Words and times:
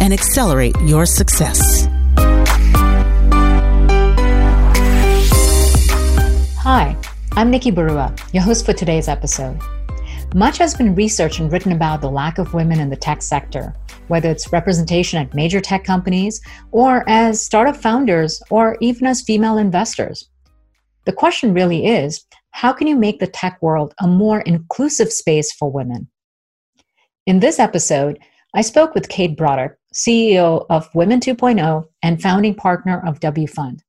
and 0.00 0.12
accelerate 0.12 0.74
your 0.82 1.06
success. 1.06 1.88
Hi, 6.60 6.96
I'm 7.32 7.50
Nikki 7.50 7.72
Barua, 7.72 8.18
your 8.34 8.42
host 8.42 8.66
for 8.66 8.72
today's 8.72 9.08
episode. 9.08 9.58
Much 10.34 10.58
has 10.58 10.74
been 10.74 10.94
researched 10.94 11.40
and 11.40 11.50
written 11.50 11.72
about 11.72 12.02
the 12.02 12.10
lack 12.10 12.36
of 12.36 12.52
women 12.52 12.78
in 12.78 12.90
the 12.90 12.96
tech 12.96 13.22
sector, 13.22 13.74
whether 14.08 14.30
it's 14.30 14.52
representation 14.52 15.18
at 15.18 15.34
major 15.34 15.60
tech 15.60 15.84
companies 15.84 16.42
or 16.70 17.08
as 17.08 17.40
startup 17.40 17.76
founders 17.76 18.42
or 18.50 18.76
even 18.80 19.06
as 19.06 19.22
female 19.22 19.56
investors. 19.56 20.28
The 21.06 21.12
question 21.12 21.54
really 21.54 21.86
is 21.86 22.26
how 22.50 22.74
can 22.74 22.86
you 22.86 22.96
make 22.96 23.18
the 23.18 23.26
tech 23.26 23.62
world 23.62 23.94
a 24.00 24.06
more 24.06 24.40
inclusive 24.42 25.10
space 25.10 25.50
for 25.52 25.70
women? 25.70 26.08
In 27.26 27.40
this 27.40 27.58
episode, 27.58 28.18
I 28.54 28.60
spoke 28.60 28.94
with 28.94 29.08
Kate 29.08 29.36
Brodock, 29.36 29.76
CEO 29.94 30.66
of 30.68 30.94
Women 30.94 31.20
2.0 31.20 31.88
and 32.02 32.22
founding 32.22 32.54
partner 32.54 33.02
of 33.06 33.20
W 33.20 33.46
Fund. 33.46 33.82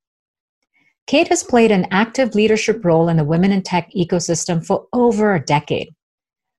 Kate 1.08 1.28
has 1.30 1.44
played 1.44 1.72
an 1.72 1.88
active 1.92 2.36
leadership 2.36 2.86
role 2.86 3.10
in 3.10 3.18
the 3.18 3.24
women 3.24 3.52
in 3.52 3.64
tech 3.64 3.92
ecosystem 3.94 4.66
for 4.66 4.86
over 4.94 5.34
a 5.34 5.44
decade. 5.44 5.94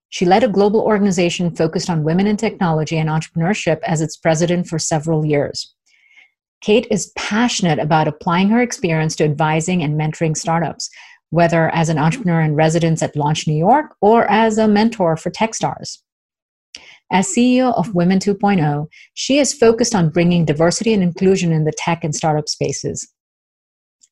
She 0.09 0.27
led 0.27 0.43
a 0.43 0.49
global 0.49 0.81
organization 0.81 1.55
focused 1.55 1.89
on 1.89 2.03
women 2.03 2.27
in 2.27 2.37
technology 2.37 2.99
and 2.99 3.09
entrepreneurship 3.09 3.79
as 3.85 4.01
its 4.01 4.17
president 4.17 4.67
for 4.67 4.79
several 4.79 5.25
years. 5.25 5.73
Kate 6.61 6.87
is 6.91 7.13
passionate 7.17 7.79
about 7.79 8.09
applying 8.09 8.49
her 8.51 8.61
experience 8.61 9.15
to 9.17 9.25
advising 9.25 9.83
and 9.83 9.99
mentoring 9.99 10.37
startups, 10.37 10.91
whether 11.31 11.71
as 11.71 11.89
an 11.89 11.97
entrepreneur 11.97 12.41
in 12.41 12.55
residence 12.55 13.03
at 13.03 13.17
Launch 13.17 13.47
New 13.47 13.57
York 13.57 13.95
or 14.01 14.29
as 14.31 14.59
a 14.59 14.69
mentor 14.69 15.17
for 15.17 15.31
Techstars. 15.31 15.99
As 17.13 17.27
CEO 17.27 17.75
of 17.77 17.95
Women 17.95 18.21
2.0, 18.21 18.87
she 19.15 19.39
is 19.39 19.53
focused 19.53 19.95
on 19.95 20.11
bringing 20.11 20.45
diversity 20.45 20.93
and 20.93 21.03
inclusion 21.03 21.53
in 21.53 21.65
the 21.65 21.73
tech 21.77 22.05
and 22.05 22.15
startup 22.15 22.49
spaces. 22.49 23.13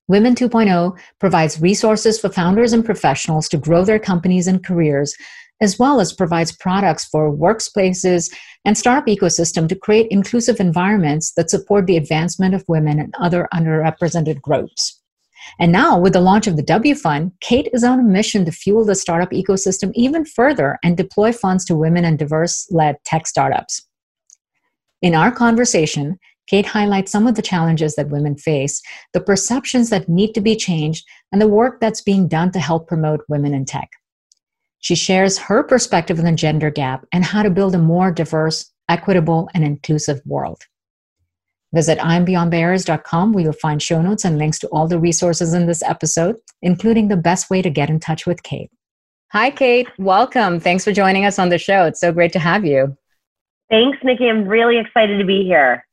Women 0.09 0.35
2.0 0.35 0.99
provides 1.21 1.61
resources 1.61 2.19
for 2.19 2.31
founders 2.31 2.73
and 2.73 2.85
professionals 2.85 3.49
to 3.51 3.59
grow 3.59 3.85
their 3.85 3.99
companies 3.99 4.49
and 4.49 4.65
careers, 4.65 5.15
as 5.61 5.79
well 5.79 6.01
as 6.01 6.13
provides 6.13 6.51
products 6.51 7.05
for 7.05 7.31
workplaces 7.35 8.35
and 8.65 8.77
startup 8.77 9.07
ecosystem 9.07 9.69
to 9.69 9.77
create 9.77 10.09
inclusive 10.11 10.59
environments 10.59 11.33
that 11.35 11.51
support 11.51 11.87
the 11.87 11.97
advancement 11.97 12.55
of 12.55 12.65
women 12.69 12.99
and 12.99 13.15
other 13.21 13.49
underrepresented 13.55 14.41
groups. 14.41 14.98
And 15.59 15.73
now, 15.73 15.99
with 15.99 16.13
the 16.13 16.21
launch 16.21 16.47
of 16.47 16.57
the 16.57 16.63
W 16.63 16.95
Fund, 16.95 17.33
Kate 17.41 17.69
is 17.73 17.85
on 17.85 18.01
a 18.01 18.03
mission 18.03 18.45
to 18.45 18.53
fuel 18.53 18.85
the 18.85 18.95
startup 18.95 19.31
ecosystem 19.31 19.91
even 19.95 20.25
further 20.25 20.79
and 20.83 20.97
deploy 20.97 21.33
funds 21.33 21.65
to 21.67 21.77
women 21.77 22.05
and 22.05 22.19
diverse 22.19 22.71
led 22.71 22.97
tech 23.05 23.27
startups. 23.27 23.87
In 25.03 25.15
our 25.15 25.31
conversation, 25.31 26.19
Kate 26.49 26.67
highlights 26.67 27.13
some 27.13 27.27
of 27.27 27.35
the 27.35 27.43
challenges 27.43 27.95
that 27.95 28.09
women 28.09 28.37
face, 28.37 28.83
the 29.13 29.21
perceptions 29.21 29.91
that 29.91 30.09
need 30.09 30.33
to 30.33 30.41
be 30.41 30.57
changed, 30.57 31.07
and 31.31 31.41
the 31.41 31.49
work 31.49 31.79
that's 31.79 32.01
being 32.01 32.27
done 32.27 32.51
to 32.53 32.59
help 32.59 32.89
promote 32.89 33.25
women 33.29 33.53
in 33.53 33.65
tech. 33.65 33.91
She 34.81 34.95
shares 34.95 35.39
her 35.39 35.63
perspective 35.63 36.19
on 36.19 36.25
the 36.25 36.33
gender 36.33 36.71
gap 36.71 37.05
and 37.13 37.25
how 37.25 37.43
to 37.43 37.51
build 37.51 37.75
a 37.75 37.79
more 37.79 38.11
diverse, 38.11 38.73
equitable, 38.89 39.49
and 39.53 39.65
inclusive 39.65 40.21
world. 40.25 40.63
Visit 41.75 41.99
I'mBeyondBarriers.com 41.99 43.33
where 43.33 43.45
you'll 43.45 43.53
find 43.53 43.83
show 43.83 44.01
notes 44.01 44.25
and 44.25 44.39
links 44.39 44.59
to 44.61 44.69
all 44.69 44.89
the 44.89 44.99
resources 44.99 45.53
in 45.53 45.67
this 45.67 45.83
episode, 45.83 46.37
including 46.63 47.09
the 47.09 47.17
best 47.17 47.51
way 47.51 47.61
to 47.61 47.71
get 47.71 47.91
in 47.91 48.01
touch 48.01 48.27
with 48.27 48.43
Kate. 48.43 48.71
Hi, 49.33 49.51
Kate. 49.51 49.89
Welcome. 49.99 50.61
Thanks 50.61 50.85
for 50.85 50.93
joining 50.93 51.27
us 51.27 51.39
on 51.39 51.51
the 51.51 51.59
show. 51.59 51.85
It's 51.85 52.01
so 52.01 52.13
great 52.13 52.33
to 52.33 52.39
have 52.39 52.65
you. 52.65 52.97
Thanks, 53.71 53.99
Nikki. 54.03 54.29
I'm 54.29 54.49
really 54.49 54.79
excited 54.79 55.19
to 55.19 55.25
be 55.25 55.45
here. 55.45 55.85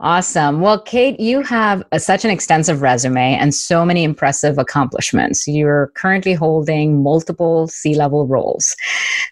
Awesome. 0.00 0.60
Well, 0.60 0.80
Kate, 0.80 1.20
you 1.20 1.42
have 1.42 1.84
a, 1.92 2.00
such 2.00 2.24
an 2.24 2.30
extensive 2.30 2.82
resume 2.82 3.34
and 3.34 3.54
so 3.54 3.84
many 3.84 4.02
impressive 4.02 4.58
accomplishments. 4.58 5.46
You're 5.46 5.92
currently 5.94 6.32
holding 6.32 7.02
multiple 7.02 7.68
C 7.68 7.94
level 7.94 8.26
roles. 8.26 8.74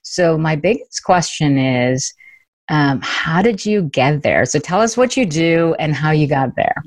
So, 0.03 0.39
my 0.39 0.55
biggest 0.55 1.03
question 1.03 1.59
is 1.59 2.15
um, 2.69 3.01
how 3.03 3.43
did 3.43 3.65
you 3.67 3.83
get 3.83 4.23
there? 4.23 4.45
So 4.45 4.59
tell 4.59 4.81
us 4.81 4.97
what 4.97 5.17
you 5.17 5.27
do 5.27 5.75
and 5.79 5.95
how 5.95 6.11
you 6.11 6.27
got 6.27 6.57
there. 6.57 6.83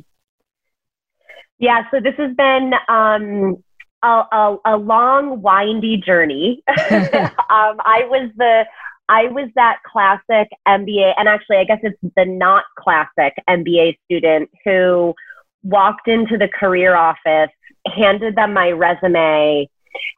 Yeah, 1.58 1.84
so 1.92 2.00
this 2.00 2.16
has 2.18 2.36
been 2.36 2.74
um, 2.90 3.64
a, 4.04 4.08
a, 4.08 4.58
a, 4.66 4.78
long, 4.78 5.42
windy 5.42 5.98
journey. 5.98 6.62
um, 6.68 6.78
I 7.50 8.06
was 8.10 8.30
the 8.36 8.66
I 9.08 9.28
was 9.28 9.50
that 9.56 9.78
classic 9.86 10.50
MBA, 10.68 11.14
and 11.18 11.30
actually, 11.30 11.58
I 11.58 11.64
guess 11.64 11.80
it's 11.84 11.98
the 12.16 12.26
not 12.26 12.64
classic 12.78 13.36
MBA 13.48 13.98
student 14.06 14.50
who 14.64 15.14
walked 15.64 16.08
into 16.08 16.38
the 16.38 16.48
career 16.48 16.96
office, 16.96 17.52
handed 17.86 18.36
them 18.36 18.54
my 18.54 18.72
resume, 18.72 19.70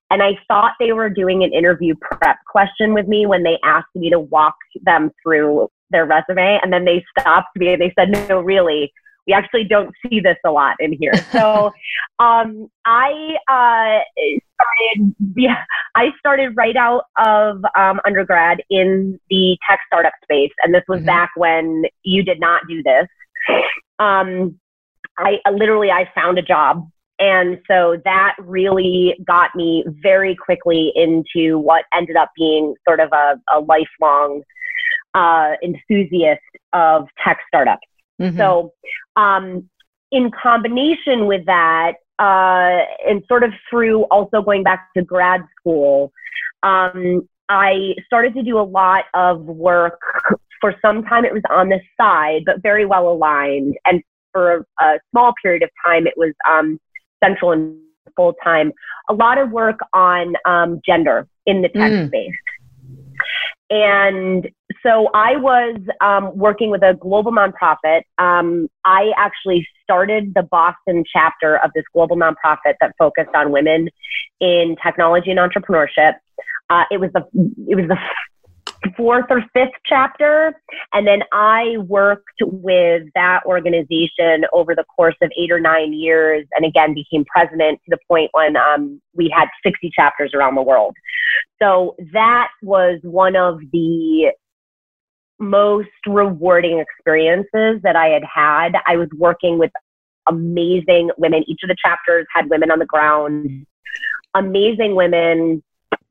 and 0.09 0.23
I 0.23 0.37
thought 0.47 0.73
they 0.79 0.93
were 0.93 1.09
doing 1.09 1.43
an 1.43 1.53
interview 1.53 1.93
prep 1.99 2.37
question 2.45 2.93
with 2.93 3.07
me 3.07 3.25
when 3.25 3.43
they 3.43 3.57
asked 3.63 3.95
me 3.95 4.09
to 4.09 4.19
walk 4.19 4.55
them 4.83 5.11
through 5.21 5.69
their 5.89 6.05
resume. 6.05 6.59
And 6.61 6.71
then 6.71 6.85
they 6.85 7.03
stopped 7.17 7.55
me 7.55 7.73
and 7.73 7.81
they 7.81 7.93
said, 7.97 8.09
no, 8.29 8.39
really, 8.39 8.93
we 9.25 9.33
actually 9.33 9.65
don't 9.65 9.93
see 10.07 10.21
this 10.21 10.37
a 10.45 10.51
lot 10.51 10.77
in 10.79 10.93
here. 10.93 11.13
So 11.31 11.71
um, 12.19 12.69
I 12.85 13.35
uh, 13.49 13.99
started, 14.55 15.15
yeah, 15.35 15.63
I 15.95 16.11
started 16.19 16.55
right 16.55 16.77
out 16.77 17.03
of 17.17 17.61
um, 17.77 17.99
undergrad 18.05 18.63
in 18.69 19.19
the 19.29 19.57
tech 19.69 19.79
startup 19.87 20.13
space. 20.23 20.51
And 20.63 20.73
this 20.73 20.83
was 20.87 20.99
mm-hmm. 20.99 21.07
back 21.07 21.31
when 21.35 21.83
you 22.03 22.23
did 22.23 22.39
not 22.39 22.61
do 22.69 22.81
this. 22.81 23.07
Um, 23.99 24.59
I 25.17 25.39
literally, 25.51 25.89
I 25.89 26.09
found 26.13 26.37
a 26.37 26.43
job 26.43 26.87
and 27.19 27.59
so 27.69 27.97
that 28.05 28.35
really 28.39 29.15
got 29.25 29.55
me 29.55 29.83
very 29.87 30.35
quickly 30.35 30.91
into 30.95 31.57
what 31.57 31.85
ended 31.93 32.15
up 32.15 32.31
being 32.35 32.75
sort 32.87 32.99
of 32.99 33.09
a, 33.11 33.41
a 33.53 33.59
lifelong 33.59 34.43
uh, 35.15 35.53
enthusiast 35.63 36.41
of 36.73 37.07
tech 37.23 37.39
startups. 37.47 37.87
Mm-hmm. 38.21 38.37
So, 38.37 38.73
um, 39.15 39.69
in 40.11 40.31
combination 40.31 41.25
with 41.25 41.45
that, 41.47 41.93
uh, 42.19 42.85
and 43.07 43.23
sort 43.27 43.43
of 43.43 43.51
through 43.69 44.03
also 44.03 44.41
going 44.41 44.63
back 44.63 44.89
to 44.95 45.03
grad 45.03 45.41
school, 45.59 46.11
um, 46.63 47.27
I 47.49 47.95
started 48.05 48.33
to 48.35 48.43
do 48.43 48.59
a 48.59 48.63
lot 48.63 49.05
of 49.13 49.41
work. 49.41 49.99
For 50.59 50.73
some 50.81 51.03
time, 51.03 51.25
it 51.25 51.33
was 51.33 51.43
on 51.51 51.69
the 51.69 51.79
side, 51.99 52.43
but 52.45 52.61
very 52.63 52.85
well 52.85 53.07
aligned. 53.09 53.75
And 53.85 54.01
for 54.31 54.65
a, 54.79 54.83
a 54.83 54.99
small 55.11 55.33
period 55.41 55.61
of 55.61 55.69
time, 55.85 56.07
it 56.07 56.15
was 56.17 56.33
um, 56.49 56.79
central 57.23 57.51
and 57.51 57.77
full 58.15 58.33
time, 58.43 58.71
a 59.09 59.13
lot 59.13 59.37
of 59.37 59.51
work 59.51 59.79
on 59.93 60.33
um, 60.45 60.81
gender 60.85 61.27
in 61.45 61.61
the 61.61 61.69
tech 61.69 61.91
mm. 61.91 62.07
space. 62.07 62.31
And 63.69 64.49
so 64.81 65.09
I 65.13 65.35
was 65.35 65.79
um, 65.99 66.37
working 66.37 66.69
with 66.69 66.83
a 66.83 66.93
global 66.93 67.31
nonprofit. 67.31 68.03
Um, 68.17 68.69
I 68.85 69.11
actually 69.17 69.67
started 69.83 70.33
the 70.33 70.43
Boston 70.43 71.03
chapter 71.11 71.57
of 71.57 71.71
this 71.75 71.83
global 71.93 72.15
nonprofit 72.15 72.75
that 72.79 72.93
focused 72.97 73.35
on 73.35 73.51
women 73.51 73.89
in 74.39 74.75
technology 74.81 75.31
and 75.31 75.39
entrepreneurship. 75.39 76.13
Uh, 76.69 76.83
it 76.91 76.99
was 76.99 77.09
the 77.13 77.21
it 77.67 77.75
was 77.75 77.87
the 77.87 77.97
fourth 78.95 79.25
or 79.29 79.43
fifth 79.53 79.73
chapter. 79.85 80.59
And 80.93 81.07
then 81.07 81.23
I 81.31 81.77
worked 81.79 82.41
with 82.41 83.03
that 83.15 83.41
organization 83.45 84.45
over 84.53 84.75
the 84.75 84.85
course 84.95 85.15
of 85.21 85.31
eight 85.37 85.51
or 85.51 85.59
nine 85.59 85.93
years 85.93 86.45
and 86.55 86.65
again 86.65 86.93
became 86.93 87.25
president 87.25 87.79
to 87.85 87.89
the 87.89 87.97
point 88.07 88.29
when 88.33 88.55
um, 88.55 89.01
we 89.13 89.31
had 89.35 89.47
60 89.63 89.91
chapters 89.95 90.31
around 90.33 90.55
the 90.55 90.61
world. 90.61 90.95
So 91.61 91.95
that 92.13 92.49
was 92.61 92.99
one 93.03 93.35
of 93.35 93.59
the 93.71 94.31
most 95.39 95.89
rewarding 96.07 96.79
experiences 96.79 97.81
that 97.83 97.95
I 97.95 98.07
had 98.07 98.23
had. 98.23 98.73
I 98.87 98.97
was 98.97 99.09
working 99.15 99.59
with 99.59 99.71
amazing 100.27 101.11
women. 101.17 101.43
Each 101.47 101.61
of 101.63 101.69
the 101.69 101.75
chapters 101.83 102.25
had 102.33 102.49
women 102.49 102.71
on 102.71 102.79
the 102.79 102.85
ground, 102.85 103.65
amazing 104.35 104.95
women 104.95 105.63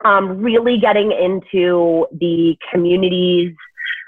um, 0.04 0.42
really 0.42 0.78
getting 0.78 1.12
into 1.12 2.06
the 2.12 2.56
communities, 2.72 3.54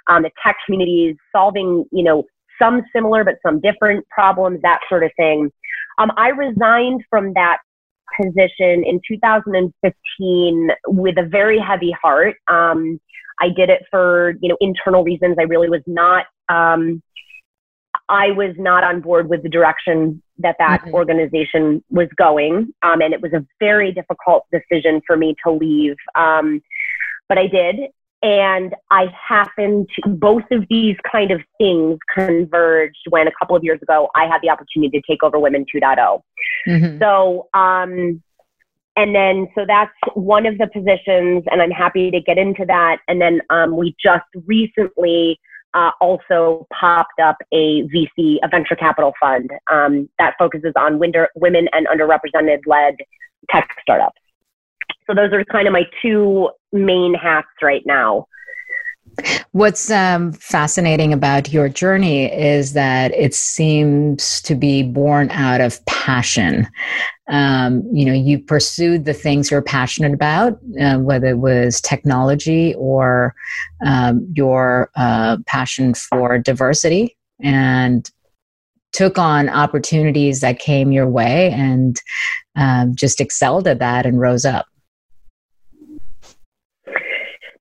um, 0.09 0.23
the 0.23 0.31
tech 0.45 0.57
communities, 0.65 1.17
solving, 1.33 1.85
you 1.93 2.03
know, 2.03 2.25
some 2.61 2.83
similar 2.95 3.25
but 3.25 3.37
some 3.45 3.61
different 3.61 4.07
problems, 4.09 4.61
that 4.63 4.81
sort 4.89 5.05
of 5.05 5.11
thing. 5.17 5.51
Um, 5.99 6.11
I 6.17 6.29
resigned 6.29 7.05
from 7.11 7.33
that 7.35 7.59
position 8.21 8.85
in 8.85 9.01
2015 9.07 10.71
with 10.87 11.19
a 11.19 11.29
very 11.29 11.59
heavy 11.59 11.95
heart. 12.03 12.37
Um, 12.49 13.01
I 13.41 13.49
did 13.49 13.71
it 13.71 13.83
for 13.91 14.35
you 14.41 14.49
know 14.49 14.57
internal 14.61 15.05
reasons. 15.05 15.37
I 15.39 15.43
really 15.43 15.69
was 15.69 15.83
not. 15.87 16.27
Um, 16.49 17.03
I 18.09 18.31
was 18.31 18.55
not 18.59 18.85
on 18.85 19.01
board 19.01 19.29
with 19.29 19.43
the 19.43 19.49
direction 19.49 20.23
that 20.39 20.57
that 20.59 20.83
mm-hmm. 20.83 20.95
organization 20.95 21.83
was 21.91 22.09
going, 22.17 22.73
um, 22.83 23.01
and 23.01 23.13
it 23.13 23.21
was 23.21 23.33
a 23.33 23.45
very 23.59 23.93
difficult 23.93 24.47
decision 24.53 25.01
for 25.07 25.17
me 25.17 25.35
to 25.45 25.53
leave. 25.53 25.97
Um, 26.15 26.63
but 27.29 27.39
I 27.39 27.47
did, 27.47 27.77
and 28.23 28.75
I 28.91 29.07
happened 29.29 29.89
to, 29.95 30.11
both 30.11 30.45
of 30.51 30.65
these 30.69 30.97
kind 31.11 31.31
of 31.31 31.41
things 31.59 31.99
converged 32.13 33.05
when 33.11 33.29
a 33.29 33.33
couple 33.39 33.55
of 33.55 33.63
years 33.63 33.81
ago 33.83 34.09
I 34.15 34.27
had 34.27 34.41
the 34.43 34.51
opportunity 34.51 34.99
to 34.99 35.03
take 35.09 35.23
over 35.23 35.39
Women 35.39 35.65
2.0. 35.73 36.23
Mm-hmm. 36.67 36.99
So, 36.99 37.49
um, 37.55 38.23
and 38.97 39.15
then, 39.15 39.47
so 39.55 39.65
that's 39.67 39.93
one 40.15 40.47
of 40.47 40.59
the 40.59 40.67
positions, 40.67 41.45
and 41.51 41.63
I'm 41.63 41.71
happy 41.71 42.11
to 42.11 42.21
get 42.21 42.37
into 42.37 42.65
that. 42.67 42.99
And 43.07 43.21
then 43.21 43.41
um, 43.51 43.77
we 43.77 43.95
just 44.03 44.27
recently 44.47 45.39
uh, 45.75 45.91
also 46.01 46.67
popped 46.79 47.21
up 47.21 47.37
a 47.53 47.83
VC, 47.85 48.39
a 48.43 48.49
venture 48.49 48.77
capital 48.77 49.13
fund 49.21 49.51
um, 49.71 50.09
that 50.19 50.35
focuses 50.39 50.73
on 50.77 50.99
women 50.99 51.69
and 51.73 51.87
underrepresented 51.87 52.61
led 52.67 52.97
tech 53.51 53.69
startups. 53.83 54.21
So 55.07 55.15
those 55.15 55.33
are 55.33 55.45
kind 55.45 55.67
of 55.67 55.73
my 55.73 55.85
two 56.03 56.51
main 56.73 57.15
hats 57.15 57.49
right 57.63 57.83
now. 57.87 58.27
What's 59.53 59.91
um, 59.91 60.33
fascinating 60.33 61.13
about 61.13 61.53
your 61.53 61.69
journey 61.69 62.33
is 62.33 62.73
that 62.75 63.13
it 63.15 63.35
seems 63.35 64.41
to 64.43 64.55
be 64.55 64.83
born 64.83 65.31
out 65.31 65.61
of 65.61 65.85
passion. 65.87 66.69
Um, 67.29 67.83
you 67.93 68.05
know, 68.07 68.13
you 68.13 68.39
pursued 68.39 69.05
the 69.05 69.13
things 69.13 69.51
you're 69.51 69.63
passionate 69.63 70.15
about, 70.15 70.59
uh, 70.81 70.99
whether 70.99 71.27
it 71.27 71.39
was 71.39 71.81
technology 71.81 72.75
or 72.75 73.35
um, 73.85 74.27
your 74.35 74.91
uh, 74.97 75.39
passion 75.47 75.95
for 75.95 76.39
diversity, 76.39 77.17
and 77.43 78.11
took 78.93 79.19
on 79.19 79.49
opportunities 79.49 80.41
that 80.41 80.59
came 80.59 80.93
your 80.93 81.09
way 81.09 81.51
and 81.53 82.01
um, 82.57 82.95
just 82.95 83.21
excelled 83.21 83.69
at 83.69 83.79
that 83.79 84.07
and 84.07 84.21
rose 84.21 84.45
up. 84.45 84.67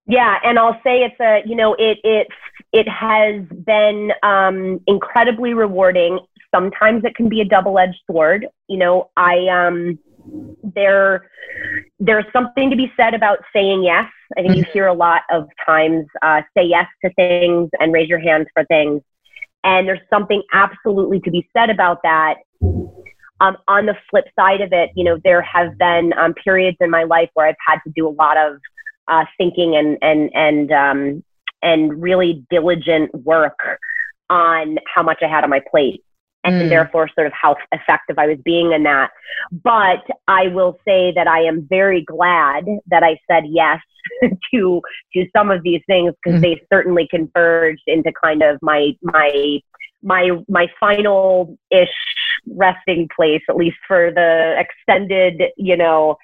Yeah, 0.08 0.38
and 0.44 0.58
I'll 0.58 0.80
say 0.84 1.04
it's 1.04 1.20
a 1.20 1.42
you 1.46 1.56
know 1.56 1.74
it 1.74 2.00
it 2.04 2.28
it 2.72 2.88
has 2.88 3.44
been 3.66 4.12
um, 4.24 4.80
incredibly 4.88 5.54
rewarding. 5.54 6.20
Sometimes 6.54 7.04
it 7.04 7.16
can 7.16 7.28
be 7.28 7.42
a 7.42 7.46
double 7.46 7.78
edged 7.78 8.00
sword. 8.10 8.48
You 8.68 8.78
know, 8.78 9.10
I 9.18 9.48
um 9.48 10.00
there 10.64 11.30
there's 12.00 12.26
something 12.32 12.70
to 12.70 12.76
be 12.76 12.92
said 12.96 13.14
about 13.14 13.40
saying 13.54 13.84
yes. 13.84 14.10
I 14.38 14.42
think 14.42 14.56
you 14.56 14.64
mm-hmm. 14.64 14.72
hear 14.72 14.88
a 14.88 14.94
lot 14.94 15.22
of 15.32 15.48
times 15.66 16.06
uh, 16.22 16.42
say 16.58 16.66
yes 16.66 16.86
to 17.04 17.14
things 17.14 17.70
and 17.80 17.94
raise 17.94 18.10
your 18.10 18.20
hands 18.20 18.48
for 18.54 18.64
things, 18.66 19.02
and 19.66 19.88
there's 19.88 20.00
something 20.10 20.42
absolutely 20.54 21.20
to 21.22 21.32
be 21.32 21.50
said 21.56 21.70
about 21.70 22.00
that. 22.04 22.36
Um, 23.40 23.58
on 23.68 23.86
the 23.86 23.96
flip 24.10 24.26
side 24.40 24.62
of 24.62 24.74
it, 24.74 24.90
you 24.96 25.04
know, 25.04 25.20
there 25.24 25.42
have 25.44 25.78
been 25.78 26.12
um, 26.18 26.34
periods 26.34 26.78
in 26.80 26.90
my 26.90 27.04
life 27.04 27.30
where 27.36 27.48
I've 27.48 27.56
had 27.66 27.80
to 27.86 27.92
do 27.96 28.08
a 28.08 28.10
lot 28.10 28.36
of 28.36 28.58
uh, 29.08 29.26
thinking 29.38 29.76
and 29.76 29.98
and 30.02 30.30
and 30.34 30.72
um, 30.72 31.24
and 31.62 32.02
really 32.02 32.46
diligent 32.50 33.14
work 33.24 33.60
on 34.30 34.78
how 34.94 35.04
much 35.04 35.20
I 35.22 35.28
had 35.28 35.44
on 35.44 35.50
my 35.50 35.62
plate 35.72 36.04
and 36.44 36.64
mm. 36.64 36.70
therefore 36.70 37.10
sort 37.14 37.28
of 37.28 37.34
how 37.34 37.56
effective 37.72 38.18
I 38.18 38.28
was 38.28 38.38
being 38.44 38.72
in 38.72 38.84
that. 38.84 39.12
But 39.52 40.04
I 40.28 40.48
will 40.48 40.78
say 40.86 41.12
that 41.14 41.28
I 41.28 41.42
am 41.42 41.68
very 41.70 42.04
glad 42.04 42.66
that 42.88 43.04
I 43.04 43.18
said 43.30 43.44
yes 43.48 43.80
to 44.54 44.82
to 45.14 45.26
some 45.36 45.52
of 45.52 45.64
these 45.64 45.82
things 45.88 46.14
because 46.24 46.40
mm. 46.40 46.42
they 46.42 46.62
certainly 46.72 47.08
converged 47.10 47.84
into 47.88 48.12
kind 48.22 48.42
of 48.42 48.60
my 48.62 48.92
my 49.02 49.60
my 50.04 50.30
my 50.48 50.68
final 50.80 51.58
ish 51.72 51.90
resting 52.56 53.10
place 53.14 53.42
at 53.50 53.58
least 53.58 53.78
for 53.88 54.12
the 54.12 54.56
extended 54.58 55.42
you 55.58 55.76
know 55.76 56.16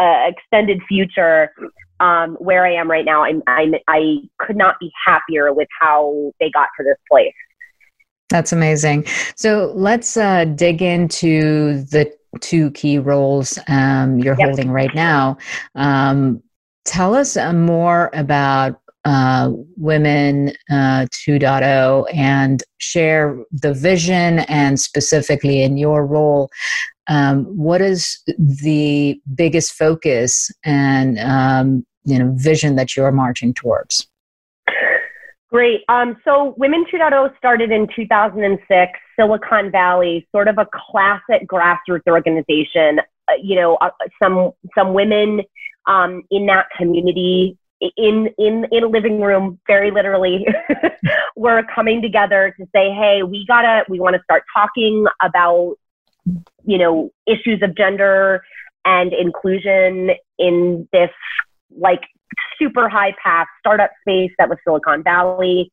uh, 0.00 0.28
extended 0.28 0.80
future 0.88 1.52
um, 2.00 2.36
where 2.36 2.64
I 2.64 2.72
am 2.72 2.90
right 2.90 3.04
now, 3.04 3.22
I'm, 3.22 3.42
I'm, 3.46 3.74
I 3.86 4.16
could 4.38 4.56
not 4.56 4.76
be 4.80 4.90
happier 5.06 5.52
with 5.52 5.68
how 5.78 6.32
they 6.40 6.50
got 6.50 6.68
to 6.78 6.84
this 6.84 6.96
place. 7.10 7.34
That's 8.30 8.52
amazing. 8.52 9.06
So 9.36 9.72
let's 9.74 10.16
uh, 10.16 10.46
dig 10.46 10.82
into 10.82 11.82
the 11.84 12.12
two 12.40 12.70
key 12.70 12.98
roles 12.98 13.58
um, 13.68 14.18
you're 14.18 14.36
yep. 14.38 14.48
holding 14.48 14.70
right 14.70 14.94
now. 14.94 15.36
Um, 15.74 16.42
tell 16.84 17.14
us 17.14 17.36
uh, 17.36 17.52
more 17.52 18.10
about 18.12 18.80
uh, 19.04 19.50
Women 19.76 20.50
uh, 20.70 21.06
2.0 21.26 22.14
and 22.14 22.62
share 22.78 23.38
the 23.50 23.74
vision 23.74 24.40
and 24.40 24.78
specifically 24.78 25.62
in 25.62 25.76
your 25.76 26.06
role. 26.06 26.50
Um, 27.10 27.44
what 27.44 27.82
is 27.82 28.22
the 28.38 29.20
biggest 29.34 29.74
focus 29.74 30.50
and 30.64 31.18
um, 31.18 31.84
you 32.04 32.18
know 32.18 32.32
vision 32.36 32.76
that 32.76 32.96
you're 32.96 33.12
marching 33.12 33.52
towards 33.52 34.06
Great. 35.50 35.80
Um, 35.88 36.16
so 36.24 36.54
Women 36.58 36.84
2.0 36.94 37.36
started 37.36 37.72
in 37.72 37.88
2006, 37.96 38.92
Silicon 39.18 39.72
Valley, 39.72 40.28
sort 40.30 40.46
of 40.46 40.58
a 40.58 40.66
classic 40.72 41.48
grassroots 41.48 42.06
organization. 42.06 43.00
Uh, 43.28 43.32
you 43.42 43.56
know, 43.56 43.74
uh, 43.76 43.90
some 44.22 44.52
some 44.76 44.94
women 44.94 45.40
um, 45.86 46.22
in 46.30 46.46
that 46.46 46.66
community 46.78 47.58
in 47.80 48.28
in 48.38 48.66
in 48.70 48.84
a 48.84 48.86
living 48.86 49.20
room, 49.20 49.58
very 49.66 49.90
literally, 49.90 50.46
were 51.36 51.64
coming 51.74 52.00
together 52.00 52.54
to 52.56 52.66
say, 52.74 52.92
"Hey, 52.92 53.24
we 53.24 53.44
gotta, 53.46 53.84
we 53.88 53.98
want 53.98 54.14
to 54.14 54.22
start 54.22 54.44
talking 54.54 55.04
about, 55.20 55.74
you 56.64 56.78
know, 56.78 57.10
issues 57.26 57.60
of 57.62 57.76
gender 57.76 58.42
and 58.84 59.12
inclusion 59.12 60.10
in 60.38 60.88
this 60.92 61.10
like 61.78 62.00
super 62.58 62.88
high 62.88 63.14
path 63.22 63.46
startup 63.58 63.90
space 64.02 64.30
that 64.38 64.48
was 64.48 64.58
Silicon 64.64 65.02
Valley. 65.02 65.72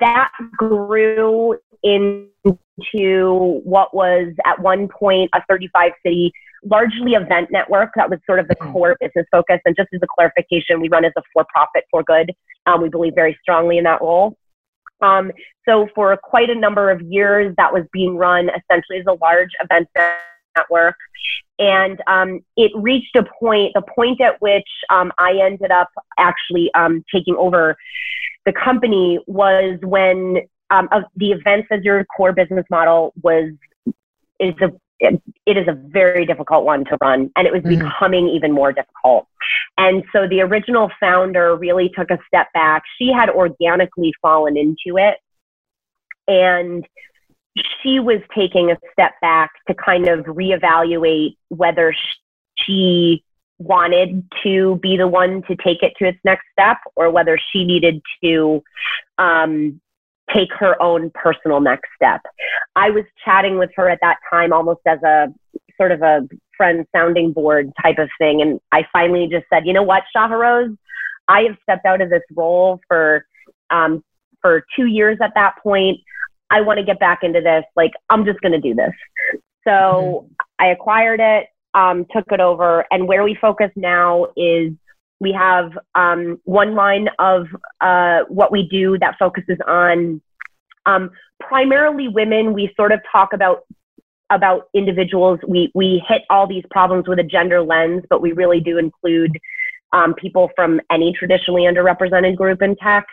That 0.00 0.30
grew 0.56 1.58
into 1.82 3.60
what 3.64 3.94
was 3.94 4.32
at 4.44 4.60
one 4.60 4.88
point 4.88 5.30
a 5.34 5.40
35 5.48 5.92
city, 6.04 6.32
largely 6.64 7.12
event 7.12 7.48
network. 7.50 7.90
That 7.96 8.10
was 8.10 8.20
sort 8.26 8.38
of 8.38 8.48
the 8.48 8.54
mm-hmm. 8.56 8.72
core 8.72 8.96
business 9.00 9.26
focus. 9.30 9.58
And 9.64 9.74
just 9.76 9.88
as 9.92 10.00
a 10.02 10.06
clarification, 10.14 10.80
we 10.80 10.88
run 10.88 11.04
as 11.04 11.12
a 11.16 11.22
for 11.32 11.44
profit 11.52 11.84
for 11.90 12.02
good. 12.02 12.32
Um, 12.66 12.82
we 12.82 12.88
believe 12.88 13.14
very 13.14 13.36
strongly 13.42 13.78
in 13.78 13.84
that 13.84 14.00
role. 14.00 14.36
Um, 15.00 15.32
so 15.68 15.88
for 15.94 16.16
quite 16.16 16.50
a 16.50 16.54
number 16.54 16.90
of 16.90 17.00
years, 17.02 17.54
that 17.56 17.72
was 17.72 17.84
being 17.92 18.16
run 18.16 18.48
essentially 18.48 18.98
as 18.98 19.06
a 19.06 19.16
large 19.20 19.50
event 19.62 19.88
network. 20.56 20.96
And 21.58 22.00
um, 22.06 22.40
it 22.56 22.72
reached 22.74 23.16
a 23.16 23.24
point, 23.40 23.72
the 23.74 23.82
point 23.82 24.20
at 24.20 24.40
which 24.40 24.68
um, 24.90 25.12
I 25.18 25.38
ended 25.42 25.70
up 25.70 25.88
actually 26.18 26.70
um, 26.74 27.04
taking 27.12 27.34
over 27.36 27.76
the 28.46 28.52
company 28.52 29.18
was 29.26 29.78
when 29.82 30.38
um, 30.70 30.88
the 31.16 31.32
events 31.32 31.68
as 31.70 31.82
your 31.82 32.04
core 32.04 32.32
business 32.32 32.64
model 32.70 33.12
was 33.22 33.52
is 34.38 34.54
a 34.62 34.70
it 35.00 35.56
is 35.56 35.68
a 35.68 35.72
very 35.72 36.26
difficult 36.26 36.64
one 36.64 36.84
to 36.84 36.96
run 37.00 37.30
and 37.36 37.46
it 37.46 37.52
was 37.52 37.62
mm-hmm. 37.62 37.84
becoming 37.84 38.28
even 38.28 38.52
more 38.52 38.72
difficult 38.72 39.26
and 39.76 40.02
so 40.12 40.26
the 40.28 40.40
original 40.40 40.90
founder 40.98 41.56
really 41.56 41.90
took 41.96 42.10
a 42.10 42.18
step 42.26 42.48
back 42.52 42.82
she 42.98 43.12
had 43.12 43.30
organically 43.30 44.12
fallen 44.20 44.56
into 44.56 44.98
it 44.98 45.18
and 46.26 46.86
she 47.82 47.98
was 48.00 48.20
taking 48.34 48.70
a 48.70 48.78
step 48.92 49.12
back 49.20 49.50
to 49.66 49.74
kind 49.74 50.08
of 50.08 50.20
reevaluate 50.26 51.36
whether 51.48 51.94
she 52.56 53.24
wanted 53.58 54.24
to 54.42 54.76
be 54.76 54.96
the 54.96 55.06
one 55.06 55.42
to 55.42 55.56
take 55.56 55.82
it 55.82 55.92
to 55.98 56.06
its 56.06 56.18
next 56.24 56.44
step 56.52 56.78
or 56.94 57.10
whether 57.10 57.38
she 57.52 57.64
needed 57.64 58.00
to 58.22 58.62
um, 59.18 59.80
take 60.34 60.48
her 60.58 60.80
own 60.82 61.10
personal 61.14 61.60
next 61.60 61.88
step. 61.96 62.20
I 62.76 62.90
was 62.90 63.04
chatting 63.24 63.58
with 63.58 63.70
her 63.76 63.88
at 63.88 63.98
that 64.02 64.16
time 64.30 64.52
almost 64.52 64.80
as 64.86 65.02
a 65.02 65.28
sort 65.76 65.92
of 65.92 66.02
a 66.02 66.28
friend 66.56 66.86
sounding 66.94 67.32
board 67.32 67.70
type 67.82 67.98
of 67.98 68.08
thing. 68.18 68.42
And 68.42 68.60
I 68.72 68.84
finally 68.92 69.28
just 69.30 69.46
said, 69.52 69.66
you 69.66 69.72
know 69.72 69.82
what, 69.82 70.02
Shaherose, 70.14 70.76
I 71.28 71.42
have 71.42 71.56
stepped 71.62 71.86
out 71.86 72.00
of 72.00 72.10
this 72.10 72.22
role 72.34 72.80
for 72.88 73.24
um, 73.70 74.02
for 74.42 74.64
two 74.76 74.86
years 74.86 75.18
at 75.22 75.32
that 75.34 75.54
point. 75.62 75.98
I 76.50 76.62
want 76.62 76.78
to 76.78 76.84
get 76.84 76.98
back 76.98 77.20
into 77.22 77.40
this. 77.40 77.64
Like, 77.76 77.92
I'm 78.08 78.24
just 78.24 78.40
going 78.40 78.52
to 78.52 78.60
do 78.60 78.74
this. 78.74 78.92
So 79.64 79.70
mm-hmm. 79.70 80.34
I 80.58 80.68
acquired 80.68 81.20
it, 81.20 81.46
um, 81.74 82.06
took 82.10 82.24
it 82.30 82.40
over, 82.40 82.86
and 82.90 83.06
where 83.06 83.22
we 83.22 83.36
focus 83.40 83.70
now 83.76 84.28
is 84.36 84.72
we 85.20 85.32
have 85.32 85.76
um, 85.94 86.40
one 86.44 86.74
line 86.74 87.08
of 87.18 87.46
uh, 87.80 88.20
what 88.28 88.52
we 88.52 88.68
do 88.68 88.98
that 88.98 89.16
focuses 89.18 89.58
on 89.66 90.20
Um, 90.86 91.10
primarily 91.38 92.08
women, 92.08 92.54
we 92.54 92.72
sort 92.74 92.92
of 92.92 93.00
talk 93.12 93.32
about 93.32 93.58
about 94.30 94.68
individuals. 94.74 95.38
We 95.46 95.70
we 95.74 96.02
hit 96.08 96.22
all 96.30 96.46
these 96.46 96.64
problems 96.70 97.04
with 97.08 97.18
a 97.18 97.22
gender 97.22 97.60
lens, 97.62 98.02
but 98.10 98.20
we 98.20 98.32
really 98.32 98.60
do 98.60 98.78
include 98.78 99.38
um, 99.92 100.14
people 100.14 100.50
from 100.56 100.80
any 100.90 101.12
traditionally 101.12 101.62
underrepresented 101.62 102.36
group 102.36 102.60
in 102.62 102.76
tech. 102.76 103.06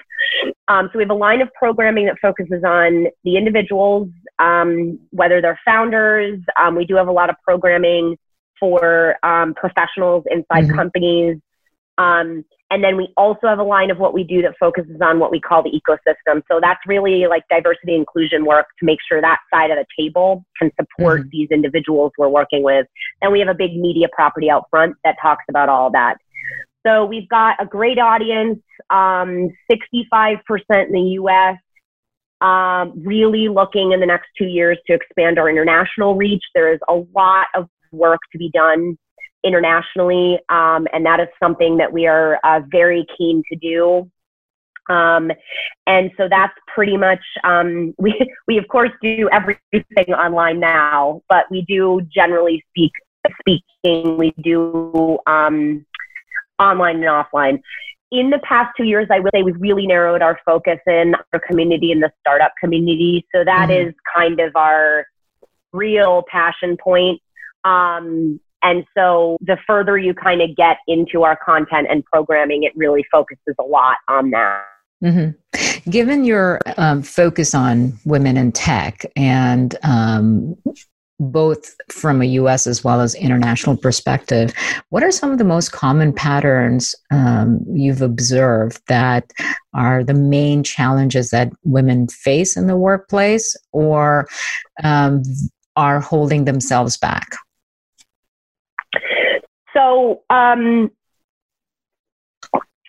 Um, 0.67 0.89
so 0.91 0.97
we 0.97 1.03
have 1.03 1.11
a 1.11 1.13
line 1.27 1.41
of 1.41 1.49
programming 1.53 2.05
that 2.07 2.17
focuses 2.21 2.63
on 2.63 3.07
the 3.23 3.37
individuals, 3.37 4.09
um, 4.39 4.99
whether 5.11 5.41
they're 5.41 5.59
founders. 5.63 6.39
Um, 6.61 6.75
we 6.75 6.85
do 6.85 6.95
have 6.95 7.07
a 7.07 7.13
lot 7.21 7.29
of 7.29 7.37
programming 7.47 8.17
for 8.59 9.15
um, 9.23 9.53
professionals 9.53 10.23
inside 10.29 10.65
mm-hmm. 10.65 10.75
companies. 10.75 11.37
Um, 11.97 12.43
and 12.71 12.83
then 12.83 12.97
we 12.97 13.13
also 13.15 13.47
have 13.47 13.59
a 13.59 13.63
line 13.63 13.91
of 13.91 13.99
what 13.99 14.13
we 14.13 14.23
do 14.23 14.41
that 14.41 14.55
focuses 14.59 14.99
on 15.01 15.19
what 15.19 15.31
we 15.31 15.39
call 15.39 15.61
the 15.61 15.69
ecosystem. 15.69 16.41
So 16.51 16.59
that's 16.59 16.79
really 16.87 17.27
like 17.27 17.43
diversity 17.49 17.95
inclusion 17.95 18.43
work 18.43 18.65
to 18.79 18.85
make 18.85 18.99
sure 19.07 19.21
that 19.21 19.37
side 19.53 19.69
of 19.69 19.77
the 19.77 19.85
table 19.97 20.43
can 20.59 20.71
support 20.79 21.21
mm-hmm. 21.21 21.29
these 21.31 21.47
individuals 21.51 22.11
we're 22.17 22.29
working 22.29 22.63
with. 22.63 22.87
And 23.21 23.31
we 23.31 23.39
have 23.39 23.49
a 23.49 23.53
big 23.53 23.77
media 23.77 24.07
property 24.11 24.49
out 24.49 24.65
front 24.69 24.95
that 25.03 25.15
talks 25.21 25.43
about 25.47 25.69
all 25.69 25.91
that. 25.91 26.17
So 26.85 27.05
we've 27.05 27.29
got 27.29 27.55
a 27.59 27.65
great 27.65 27.99
audience, 27.99 28.59
um, 28.89 29.49
65% 29.71 30.39
in 30.69 30.91
the 30.91 31.17
US, 31.21 31.57
um, 32.41 32.93
really 33.03 33.47
looking 33.47 33.91
in 33.91 33.99
the 33.99 34.05
next 34.05 34.27
two 34.37 34.45
years 34.45 34.77
to 34.87 34.93
expand 34.93 35.39
our 35.39 35.49
international 35.49 36.15
reach. 36.15 36.43
There 36.53 36.73
is 36.73 36.79
a 36.89 37.03
lot 37.15 37.47
of 37.55 37.67
work 37.91 38.19
to 38.31 38.37
be 38.37 38.49
done 38.49 38.97
internationally, 39.45 40.39
um, 40.49 40.87
and 40.91 41.05
that 41.05 41.19
is 41.19 41.27
something 41.41 41.77
that 41.77 41.93
we 41.93 42.07
are 42.07 42.39
uh, 42.43 42.61
very 42.69 43.05
keen 43.17 43.43
to 43.51 43.57
do. 43.57 44.09
Um, 44.93 45.31
and 45.87 46.11
so 46.17 46.27
that's 46.29 46.53
pretty 46.73 46.97
much 46.97 47.21
um, 47.43 47.93
we 47.99 48.13
we 48.47 48.57
of 48.57 48.67
course 48.67 48.91
do 49.01 49.29
everything 49.31 50.13
online 50.13 50.59
now, 50.59 51.21
but 51.29 51.45
we 51.49 51.63
do 51.67 52.01
generally 52.13 52.63
speak 52.69 52.91
speaking 53.39 54.17
we 54.17 54.33
do 54.43 55.17
um, 55.27 55.85
online 56.59 56.97
and 56.97 57.05
offline. 57.05 57.61
In 58.11 58.29
the 58.29 58.39
past 58.39 58.73
two 58.77 58.83
years, 58.85 59.07
I 59.11 59.19
would 59.19 59.31
say 59.33 59.41
we've 59.41 59.59
really 59.59 59.87
narrowed 59.87 60.21
our 60.21 60.39
focus 60.45 60.79
in 60.87 61.15
our 61.33 61.39
community 61.39 61.91
in 61.91 61.99
the 61.99 62.11
startup 62.19 62.53
community. 62.59 63.25
So 63.33 63.43
that 63.43 63.69
mm-hmm. 63.69 63.89
is 63.89 63.95
kind 64.15 64.39
of 64.39 64.55
our 64.55 65.05
real 65.73 66.23
passion 66.29 66.77
point. 66.77 67.21
Um, 67.63 68.39
and 68.65 68.83
so 68.97 69.37
the 69.41 69.57
further 69.67 69.95
you 69.95 70.15
kind 70.15 70.41
of 70.41 70.55
get 70.55 70.77
into 70.87 71.21
our 71.21 71.37
content 71.37 71.87
and 71.87 72.03
programming, 72.05 72.63
it 72.63 72.75
really 72.75 73.05
focuses 73.11 73.53
a 73.59 73.63
lot 73.63 73.97
on 74.09 74.31
that. 74.31 74.63
Mm-hmm. 75.03 75.89
Given 75.91 76.25
your 76.25 76.59
um, 76.77 77.03
focus 77.03 77.53
on 77.53 77.93
women 78.05 78.37
in 78.37 78.51
tech 78.51 79.05
and 79.15 79.75
um, 79.83 80.55
both 81.19 81.75
from 81.91 82.23
a 82.23 82.25
US 82.25 82.65
as 82.65 82.83
well 82.83 83.01
as 83.01 83.13
international 83.13 83.77
perspective, 83.77 84.51
what 84.89 85.03
are 85.03 85.11
some 85.11 85.31
of 85.31 85.37
the 85.37 85.43
most 85.43 85.71
common 85.71 86.11
patterns 86.11 86.95
um, 87.11 87.59
you've 87.71 88.01
observed 88.01 88.81
that 88.87 89.31
are 89.75 90.03
the 90.03 90.15
main 90.15 90.63
challenges 90.63 91.29
that 91.29 91.53
women 91.63 92.07
face 92.07 92.57
in 92.57 92.65
the 92.65 92.77
workplace 92.77 93.55
or 93.73 94.27
um, 94.83 95.21
are 95.75 95.99
holding 95.99 96.45
themselves 96.45 96.97
back? 96.97 97.35
So, 99.75 100.23
um, 100.29 100.91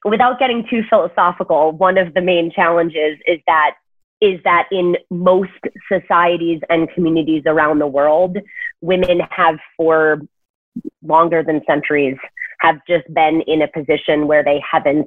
without 0.04 0.38
getting 0.38 0.64
too 0.70 0.82
philosophical, 0.88 1.72
one 1.72 1.98
of 1.98 2.14
the 2.14 2.20
main 2.20 2.50
challenges 2.52 3.18
is 3.26 3.40
that 3.46 3.72
is 4.22 4.40
that 4.44 4.66
in 4.72 4.96
most 5.10 5.50
societies 5.92 6.60
and 6.70 6.88
communities 6.94 7.42
around 7.44 7.80
the 7.80 7.86
world, 7.86 8.38
women 8.80 9.20
have 9.30 9.56
for 9.76 10.20
longer 11.02 11.42
than 11.42 11.60
centuries 11.66 12.16
have 12.60 12.76
just 12.88 13.04
been 13.12 13.42
in 13.46 13.60
a 13.60 13.68
position 13.68 14.26
where 14.26 14.42
they 14.42 14.58
haven't 14.70 15.06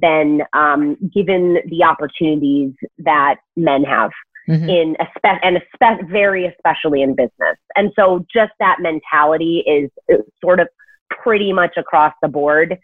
been 0.00 0.42
um, 0.54 0.96
given 1.14 1.58
the 1.66 1.84
opportunities 1.84 2.72
that 2.98 3.36
men 3.56 3.84
have. 3.84 4.10
Mm-hmm. 4.48 4.68
in 4.70 4.96
a 4.98 5.04
spe- 5.14 5.42
and 5.42 5.60
very 6.10 6.46
especially 6.46 7.02
in 7.02 7.14
business. 7.14 7.58
And 7.76 7.92
so 7.94 8.24
just 8.32 8.52
that 8.60 8.78
mentality 8.80 9.62
is 9.66 9.90
sort 10.40 10.58
of 10.58 10.68
pretty 11.10 11.52
much 11.52 11.76
across 11.76 12.14
the 12.22 12.28
board 12.28 12.78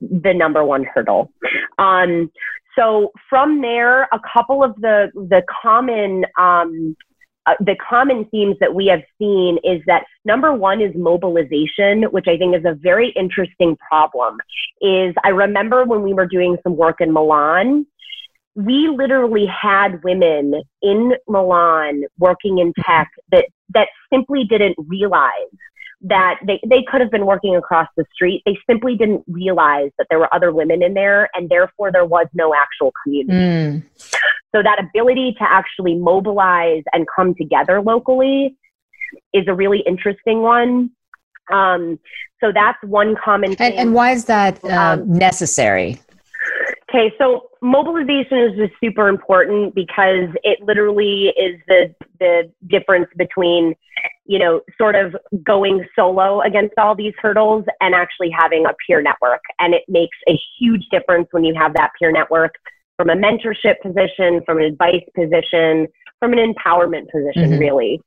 the 0.00 0.32
number 0.32 0.64
one 0.64 0.84
hurdle. 0.84 1.30
Um, 1.78 2.30
so 2.76 3.12
from 3.28 3.60
there, 3.60 4.04
a 4.04 4.20
couple 4.32 4.62
of 4.64 4.74
the 4.76 5.10
the 5.14 5.42
common 5.62 6.24
um, 6.38 6.96
uh, 7.46 7.54
the 7.60 7.76
common 7.76 8.26
themes 8.26 8.56
that 8.60 8.74
we 8.74 8.86
have 8.86 9.02
seen 9.18 9.58
is 9.64 9.82
that 9.86 10.04
number 10.24 10.52
one 10.52 10.80
is 10.80 10.94
mobilization, 10.94 12.04
which 12.10 12.26
I 12.28 12.36
think 12.36 12.54
is 12.54 12.64
a 12.64 12.74
very 12.74 13.10
interesting 13.16 13.76
problem. 13.76 14.38
Is 14.80 15.14
I 15.24 15.30
remember 15.30 15.84
when 15.84 16.02
we 16.02 16.14
were 16.14 16.26
doing 16.26 16.56
some 16.62 16.76
work 16.76 17.00
in 17.00 17.12
Milan, 17.12 17.86
we 18.54 18.88
literally 18.88 19.46
had 19.46 20.02
women 20.04 20.62
in 20.82 21.12
Milan 21.28 22.04
working 22.18 22.58
in 22.58 22.72
tech 22.84 23.10
that 23.32 23.46
that 23.74 23.88
simply 24.12 24.44
didn't 24.44 24.76
realize 24.78 25.32
that 26.02 26.36
they, 26.46 26.60
they 26.66 26.82
could 26.90 27.00
have 27.00 27.10
been 27.10 27.26
working 27.26 27.56
across 27.56 27.88
the 27.96 28.04
street. 28.12 28.42
They 28.46 28.58
simply 28.68 28.96
didn't 28.96 29.24
realize 29.28 29.90
that 29.98 30.06
there 30.08 30.18
were 30.18 30.32
other 30.34 30.52
women 30.52 30.82
in 30.82 30.94
there, 30.94 31.28
and 31.34 31.48
therefore 31.48 31.92
there 31.92 32.06
was 32.06 32.26
no 32.32 32.54
actual 32.54 32.92
community. 33.02 33.32
Mm. 33.32 33.82
So 34.54 34.62
that 34.62 34.82
ability 34.82 35.34
to 35.38 35.44
actually 35.44 35.94
mobilize 35.94 36.82
and 36.92 37.06
come 37.14 37.34
together 37.34 37.80
locally 37.82 38.56
is 39.32 39.44
a 39.46 39.54
really 39.54 39.80
interesting 39.86 40.40
one. 40.40 40.90
Um, 41.52 41.98
so 42.40 42.52
that's 42.52 42.78
one 42.82 43.16
common 43.22 43.54
thing. 43.54 43.72
And, 43.72 43.80
and 43.80 43.94
why 43.94 44.12
is 44.12 44.24
that 44.26 44.64
uh, 44.64 44.98
um, 45.00 45.12
necessary? 45.12 46.00
Okay, 46.90 47.12
so 47.18 47.50
mobilization 47.62 48.38
is 48.38 48.56
just 48.56 48.72
super 48.82 49.08
important 49.08 49.74
because 49.76 50.28
it 50.42 50.58
literally 50.62 51.32
is 51.38 51.60
the 51.68 51.94
the 52.18 52.50
difference 52.68 53.06
between 53.16 53.74
you 54.30 54.38
know, 54.38 54.60
sort 54.78 54.94
of 54.94 55.16
going 55.42 55.84
solo 55.96 56.40
against 56.42 56.74
all 56.78 56.94
these 56.94 57.14
hurdles 57.20 57.64
and 57.80 57.96
actually 57.96 58.30
having 58.30 58.64
a 58.64 58.70
peer 58.86 59.02
network. 59.02 59.40
And 59.58 59.74
it 59.74 59.82
makes 59.88 60.16
a 60.28 60.38
huge 60.56 60.86
difference 60.92 61.26
when 61.32 61.42
you 61.42 61.52
have 61.56 61.74
that 61.74 61.90
peer 61.98 62.12
network 62.12 62.54
from 62.96 63.10
a 63.10 63.16
mentorship 63.16 63.80
position, 63.82 64.40
from 64.46 64.58
an 64.58 64.64
advice 64.64 65.02
position, 65.16 65.88
from 66.20 66.32
an 66.32 66.38
empowerment 66.38 67.10
position, 67.10 67.50
mm-hmm. 67.50 67.58
really. 67.58 68.00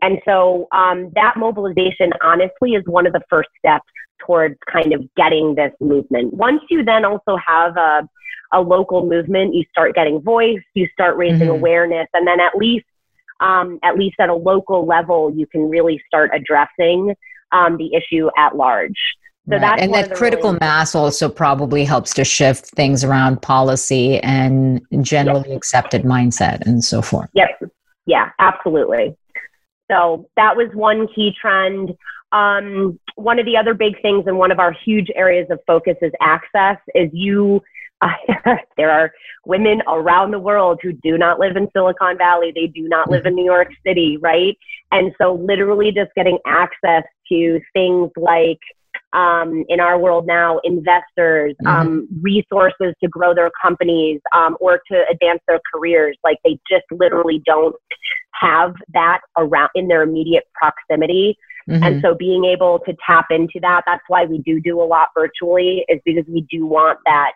And 0.00 0.20
so 0.24 0.68
um, 0.70 1.10
that 1.16 1.34
mobilization, 1.36 2.12
honestly, 2.22 2.74
is 2.74 2.84
one 2.86 3.04
of 3.04 3.12
the 3.12 3.22
first 3.28 3.48
steps 3.58 3.90
towards 4.24 4.54
kind 4.72 4.92
of 4.92 5.02
getting 5.16 5.56
this 5.56 5.72
movement. 5.80 6.34
Once 6.34 6.60
you 6.70 6.84
then 6.84 7.04
also 7.04 7.36
have 7.44 7.76
a, 7.76 8.08
a 8.54 8.60
local 8.60 9.06
movement, 9.06 9.54
you 9.54 9.64
start 9.70 9.94
getting 9.94 10.20
voice, 10.20 10.62
you 10.74 10.88
start 10.92 11.16
raising 11.16 11.40
mm-hmm. 11.40 11.50
awareness, 11.50 12.08
and 12.14 12.26
then 12.26 12.40
at 12.40 12.56
least 12.56 12.86
um, 13.40 13.78
at 13.82 13.98
least 13.98 14.16
at 14.20 14.28
a 14.28 14.34
local 14.34 14.86
level, 14.86 15.32
you 15.34 15.46
can 15.46 15.68
really 15.68 16.00
start 16.06 16.30
addressing 16.32 17.14
um, 17.52 17.76
the 17.76 17.92
issue 17.94 18.30
at 18.38 18.56
large. 18.56 18.96
So 19.48 19.58
right. 19.58 19.78
and 19.78 19.92
that 19.92 20.14
critical 20.14 20.50
really 20.50 20.60
mass 20.60 20.94
also 20.94 21.28
probably 21.28 21.84
helps 21.84 22.14
to 22.14 22.24
shift 22.24 22.66
things 22.66 23.04
around 23.04 23.42
policy 23.42 24.18
and 24.20 24.80
generally 25.02 25.50
yep. 25.50 25.58
accepted 25.58 26.02
mindset 26.02 26.62
and 26.62 26.82
so 26.82 27.02
forth. 27.02 27.28
Yep. 27.34 27.70
Yeah, 28.06 28.30
absolutely. 28.38 29.16
So 29.90 30.30
that 30.36 30.56
was 30.56 30.70
one 30.72 31.08
key 31.14 31.34
trend. 31.38 31.92
Um, 32.32 32.98
one 33.16 33.38
of 33.38 33.44
the 33.44 33.56
other 33.58 33.74
big 33.74 34.00
things 34.00 34.24
and 34.26 34.38
one 34.38 34.50
of 34.50 34.58
our 34.58 34.72
huge 34.72 35.08
areas 35.14 35.46
of 35.50 35.60
focus 35.66 35.96
is 36.00 36.12
access. 36.22 36.78
Is 36.94 37.10
you 37.12 37.62
there 38.76 38.90
are 38.90 39.12
women 39.46 39.82
around 39.88 40.30
the 40.30 40.38
world 40.38 40.80
who 40.82 40.92
do 40.92 41.18
not 41.18 41.38
live 41.38 41.56
in 41.56 41.68
Silicon 41.72 42.18
Valley. 42.18 42.52
They 42.54 42.66
do 42.66 42.88
not 42.88 43.10
live 43.10 43.26
in 43.26 43.34
New 43.34 43.44
York 43.44 43.68
City, 43.86 44.18
right? 44.20 44.56
And 44.92 45.12
so, 45.20 45.34
literally, 45.34 45.92
just 45.92 46.10
getting 46.14 46.38
access 46.46 47.04
to 47.30 47.60
things 47.72 48.10
like 48.16 48.60
um, 49.14 49.64
in 49.68 49.80
our 49.80 49.98
world 49.98 50.26
now, 50.26 50.60
investors, 50.64 51.54
mm-hmm. 51.62 51.66
um, 51.66 52.08
resources 52.20 52.94
to 53.02 53.08
grow 53.08 53.34
their 53.34 53.50
companies 53.62 54.20
um, 54.34 54.56
or 54.60 54.80
to 54.90 55.04
advance 55.10 55.40
their 55.46 55.60
careers. 55.72 56.16
Like 56.24 56.38
they 56.44 56.58
just 56.68 56.84
literally 56.90 57.40
don't 57.46 57.76
have 58.32 58.74
that 58.92 59.20
around 59.38 59.70
in 59.74 59.88
their 59.88 60.02
immediate 60.02 60.44
proximity. 60.54 61.36
Mm-hmm. 61.68 61.82
And 61.82 62.02
so 62.02 62.14
being 62.14 62.44
able 62.44 62.80
to 62.80 62.94
tap 63.06 63.26
into 63.30 63.58
that, 63.62 63.82
that's 63.86 64.02
why 64.08 64.24
we 64.24 64.38
do 64.38 64.60
do 64.60 64.82
a 64.82 64.84
lot 64.84 65.08
virtually 65.16 65.84
is 65.88 66.00
because 66.04 66.24
we 66.28 66.46
do 66.50 66.66
want 66.66 66.98
that 67.06 67.32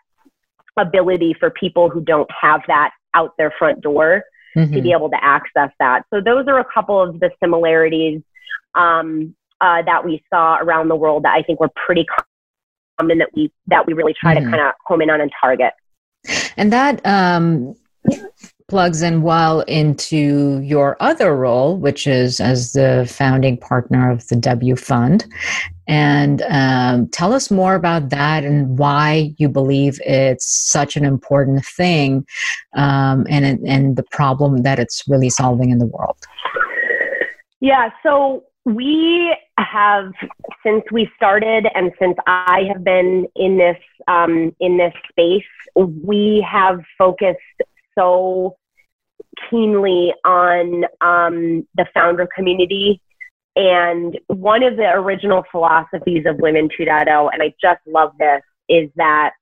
ability 0.78 1.34
for 1.38 1.50
people 1.50 1.90
who 1.90 2.00
don't 2.00 2.30
have 2.40 2.62
that 2.68 2.90
out 3.14 3.32
their 3.38 3.52
front 3.58 3.80
door 3.80 4.24
mm-hmm. 4.56 4.72
to 4.72 4.82
be 4.82 4.92
able 4.92 5.10
to 5.10 5.22
access 5.22 5.70
that. 5.78 6.04
So 6.12 6.20
those 6.20 6.46
are 6.46 6.58
a 6.58 6.64
couple 6.64 7.00
of 7.00 7.20
the 7.20 7.30
similarities 7.42 8.22
um, 8.74 9.34
uh, 9.60 9.82
that 9.82 10.04
we 10.04 10.22
saw 10.32 10.58
around 10.58 10.88
the 10.88 10.96
world 10.96 11.24
that 11.24 11.34
I 11.34 11.42
think 11.42 11.60
were 11.60 11.70
pretty 11.86 12.06
common 12.98 13.18
that 13.18 13.30
we 13.34 13.52
that 13.66 13.86
we 13.86 13.92
really 13.92 14.14
try 14.18 14.34
mm-hmm. 14.34 14.50
to 14.50 14.56
kind 14.56 14.68
of 14.68 14.74
home 14.86 15.02
in 15.02 15.10
on 15.10 15.20
and 15.20 15.32
target. 15.40 15.72
And 16.56 16.72
that 16.72 17.00
um, 17.04 17.74
plugs 18.68 19.00
in 19.00 19.22
well 19.22 19.60
into 19.62 20.60
your 20.60 20.96
other 21.00 21.34
role, 21.34 21.78
which 21.78 22.06
is 22.06 22.38
as 22.38 22.74
the 22.74 23.10
founding 23.10 23.56
partner 23.56 24.10
of 24.10 24.28
the 24.28 24.36
W 24.36 24.76
Fund. 24.76 25.24
And 25.86 26.42
um, 26.50 27.08
tell 27.08 27.32
us 27.32 27.50
more 27.50 27.74
about 27.74 28.10
that 28.10 28.44
and 28.44 28.78
why 28.78 29.34
you 29.38 29.48
believe 29.48 29.98
it's 30.04 30.46
such 30.46 30.96
an 30.96 31.06
important 31.06 31.64
thing 31.64 32.26
um, 32.76 33.26
and, 33.30 33.46
and 33.66 33.96
the 33.96 34.04
problem 34.12 34.62
that 34.64 34.78
it's 34.78 35.02
really 35.08 35.30
solving 35.30 35.70
in 35.70 35.78
the 35.78 35.86
world. 35.86 36.18
Yeah, 37.60 37.88
so 38.02 38.44
we 38.66 39.34
have 39.56 40.12
since 40.62 40.82
we 40.92 41.10
started 41.16 41.66
and 41.74 41.90
since 41.98 42.16
I 42.26 42.68
have 42.70 42.84
been 42.84 43.26
in 43.34 43.56
this 43.56 43.78
um, 44.08 44.54
in 44.60 44.76
this 44.76 44.92
space, 45.10 45.42
we 45.74 46.46
have 46.46 46.80
focused 46.98 47.38
so 47.98 48.56
keenly 49.50 50.12
on 50.24 50.84
um, 51.00 51.66
the 51.76 51.86
founder 51.94 52.28
community. 52.34 53.00
And 53.56 54.18
one 54.28 54.62
of 54.62 54.76
the 54.76 54.90
original 54.90 55.44
philosophies 55.50 56.24
of 56.26 56.36
Women 56.36 56.68
2.0, 56.68 57.30
and 57.32 57.42
I 57.42 57.54
just 57.60 57.80
love 57.86 58.12
this, 58.18 58.42
is 58.68 58.90
that 58.96 59.32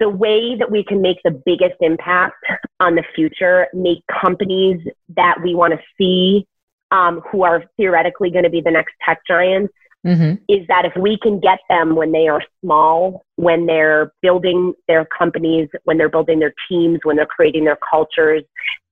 the 0.00 0.08
way 0.08 0.56
that 0.56 0.70
we 0.70 0.82
can 0.82 1.00
make 1.02 1.18
the 1.22 1.30
biggest 1.30 1.76
impact 1.80 2.42
on 2.80 2.94
the 2.94 3.04
future, 3.14 3.68
make 3.74 4.02
companies 4.20 4.80
that 5.16 5.36
we 5.42 5.54
want 5.54 5.74
to 5.74 5.80
see 5.98 6.46
um, 6.90 7.20
who 7.30 7.44
are 7.44 7.64
theoretically 7.76 8.30
going 8.30 8.44
to 8.44 8.50
be 8.50 8.62
the 8.62 8.70
next 8.70 8.94
tech 9.04 9.20
giants 9.28 9.72
mm-hmm. 10.06 10.34
is 10.48 10.66
that 10.68 10.84
if 10.84 10.92
we 11.00 11.18
can 11.22 11.40
get 11.40 11.58
them 11.68 11.94
when 11.94 12.12
they 12.12 12.28
are 12.28 12.42
small, 12.62 13.24
when 13.36 13.66
they're 13.66 14.12
building 14.22 14.74
their 14.88 15.06
companies, 15.06 15.68
when 15.84 15.98
they're 15.98 16.08
building 16.08 16.38
their 16.38 16.54
teams, 16.68 17.00
when 17.02 17.16
they're 17.16 17.26
creating 17.26 17.64
their 17.64 17.78
cultures, 17.90 18.42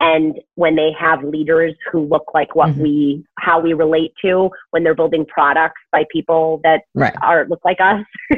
and 0.01 0.39
when 0.55 0.77
they 0.77 0.91
have 0.99 1.23
leaders 1.25 1.75
who 1.91 2.07
look 2.07 2.27
like 2.35 2.55
what 2.55 2.71
mm-hmm. 2.71 2.83
we, 2.83 3.25
how 3.39 3.61
we 3.61 3.73
relate 3.73 4.13
to, 4.23 4.51
when 4.71 4.85
they're 4.85 4.95
building 4.95 5.27
products 5.27 5.81
by 5.93 6.05
people 6.13 6.61
that 6.65 6.83
right. 6.95 7.15
are 7.23 7.47
look 7.49 7.61
like 7.65 7.79
us. 7.81 8.05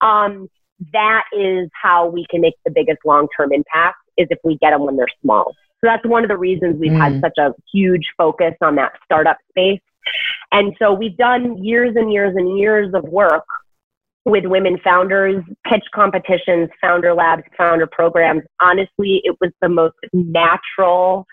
um, 0.00 0.48
that 0.92 1.24
is 1.32 1.68
how 1.80 2.08
we 2.08 2.26
can 2.30 2.40
make 2.40 2.54
the 2.64 2.70
biggest 2.70 2.98
long-term 3.04 3.52
impact 3.52 3.96
is 4.16 4.26
if 4.30 4.38
we 4.44 4.58
get 4.58 4.70
them 4.70 4.84
when 4.84 4.96
they're 4.96 5.06
small. 5.22 5.54
So 5.80 5.88
that's 5.90 6.04
one 6.06 6.22
of 6.22 6.28
the 6.28 6.36
reasons 6.36 6.76
we've 6.78 6.92
mm. 6.92 7.00
had 7.00 7.20
such 7.20 7.38
a 7.38 7.52
huge 7.72 8.04
focus 8.16 8.54
on 8.60 8.76
that 8.76 8.92
startup 9.04 9.38
space. 9.50 9.80
And 10.50 10.74
so 10.78 10.92
we've 10.92 11.16
done 11.16 11.62
years 11.62 11.94
and 11.96 12.12
years 12.12 12.34
and 12.36 12.58
years 12.58 12.92
of 12.94 13.04
work 13.04 13.44
with 14.24 14.44
women 14.46 14.78
founders, 14.84 15.42
pitch 15.68 15.84
competitions, 15.94 16.68
founder 16.80 17.14
labs, 17.14 17.42
founder 17.56 17.86
programs. 17.86 18.42
Honestly, 18.60 19.20
it 19.24 19.36
was 19.40 19.50
the 19.60 19.68
most 19.68 19.96
natural 20.12 21.26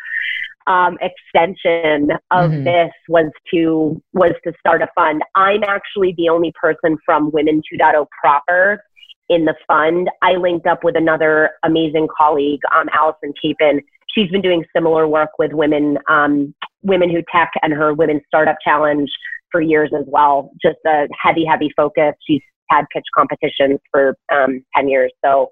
um, 0.68 0.98
extension 1.02 2.12
of 2.32 2.52
mm-hmm. 2.52 2.64
this 2.64 2.92
was 3.08 3.32
to 3.52 4.02
was 4.14 4.34
to 4.44 4.54
start 4.60 4.82
a 4.82 4.88
fund. 4.96 5.22
I'm 5.36 5.64
actually 5.64 6.14
the 6.18 6.30
only 6.30 6.54
person 6.60 6.98
from 7.06 7.32
Women 7.32 7.62
2.0 7.74 8.06
proper 8.22 8.84
in 9.30 9.46
the 9.46 9.56
fund. 9.68 10.10
I 10.22 10.34
linked 10.34 10.68
up 10.68 10.84
with 10.84 10.96
another 10.96 11.52
amazing 11.64 12.08
colleague, 12.16 12.62
um, 12.76 12.88
Allyson 12.94 13.34
Kapin, 13.44 13.82
she's 14.20 14.32
been 14.32 14.42
doing 14.42 14.64
similar 14.76 15.08
work 15.08 15.32
with 15.38 15.54
women, 15.54 15.98
um, 16.10 16.54
women 16.82 17.10
who 17.10 17.22
tech 17.34 17.52
and 17.62 17.74
her 17.74 17.94
women 17.94 18.22
startup 18.28 18.58
challenge 18.64 19.10
for 19.52 19.62
years 19.62 19.92
as 19.98 20.06
well. 20.08 20.52
Just 20.62 20.78
a 20.86 21.08
heavy, 21.22 21.46
heavy 21.46 21.72
focus. 21.76 22.14
She's 22.28 22.42
had 22.70 22.86
pitch 22.94 23.06
competitions 23.16 23.80
for 23.92 24.16
um, 24.32 24.64
10 24.76 24.90
years. 24.90 25.12
So 25.26 25.52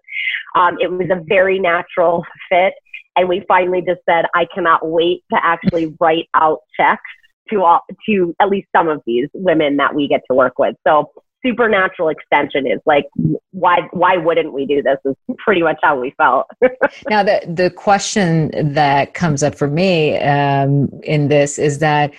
um, 0.56 0.78
it 0.80 0.92
was 0.92 1.10
a 1.10 1.22
very 1.28 1.60
natural 1.60 2.24
fit. 2.50 2.74
And 3.16 3.28
we 3.28 3.44
finally 3.48 3.82
just 3.82 4.02
said, 4.08 4.26
I 4.36 4.46
cannot 4.54 4.88
wait 4.88 5.24
to 5.34 5.40
actually 5.44 5.96
write 6.00 6.30
out 6.36 6.60
checks 6.80 7.02
to 7.50 7.63
all, 7.63 7.82
to 8.08 8.36
at 8.39 8.50
least 8.50 8.68
some 8.76 8.88
of 8.88 9.02
these 9.08 9.28
women 9.34 9.78
that 9.78 9.96
we 9.96 10.08
get 10.08 10.22
to 10.30 10.36
work 10.36 10.60
with. 10.60 10.76
So 10.86 11.12
supernatural 11.45 12.10
extension 12.10 12.65
is 12.67 12.80
like 12.86 13.06
why 13.52 13.88
why 13.91 14.17
wouldn't 14.17 14.54
we 14.54 14.65
do 14.65 14.82
this 14.82 14.97
is 15.06 15.15
pretty 15.38 15.62
much 15.62 15.78
how 15.82 16.00
we 16.00 16.12
felt. 16.12 16.47
Now 17.10 17.23
the 17.23 17.41
the 17.47 17.69
question 17.69 18.52
that 18.73 19.13
comes 19.13 19.43
up 19.43 19.56
for 19.56 19.67
me 19.67 20.17
um, 20.19 20.89
in 21.04 21.28
this 21.28 21.58
is 21.60 21.80
that 21.80 22.13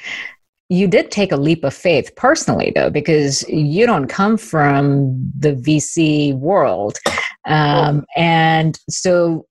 you 0.70 0.86
did 0.86 1.10
take 1.10 1.32
a 1.32 1.36
leap 1.36 1.64
of 1.64 1.74
faith 1.74 2.14
personally 2.16 2.72
though 2.74 2.90
because 2.90 3.48
you 3.48 3.86
don't 3.86 4.08
come 4.08 4.36
from 4.36 5.32
the 5.38 5.54
vc 5.54 6.36
world. 6.36 6.98
Um, 7.46 8.04
and 8.16 8.78
so 8.90 9.46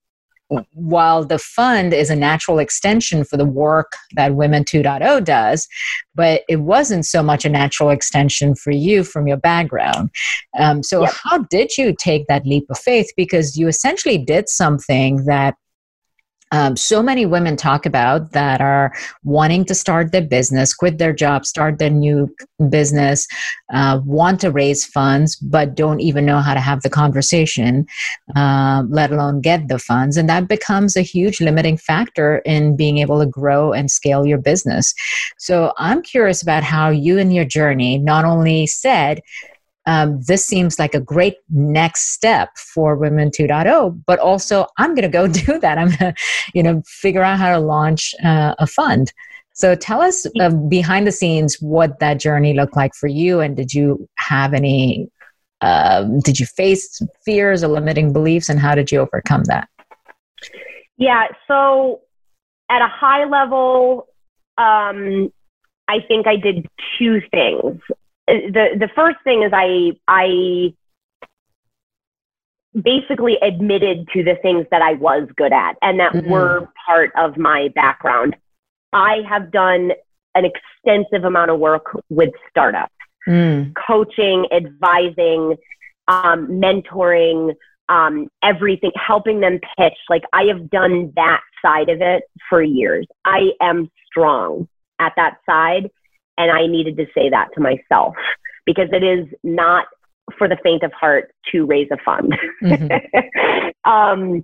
while 0.74 1.26
the 1.26 1.40
fund 1.40 1.94
is 1.94 2.10
a 2.10 2.16
natural 2.16 2.60
extension 2.60 3.24
for 3.24 3.38
the 3.38 3.46
work 3.46 3.94
that 4.16 4.36
Women 4.36 4.64
2.0 4.64 5.24
does, 5.24 5.68
but 6.16 6.44
it 6.48 6.58
wasn't 6.58 7.06
so 7.06 7.22
much 7.22 7.44
a 7.46 7.50
natural 7.50 7.90
extension 7.90 8.56
for 8.56 8.72
you 8.72 9.04
from 9.04 9.28
your 9.28 9.38
background. 9.38 10.10
Um, 10.58 10.84
so, 10.84 11.02
yep. 11.02 11.14
how 11.24 11.40
did 11.40 11.78
you 11.78 11.96
take 11.98 12.28
that 12.28 12.46
leap 12.46 12.66
of 12.70 12.80
faith? 12.80 13.12
Because 13.18 13.58
you 13.58 13.68
essentially 13.68 14.18
did 14.18 14.48
something 14.48 15.26
that 15.26 15.56
um, 16.52 16.78
so 16.78 17.04
many 17.04 17.26
women 17.26 17.56
talk 17.56 17.86
about 17.86 18.32
that 18.32 18.62
are 18.62 18.94
wanting 19.24 19.66
to 19.66 19.76
start 19.76 20.12
their 20.12 20.22
business, 20.22 20.74
quit 20.74 20.98
their 20.98 21.14
job, 21.14 21.46
start 21.46 21.78
their 21.78 21.90
new 21.90 22.34
business, 22.70 23.28
uh, 23.74 24.00
want 24.06 24.40
to 24.42 24.52
raise 24.52 24.86
funds, 24.86 25.36
but 25.36 25.76
don't 25.76 26.00
even 26.00 26.26
know 26.26 26.40
how 26.40 26.54
to 26.54 26.60
have 26.60 26.82
the 26.82 26.90
conversation, 26.90 27.86
uh, 28.36 28.84
let 28.90 29.12
alone 29.12 29.42
get 29.42 29.68
the 29.68 29.80
funds. 29.80 30.16
And 30.16 30.30
that 30.30 30.48
becomes 30.48 30.96
a 30.96 31.02
huge 31.02 31.42
limiting 31.42 31.78
factor 31.78 32.38
in 32.40 32.76
being 32.76 33.00
able 33.00 33.20
to 33.20 33.26
grow 33.26 33.74
and 33.74 33.92
scale 33.92 34.26
your 34.26 34.38
business. 34.38 34.94
So 35.38 35.74
I'm 35.78 36.02
curious 36.02 36.42
about 36.42 36.64
how 36.64 36.90
you 36.90 37.20
and 37.20 37.34
your 37.34 37.46
journey 37.46 37.98
not 37.98 38.26
only 38.26 38.68
said, 38.68 39.22
um, 39.88 40.22
this 40.22 40.46
seems 40.46 40.78
like 40.78 40.94
a 40.94 41.00
great 41.00 41.38
next 41.50 42.12
step 42.12 42.56
for 42.58 42.96
Women 42.98 43.32
2.0. 43.32 44.04
But 44.06 44.20
also, 44.20 44.68
I'm 44.78 44.94
going 44.94 45.04
to 45.04 45.08
go 45.10 45.28
do 45.46 45.60
that. 45.60 45.78
I'm 45.78 45.88
going 45.88 46.14
to, 46.14 46.16
you 46.54 46.62
know, 46.62 46.84
figure 46.86 47.24
out 47.24 47.40
how 47.40 47.52
to 47.52 47.60
launch 47.60 48.14
uh, 48.24 48.54
a 48.60 48.68
fund. 48.68 49.12
So 49.54 49.74
tell 49.74 50.02
us 50.02 50.28
uh, 50.40 50.50
behind 50.50 51.08
the 51.08 51.12
scenes 51.12 51.56
what 51.62 52.00
that 52.00 52.20
journey 52.20 52.54
looked 52.54 52.76
like 52.76 52.94
for 52.94 53.08
you, 53.08 53.40
and 53.40 53.58
did 53.58 53.74
you 53.74 54.08
have 54.18 54.54
any? 54.54 55.10
Um, 55.62 56.20
did 56.20 56.40
you 56.40 56.46
face 56.46 57.02
fears 57.26 57.64
or 57.64 57.70
limiting 57.70 58.14
beliefs, 58.14 58.50
and 58.50 58.60
how 58.60 58.76
did 58.76 58.92
you 58.92 59.00
overcome 59.00 59.46
that? 59.46 59.68
Yeah. 60.98 61.30
So 61.48 62.02
at 62.70 62.84
a 62.84 62.88
high 62.88 63.26
level, 63.26 64.08
um, 64.60 65.34
I 65.88 66.02
think 66.08 66.28
I 66.28 66.36
did 66.36 66.68
two 67.00 67.22
things 67.32 67.82
the 68.28 68.78
the 68.78 68.90
first 68.96 69.18
thing 69.24 69.44
is 69.44 69.52
I 69.54 69.94
I 70.08 70.74
basically 72.80 73.38
admitted 73.42 74.08
to 74.14 74.24
the 74.24 74.36
things 74.42 74.66
that 74.72 74.82
I 74.82 74.94
was 74.94 75.28
good 75.36 75.54
at 75.54 75.78
and 75.82 76.00
that 76.00 76.14
mm-hmm. 76.14 76.30
were 76.30 76.70
part 76.86 77.12
of 77.18 77.38
my 77.38 77.70
background. 77.74 78.36
I 78.94 79.22
have 79.28 79.52
done 79.52 79.92
an 80.36 80.46
extensive 80.46 81.24
amount 81.24 81.52
of 81.52 81.60
work 81.60 81.86
with 82.10 82.30
startups, 82.50 82.94
mm. 83.28 83.74
coaching, 83.88 84.46
advising, 84.52 85.56
um, 86.08 86.48
mentoring, 86.48 87.56
um, 87.90 88.28
everything, 88.44 88.92
helping 88.96 89.40
them 89.40 89.60
pitch. 89.78 89.98
Like 90.10 90.24
I 90.34 90.44
have 90.44 90.70
done 90.70 91.12
that 91.16 91.42
side 91.62 91.90
of 91.90 92.02
it 92.02 92.24
for 92.50 92.62
years. 92.62 93.08
I 93.26 93.52
am 93.62 93.90
strong 94.06 94.68
at 95.00 95.14
that 95.16 95.38
side. 95.50 95.90
And 96.38 96.52
I 96.52 96.68
needed 96.68 96.98
to 96.98 97.08
say 97.16 97.30
that 97.30 97.50
to 97.56 97.62
myself 97.62 98.16
because 98.66 98.90
it 98.92 99.04
is 99.04 99.28
not 99.44 99.88
for 100.38 100.48
the 100.48 100.58
faint 100.64 100.84
of 100.84 100.92
heart 100.94 101.32
to 101.52 101.66
raise 101.66 101.88
a 101.92 101.98
fund. 102.04 102.36
Mm-hmm. 102.64 103.70
um, 103.90 104.44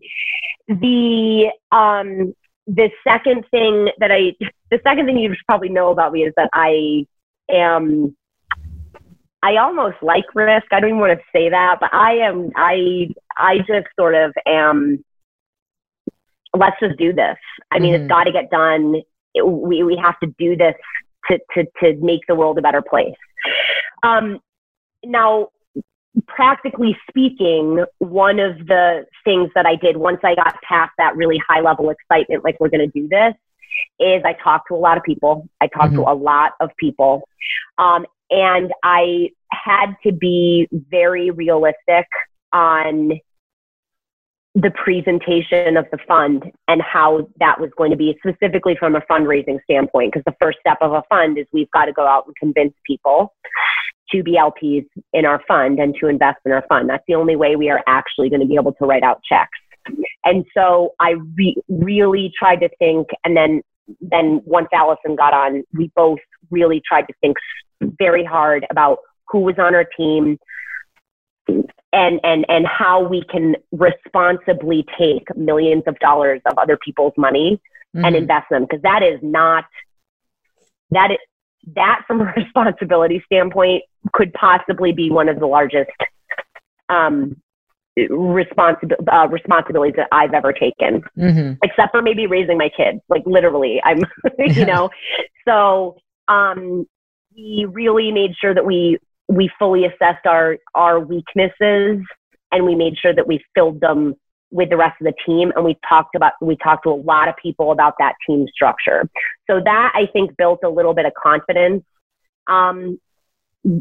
the 0.68 1.52
um, 1.72 2.34
the 2.68 2.90
second 3.04 3.46
thing 3.52 3.90
that 4.00 4.12
I 4.12 4.34
the 4.72 4.80
second 4.84 5.06
thing 5.06 5.18
you 5.18 5.30
should 5.30 5.46
probably 5.48 5.70
know 5.70 5.90
about 5.92 6.14
me 6.14 6.24
is 6.24 6.34
that 6.38 6.50
I 6.54 7.06
am 7.52 8.16
I 9.44 9.58
almost 9.58 9.98
like 10.02 10.24
risk. 10.34 10.68
I 10.72 10.80
don't 10.80 10.92
even 10.92 11.00
want 11.00 11.20
to 11.20 11.26
say 11.36 11.50
that, 11.50 11.78
but 11.82 11.94
I 11.94 12.14
am 12.20 12.52
I 12.56 13.10
I 13.38 13.58
just 13.60 13.88
sort 14.00 14.16
of 14.16 14.34
am 14.48 15.04
let's 16.56 16.80
just 16.80 16.98
do 16.98 17.14
this. 17.14 17.38
I 17.72 17.80
mean, 17.80 17.94
mm-hmm. 17.94 18.04
it's 18.04 18.10
got 18.10 18.24
to 18.24 18.32
get 18.32 18.50
done. 18.50 19.02
It, 19.34 19.46
we 19.46 19.84
we 19.84 19.98
have 19.98 20.18
to 20.22 20.28
do 20.38 20.56
this 20.56 20.76
to, 21.30 21.40
to, 21.56 21.66
to 21.82 21.96
make 22.02 22.22
the 22.28 22.36
world 22.36 22.58
a 22.58 22.62
better 22.62 22.82
place. 22.82 23.16
Um, 24.04 24.40
now, 25.06 25.50
practically 26.28 26.98
speaking, 27.10 27.84
one 28.00 28.40
of 28.40 28.58
the 28.68 29.06
things 29.24 29.50
that 29.56 29.66
I 29.66 29.76
did 29.76 29.98
once 29.98 30.20
I 30.24 30.36
got 30.36 30.62
past 30.62 30.92
that 30.98 31.16
really 31.16 31.42
high 31.48 31.62
level 31.62 31.90
excitement, 31.90 32.44
like 32.44 32.60
we're 32.60 32.70
going 32.70 32.92
to 32.92 33.00
do 33.00 33.08
this, 33.08 33.34
is 34.00 34.22
I 34.24 34.34
talked 34.34 34.68
to 34.68 34.76
a 34.76 34.78
lot 34.78 34.98
of 34.98 35.04
people. 35.04 35.48
I 35.60 35.68
talked 35.68 35.94
mm-hmm. 35.94 36.04
to 36.04 36.12
a 36.12 36.14
lot 36.14 36.52
of 36.60 36.70
people. 36.78 37.28
Um, 37.78 38.06
and 38.30 38.72
I 38.84 39.30
had 39.52 39.96
to 40.04 40.12
be 40.12 40.68
very 40.72 41.32
realistic 41.32 42.08
on 42.52 43.20
the 44.56 44.72
presentation 44.72 45.78
of 45.78 45.86
the 45.92 45.98
fund 46.08 46.44
and 46.68 46.82
how 46.82 47.28
that 47.40 47.60
was 47.60 47.72
going 47.76 47.90
to 47.90 47.98
be 47.98 48.18
specifically 48.26 48.76
from 48.78 48.96
a 48.96 49.02
fundraising 49.02 49.58
standpoint. 49.64 50.14
Because 50.14 50.24
the 50.26 50.36
first 50.40 50.60
step 50.60 50.78
of 50.82 50.92
a 50.92 51.02
fund 51.10 51.38
is 51.38 51.48
we've 51.52 51.72
got 51.72 51.86
to 51.86 51.94
go 51.94 52.06
out 52.06 52.26
and 52.28 52.36
convince 52.36 52.74
people 52.86 53.34
to 54.12 54.22
be 54.22 54.38
LPs 54.38 54.86
in 55.14 55.26
our 55.26 55.42
fund 55.48 55.80
and 55.80 55.96
to 56.00 56.08
invest 56.08 56.38
in 56.46 56.52
our 56.52 56.64
fund. 56.70 56.90
That's 56.90 57.04
the 57.08 57.16
only 57.16 57.36
way 57.36 57.56
we 57.56 57.70
are 57.70 57.82
actually 57.88 58.30
going 58.30 58.42
to 58.42 58.48
be 58.48 58.56
able 58.56 58.74
to 58.74 58.86
write 58.86 59.04
out 59.04 59.22
checks. 59.24 59.58
And 60.24 60.46
so 60.56 60.94
I 61.00 61.16
re- 61.36 61.58
really 61.68 62.32
tried 62.38 62.58
to 62.58 62.70
think, 62.80 63.08
and 63.26 63.36
then 63.36 63.62
then 64.00 64.42
once 64.46 64.70
Allyson 64.74 65.16
got 65.16 65.34
on, 65.34 65.64
we 65.74 65.92
both 65.94 66.20
really 66.52 66.82
tried 66.88 67.04
to 67.04 67.14
think 67.20 67.36
very 67.82 68.24
hard 68.24 68.66
about 68.70 69.00
who 69.28 69.40
was 69.40 69.56
on 69.58 69.76
our 69.76 69.84
team 69.84 70.38
and 71.48 72.20
and 72.24 72.46
and 72.50 72.66
how 72.66 73.02
we 73.04 73.24
can 73.24 73.56
responsibly 73.72 74.86
take 74.98 75.24
millions 75.36 75.84
of 75.88 75.98
dollars 76.00 76.42
of 76.46 76.58
other 76.58 76.78
people's 76.78 77.14
money 77.18 77.62
mm-hmm. 77.96 78.06
and 78.06 78.16
invest 78.16 78.48
them 78.50 78.64
because 78.64 78.82
that 78.82 79.04
is 79.04 79.20
not 79.22 79.66
that 80.92 81.12
is 81.12 81.18
that 81.76 82.02
from 82.08 82.22
a 82.22 82.26
responsibility 82.38 83.22
standpoint 83.26 83.84
could 84.14 84.34
possibly 84.34 84.92
be 84.92 85.10
one 85.10 85.30
of 85.30 85.40
the 85.40 85.46
largest 85.46 85.92
um, 86.90 87.36
responsibility 87.96 89.06
uh, 89.12 89.28
responsibilities 89.28 89.96
that 89.98 90.08
I've 90.12 90.34
ever 90.34 90.52
taken, 90.52 91.04
mm-hmm. 91.18 91.54
except 91.64 91.92
for 91.92 92.02
maybe 92.02 92.28
raising 92.28 92.58
my 92.58 92.70
kids. 92.76 93.00
Like 93.08 93.24
literally, 93.26 93.82
I'm, 93.84 94.00
you 94.40 94.66
know. 94.66 94.90
so 95.48 95.98
um, 96.28 96.88
we 97.36 97.66
really 97.70 98.12
made 98.12 98.36
sure 98.36 98.54
that 98.54 98.66
we 98.66 98.98
we 99.28 99.50
fully 99.58 99.86
assessed 99.86 100.26
our 100.26 100.58
our 100.76 101.00
weaknesses 101.00 102.04
and 102.52 102.66
we 102.66 102.76
made 102.76 102.98
sure 102.98 103.14
that 103.14 103.28
we 103.28 103.44
filled 103.56 103.80
them 103.82 104.14
with 104.52 104.70
the 104.70 104.78
rest 104.78 104.96
of 105.02 105.06
the 105.06 105.14
team 105.26 105.52
and 105.56 105.66
we 105.66 105.78
talked 105.88 106.16
about 106.16 106.34
we 106.42 106.56
talked 106.58 106.84
to 106.84 106.90
a 106.90 107.02
lot 107.02 107.28
of 107.28 107.36
people 107.42 107.72
about 107.72 107.96
that 108.00 108.14
team 108.28 108.46
structure 108.54 109.10
so 109.50 109.60
that 109.64 109.92
i 109.96 110.06
think 110.14 110.36
built 110.38 110.60
a 110.64 110.70
little 110.70 110.94
bit 110.94 111.06
of 111.06 111.14
confidence 111.22 111.84
um, 112.48 113.00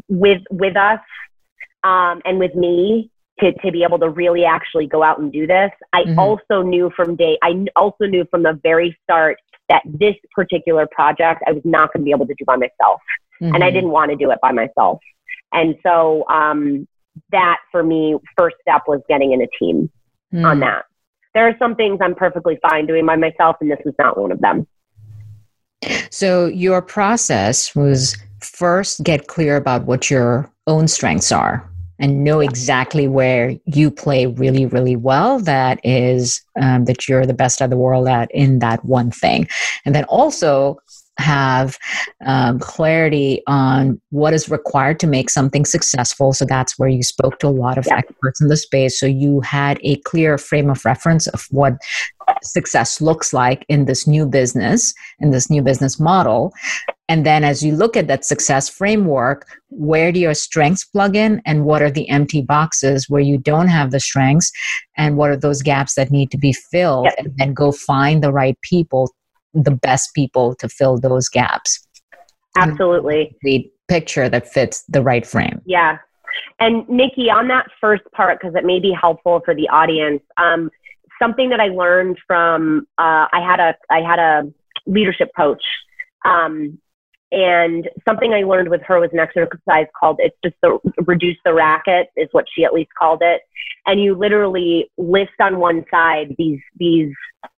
with 0.08 0.42
with 0.50 0.76
us 0.76 1.00
um, 1.84 2.22
and 2.24 2.38
with 2.38 2.54
me 2.54 3.10
to, 3.40 3.52
to 3.52 3.72
be 3.72 3.82
able 3.82 3.98
to 3.98 4.08
really 4.08 4.44
actually 4.44 4.86
go 4.86 5.02
out 5.02 5.18
and 5.18 5.32
do 5.32 5.46
this. 5.46 5.70
I 5.92 6.02
mm-hmm. 6.02 6.18
also 6.18 6.62
knew 6.62 6.90
from 6.94 7.16
day, 7.16 7.38
I 7.42 7.64
also 7.76 8.04
knew 8.04 8.26
from 8.30 8.42
the 8.42 8.58
very 8.62 8.96
start 9.02 9.38
that 9.68 9.82
this 9.86 10.14
particular 10.34 10.86
project 10.90 11.42
I 11.46 11.52
was 11.52 11.62
not 11.64 11.92
going 11.92 12.02
to 12.02 12.04
be 12.04 12.10
able 12.10 12.26
to 12.26 12.34
do 12.34 12.44
by 12.44 12.56
myself. 12.56 13.00
Mm-hmm. 13.40 13.54
And 13.54 13.64
I 13.64 13.68
mm-hmm. 13.68 13.74
didn't 13.74 13.90
want 13.90 14.10
to 14.10 14.16
do 14.16 14.30
it 14.30 14.38
by 14.40 14.52
myself. 14.52 15.00
And 15.52 15.76
so 15.82 16.26
um, 16.28 16.86
that 17.30 17.58
for 17.70 17.82
me, 17.82 18.16
first 18.36 18.56
step 18.62 18.82
was 18.86 19.00
getting 19.08 19.32
in 19.32 19.42
a 19.42 19.48
team 19.58 19.90
mm. 20.32 20.44
on 20.44 20.60
that. 20.60 20.84
There 21.34 21.48
are 21.48 21.56
some 21.58 21.74
things 21.74 21.98
I'm 22.02 22.14
perfectly 22.14 22.58
fine 22.68 22.86
doing 22.86 23.06
by 23.06 23.16
myself, 23.16 23.56
and 23.60 23.70
this 23.70 23.78
was 23.84 23.94
not 23.98 24.18
one 24.18 24.32
of 24.32 24.40
them. 24.40 24.66
So 26.10 26.46
your 26.46 26.82
process 26.82 27.74
was 27.74 28.16
first 28.40 29.02
get 29.02 29.28
clear 29.28 29.56
about 29.56 29.84
what 29.84 30.10
your 30.10 30.50
own 30.66 30.88
strengths 30.88 31.32
are 31.32 31.68
and 31.98 32.24
know 32.24 32.40
exactly 32.40 33.06
where 33.06 33.56
you 33.64 33.90
play 33.90 34.26
really, 34.26 34.66
really 34.66 34.96
well. 34.96 35.38
That 35.38 35.80
is, 35.84 36.42
um, 36.60 36.84
that 36.86 37.08
you're 37.08 37.26
the 37.26 37.34
best 37.34 37.60
of 37.60 37.70
the 37.70 37.76
world 37.76 38.08
at 38.08 38.30
in 38.32 38.58
that 38.58 38.84
one 38.84 39.10
thing. 39.10 39.48
And 39.84 39.94
then 39.94 40.04
also 40.04 40.78
have 41.22 41.78
um, 42.26 42.58
clarity 42.58 43.42
on 43.46 44.00
what 44.10 44.34
is 44.34 44.50
required 44.50 45.00
to 45.00 45.06
make 45.06 45.30
something 45.30 45.64
successful. 45.64 46.32
So 46.32 46.44
that's 46.44 46.78
where 46.78 46.88
you 46.88 47.02
spoke 47.02 47.38
to 47.38 47.48
a 47.48 47.50
lot 47.50 47.78
of 47.78 47.86
yeah. 47.86 47.98
experts 47.98 48.40
in 48.40 48.48
the 48.48 48.56
space. 48.56 48.98
So 48.98 49.06
you 49.06 49.40
had 49.40 49.78
a 49.82 49.96
clear 49.98 50.36
frame 50.38 50.68
of 50.68 50.84
reference 50.84 51.26
of 51.28 51.46
what 51.50 51.74
success 52.42 53.00
looks 53.00 53.32
like 53.32 53.64
in 53.68 53.86
this 53.86 54.06
new 54.06 54.26
business, 54.26 54.94
in 55.20 55.30
this 55.30 55.50
new 55.50 55.62
business 55.62 55.98
model. 55.98 56.52
And 57.08 57.26
then 57.26 57.44
as 57.44 57.62
you 57.62 57.74
look 57.76 57.96
at 57.96 58.06
that 58.06 58.24
success 58.24 58.68
framework, 58.68 59.46
where 59.68 60.12
do 60.12 60.20
your 60.20 60.34
strengths 60.34 60.84
plug 60.84 61.16
in 61.16 61.42
and 61.44 61.64
what 61.64 61.82
are 61.82 61.90
the 61.90 62.08
empty 62.08 62.40
boxes 62.40 63.08
where 63.08 63.20
you 63.20 63.38
don't 63.38 63.68
have 63.68 63.90
the 63.90 64.00
strengths 64.00 64.50
and 64.96 65.16
what 65.16 65.30
are 65.30 65.36
those 65.36 65.62
gaps 65.62 65.94
that 65.94 66.10
need 66.10 66.30
to 66.30 66.38
be 66.38 66.52
filled 66.52 67.06
yep. 67.06 67.14
and 67.18 67.36
then 67.36 67.54
go 67.54 67.72
find 67.72 68.22
the 68.22 68.32
right 68.32 68.58
people 68.62 69.10
the 69.54 69.70
best 69.70 70.14
people 70.14 70.54
to 70.56 70.68
fill 70.68 70.98
those 70.98 71.28
gaps. 71.28 71.86
Absolutely. 72.56 73.36
The 73.42 73.70
picture 73.88 74.28
that 74.28 74.48
fits 74.48 74.84
the 74.88 75.02
right 75.02 75.26
frame. 75.26 75.60
Yeah. 75.64 75.98
And 76.60 76.88
Nikki, 76.88 77.30
on 77.30 77.48
that 77.48 77.66
first 77.80 78.04
part, 78.12 78.40
because 78.40 78.54
it 78.54 78.64
may 78.64 78.78
be 78.78 78.92
helpful 78.92 79.42
for 79.44 79.54
the 79.54 79.68
audience, 79.68 80.22
um, 80.36 80.70
something 81.20 81.50
that 81.50 81.60
I 81.60 81.68
learned 81.68 82.18
from 82.26 82.86
uh, 82.98 83.26
I 83.32 83.40
had 83.40 83.60
a 83.60 83.74
I 83.90 84.00
had 84.00 84.18
a 84.18 84.52
leadership 84.86 85.30
coach, 85.36 85.62
um, 86.24 86.78
and 87.30 87.88
something 88.06 88.32
I 88.32 88.42
learned 88.42 88.68
with 88.68 88.82
her 88.82 89.00
was 89.00 89.10
an 89.12 89.18
exercise 89.18 89.86
called 89.98 90.16
it's 90.20 90.36
just 90.44 90.56
the 90.62 90.78
reduce 91.06 91.36
the 91.44 91.54
racket 91.54 92.08
is 92.16 92.28
what 92.32 92.46
she 92.54 92.64
at 92.64 92.72
least 92.72 92.90
called 92.98 93.20
it, 93.22 93.42
and 93.86 94.00
you 94.00 94.14
literally 94.14 94.90
list 94.96 95.32
on 95.40 95.58
one 95.58 95.84
side 95.90 96.34
these 96.38 96.60
these 96.78 97.14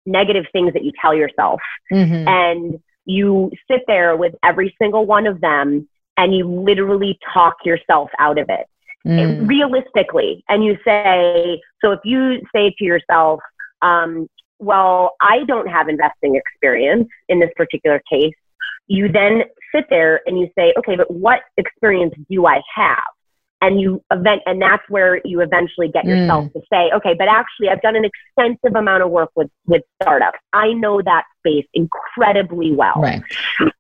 negative 0.07 0.45
things 0.53 0.73
that 0.73 0.85
you 0.85 0.93
tell 1.01 1.15
yourself. 1.15 1.61
Mm-hmm. 1.93 2.29
And 2.29 2.81
you 3.05 3.51
sit 3.71 3.83
there 3.87 4.17
with 4.17 4.35
every 4.43 4.75
single 4.81 5.07
one 5.07 5.27
of 5.27 5.41
them 5.41 5.89
and 6.17 6.35
you 6.35 6.47
literally 6.47 7.19
talk 7.33 7.57
yourself 7.65 8.11
out 8.19 8.39
of 8.39 8.49
it. 8.49 8.67
Mm. 9.05 9.49
realistically. 9.49 10.45
And 10.49 10.65
you 10.65 10.79
say, 10.85 11.61
so 11.81 11.91
if 11.91 11.99
you 12.05 12.41
say 12.55 12.73
to 12.79 12.85
yourself, 12.85 13.41
um, 13.83 14.29
well, 14.61 15.17
I 15.21 15.43
don't 15.43 15.67
have 15.67 15.89
investing 15.89 16.37
experience 16.37 17.09
in 17.29 17.41
this 17.41 17.51
particular 17.57 18.01
case, 18.09 18.35
you 18.87 19.11
then 19.11 19.43
sit 19.75 19.87
there 19.91 20.21
and 20.27 20.39
you 20.39 20.49
say, 20.57 20.73
okay, 20.79 20.95
but 20.95 21.11
what 21.11 21.41
experience 21.57 22.15
do 22.31 22.47
I 22.47 22.61
have? 22.73 23.03
And 23.63 23.81
you 23.81 24.03
event 24.11 24.43
and 24.45 24.61
that's 24.61 24.83
where 24.89 25.21
you 25.25 25.41
eventually 25.41 25.89
get 25.89 26.05
yourself 26.05 26.45
mm. 26.47 26.53
to 26.53 26.61
say 26.71 26.91
okay 26.95 27.15
but 27.15 27.29
actually 27.29 27.69
i've 27.69 27.81
done 27.81 27.97
an 27.97 28.05
extensive 28.05 28.77
amount 28.77 29.03
of 29.03 29.11
work 29.11 29.31
with 29.37 29.49
with 29.67 29.83
startups 30.03 30.39
i 30.53 30.73
know 30.75 31.01
that 31.01 31.25
space 31.39 31.65
incredibly 31.73 32.73
well 32.73 32.95
right 32.97 33.23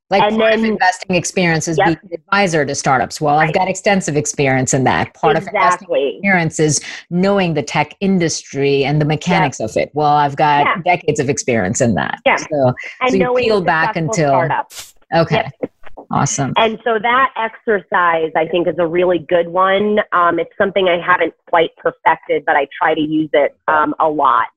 like 0.08 0.22
and 0.22 0.36
part 0.36 0.52
then, 0.52 0.60
of 0.60 0.64
investing 0.64 1.16
experience 1.16 1.66
is 1.66 1.76
yep. 1.78 1.86
being 1.86 1.98
an 2.04 2.10
advisor 2.14 2.64
to 2.64 2.74
startups 2.74 3.20
well 3.20 3.36
right. 3.36 3.48
i've 3.48 3.54
got 3.54 3.68
extensive 3.68 4.16
experience 4.16 4.72
in 4.72 4.84
that 4.84 5.12
part 5.14 5.36
exactly. 5.36 6.10
of 6.10 6.14
experience 6.14 6.60
is 6.60 6.80
knowing 7.10 7.54
the 7.54 7.62
tech 7.62 7.94
industry 8.00 8.84
and 8.84 9.00
the 9.00 9.04
mechanics 9.04 9.58
of 9.58 9.76
it 9.76 9.90
well 9.94 10.12
i've 10.12 10.36
got 10.36 10.64
yeah. 10.64 10.94
decades 10.94 11.18
of 11.18 11.28
experience 11.28 11.80
in 11.80 11.94
that 11.94 12.20
yeah. 12.24 12.36
so, 12.36 12.72
and 13.00 13.10
so 13.10 13.16
you 13.16 13.34
peel 13.36 13.60
back 13.60 13.96
until 13.96 14.28
startups. 14.28 14.94
okay 15.14 15.50
yep. 15.60 15.71
Awesome. 16.12 16.52
And 16.56 16.78
so 16.84 16.98
that 17.00 17.30
exercise, 17.36 18.30
I 18.36 18.46
think, 18.46 18.68
is 18.68 18.74
a 18.78 18.86
really 18.86 19.18
good 19.18 19.48
one. 19.48 19.98
Um, 20.12 20.38
it's 20.38 20.52
something 20.58 20.86
I 20.88 21.00
haven't 21.04 21.32
quite 21.48 21.70
perfected, 21.78 22.44
but 22.44 22.54
I 22.54 22.68
try 22.78 22.94
to 22.94 23.00
use 23.00 23.30
it 23.32 23.56
um, 23.66 23.94
a 23.98 24.08
lot. 24.08 24.48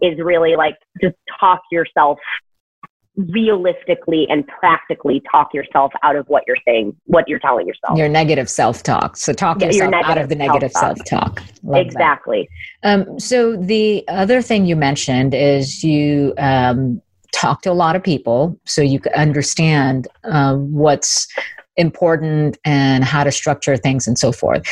Is 0.00 0.18
really 0.18 0.56
like 0.56 0.76
just 1.02 1.16
talk 1.38 1.62
yourself 1.72 2.18
realistically 3.16 4.26
and 4.30 4.46
practically 4.46 5.20
talk 5.30 5.52
yourself 5.52 5.92
out 6.02 6.16
of 6.16 6.26
what 6.28 6.44
you're 6.46 6.56
saying, 6.66 6.96
what 7.04 7.28
you're 7.28 7.40
telling 7.40 7.66
yourself. 7.66 7.98
Your 7.98 8.08
negative 8.08 8.48
self 8.48 8.82
talk. 8.82 9.16
So 9.16 9.32
talk 9.32 9.60
yeah, 9.60 9.66
yourself 9.66 9.94
out 10.04 10.18
of 10.18 10.28
the 10.28 10.36
negative 10.36 10.72
self 10.72 10.98
talk. 11.04 11.42
Exactly. 11.74 12.48
Um, 12.82 13.18
so 13.18 13.56
the 13.56 14.04
other 14.08 14.42
thing 14.42 14.64
you 14.64 14.76
mentioned 14.76 15.34
is 15.34 15.82
you 15.82 16.34
um, 16.38 17.02
talk 17.32 17.62
to 17.62 17.70
a 17.70 17.72
lot 17.72 17.96
of 17.96 18.02
people 18.02 18.58
so 18.66 18.82
you 18.82 19.00
can 19.00 19.12
understand 19.12 20.08
um, 20.24 20.72
what's 20.72 21.26
important 21.76 22.58
and 22.64 23.04
how 23.04 23.24
to 23.24 23.32
structure 23.32 23.76
things 23.76 24.06
and 24.06 24.18
so 24.18 24.32
forth. 24.32 24.62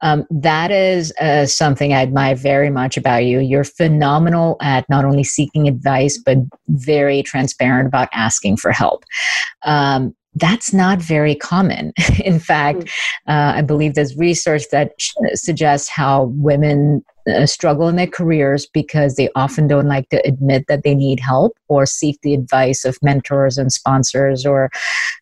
Um, 0.00 0.24
that 0.30 0.70
is 0.70 1.12
uh, 1.20 1.46
something 1.46 1.92
I 1.92 2.02
admire 2.02 2.34
very 2.34 2.70
much 2.70 2.96
about 2.96 3.24
you. 3.24 3.40
You're 3.40 3.64
phenomenal 3.64 4.56
at 4.60 4.88
not 4.88 5.04
only 5.04 5.24
seeking 5.24 5.68
advice, 5.68 6.18
but 6.18 6.38
very 6.68 7.22
transparent 7.22 7.86
about 7.86 8.08
asking 8.12 8.56
for 8.56 8.72
help. 8.72 9.04
Um, 9.64 10.14
that's 10.34 10.72
not 10.72 11.00
very 11.00 11.34
common. 11.34 11.92
In 12.24 12.38
fact, 12.38 12.80
mm. 12.80 12.88
uh, 13.28 13.56
I 13.56 13.62
believe 13.62 13.94
there's 13.94 14.16
research 14.16 14.64
that 14.70 14.92
sh- 14.98 15.14
suggests 15.34 15.88
how 15.88 16.24
women 16.34 17.04
uh, 17.28 17.46
struggle 17.46 17.88
in 17.88 17.96
their 17.96 18.06
careers 18.06 18.66
because 18.66 19.16
they 19.16 19.28
often 19.34 19.66
don't 19.66 19.88
like 19.88 20.08
to 20.10 20.24
admit 20.26 20.64
that 20.68 20.84
they 20.84 20.94
need 20.94 21.20
help 21.20 21.56
or 21.68 21.86
seek 21.86 22.20
the 22.22 22.34
advice 22.34 22.84
of 22.84 22.98
mentors 23.02 23.58
and 23.58 23.72
sponsors 23.72 24.46
or 24.46 24.70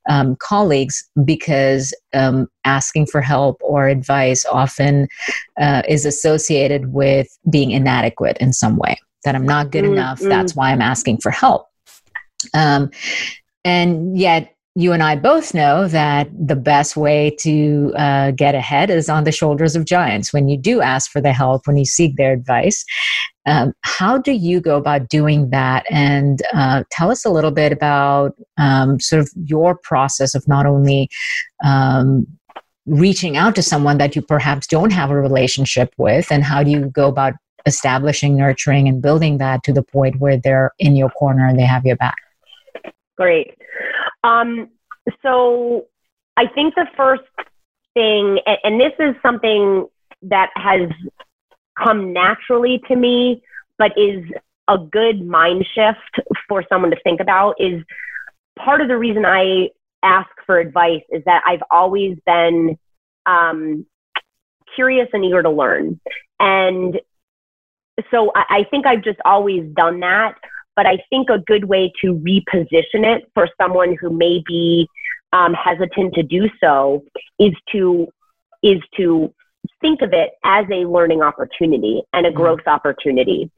um, 0.08 0.36
colleagues 0.36 1.08
because 1.24 1.94
um, 2.12 2.48
asking 2.64 3.06
for 3.06 3.20
help 3.20 3.60
or 3.62 3.88
advice 3.88 4.44
often 4.46 5.08
uh, 5.60 5.82
is 5.88 6.04
associated 6.04 6.92
with 6.92 7.26
being 7.50 7.70
inadequate 7.70 8.36
in 8.38 8.52
some 8.52 8.76
way. 8.76 8.98
That 9.24 9.34
I'm 9.34 9.46
not 9.46 9.70
good 9.70 9.84
mm-hmm. 9.84 9.94
enough. 9.94 10.20
That's 10.20 10.54
why 10.54 10.70
I'm 10.70 10.82
asking 10.82 11.18
for 11.18 11.30
help. 11.30 11.68
Um, 12.52 12.90
and 13.64 14.18
yet, 14.18 14.53
you 14.74 14.92
and 14.92 15.02
I 15.02 15.16
both 15.16 15.54
know 15.54 15.86
that 15.88 16.28
the 16.34 16.56
best 16.56 16.96
way 16.96 17.36
to 17.40 17.92
uh, 17.96 18.30
get 18.32 18.54
ahead 18.54 18.90
is 18.90 19.08
on 19.08 19.24
the 19.24 19.32
shoulders 19.32 19.76
of 19.76 19.84
giants. 19.84 20.32
When 20.32 20.48
you 20.48 20.58
do 20.58 20.80
ask 20.80 21.10
for 21.10 21.20
the 21.20 21.32
help, 21.32 21.66
when 21.66 21.76
you 21.76 21.84
seek 21.84 22.16
their 22.16 22.32
advice, 22.32 22.84
Um, 23.46 23.74
how 23.82 24.16
do 24.18 24.32
you 24.32 24.58
go 24.58 24.76
about 24.76 25.10
doing 25.10 25.50
that? 25.50 25.84
And 25.90 26.40
uh, 26.54 26.82
tell 26.90 27.10
us 27.10 27.26
a 27.26 27.30
little 27.30 27.50
bit 27.50 27.72
about 27.72 28.32
um, 28.56 28.98
sort 29.00 29.20
of 29.20 29.28
your 29.44 29.76
process 29.76 30.34
of 30.34 30.48
not 30.48 30.64
only 30.64 31.10
um, 31.62 32.26
reaching 32.86 33.36
out 33.36 33.54
to 33.56 33.62
someone 33.62 33.98
that 33.98 34.16
you 34.16 34.22
perhaps 34.22 34.66
don't 34.66 34.92
have 34.92 35.10
a 35.10 35.20
relationship 35.20 35.92
with, 35.98 36.32
and 36.32 36.42
how 36.42 36.62
do 36.62 36.70
you 36.70 36.86
go 36.88 37.06
about 37.06 37.34
establishing, 37.66 38.36
nurturing, 38.36 38.88
and 38.88 39.02
building 39.02 39.38
that 39.38 39.62
to 39.64 39.72
the 39.72 39.82
point 39.82 40.20
where 40.20 40.38
they're 40.38 40.70
in 40.78 40.96
your 40.96 41.10
corner 41.10 41.46
and 41.46 41.58
they 41.58 41.66
have 41.66 41.84
your 41.84 41.96
back? 41.96 42.16
Great. 43.16 43.54
Um, 44.24 44.70
so 45.22 45.86
I 46.36 46.46
think 46.46 46.74
the 46.74 46.86
first 46.96 47.22
thing, 47.92 48.40
and 48.64 48.80
this 48.80 48.92
is 48.98 49.14
something 49.22 49.86
that 50.22 50.50
has 50.56 50.90
come 51.78 52.12
naturally 52.12 52.82
to 52.88 52.96
me, 52.96 53.42
but 53.78 53.92
is 53.98 54.24
a 54.66 54.78
good 54.78 55.24
mind 55.26 55.66
shift 55.74 56.28
for 56.48 56.64
someone 56.68 56.90
to 56.90 56.96
think 57.04 57.20
about 57.20 57.54
is 57.60 57.82
part 58.58 58.80
of 58.80 58.88
the 58.88 58.96
reason 58.96 59.24
I 59.26 59.68
ask 60.02 60.30
for 60.46 60.58
advice 60.58 61.02
is 61.10 61.22
that 61.26 61.42
I've 61.46 61.62
always 61.70 62.16
been 62.24 62.78
um, 63.26 63.84
curious 64.74 65.08
and 65.12 65.24
eager 65.24 65.42
to 65.42 65.50
learn. 65.50 66.00
And 66.40 66.98
so 68.10 68.32
I, 68.34 68.44
I 68.48 68.64
think 68.70 68.86
I've 68.86 69.02
just 69.02 69.18
always 69.24 69.64
done 69.74 70.00
that. 70.00 70.34
But 70.76 70.86
I 70.86 70.98
think 71.10 71.30
a 71.30 71.38
good 71.38 71.64
way 71.64 71.92
to 72.02 72.14
reposition 72.14 73.04
it 73.04 73.30
for 73.34 73.48
someone 73.60 73.96
who 74.00 74.10
may 74.10 74.42
be 74.46 74.88
um, 75.32 75.54
hesitant 75.54 76.14
to 76.14 76.22
do 76.22 76.48
so 76.60 77.04
is 77.38 77.52
to 77.72 78.08
is 78.62 78.80
to 78.96 79.32
think 79.80 80.00
of 80.02 80.12
it 80.12 80.30
as 80.44 80.64
a 80.70 80.88
learning 80.88 81.22
opportunity 81.22 82.02
and 82.12 82.26
a 82.26 82.30
mm-hmm. 82.30 82.38
growth 82.38 82.66
opportunity. 82.66 83.50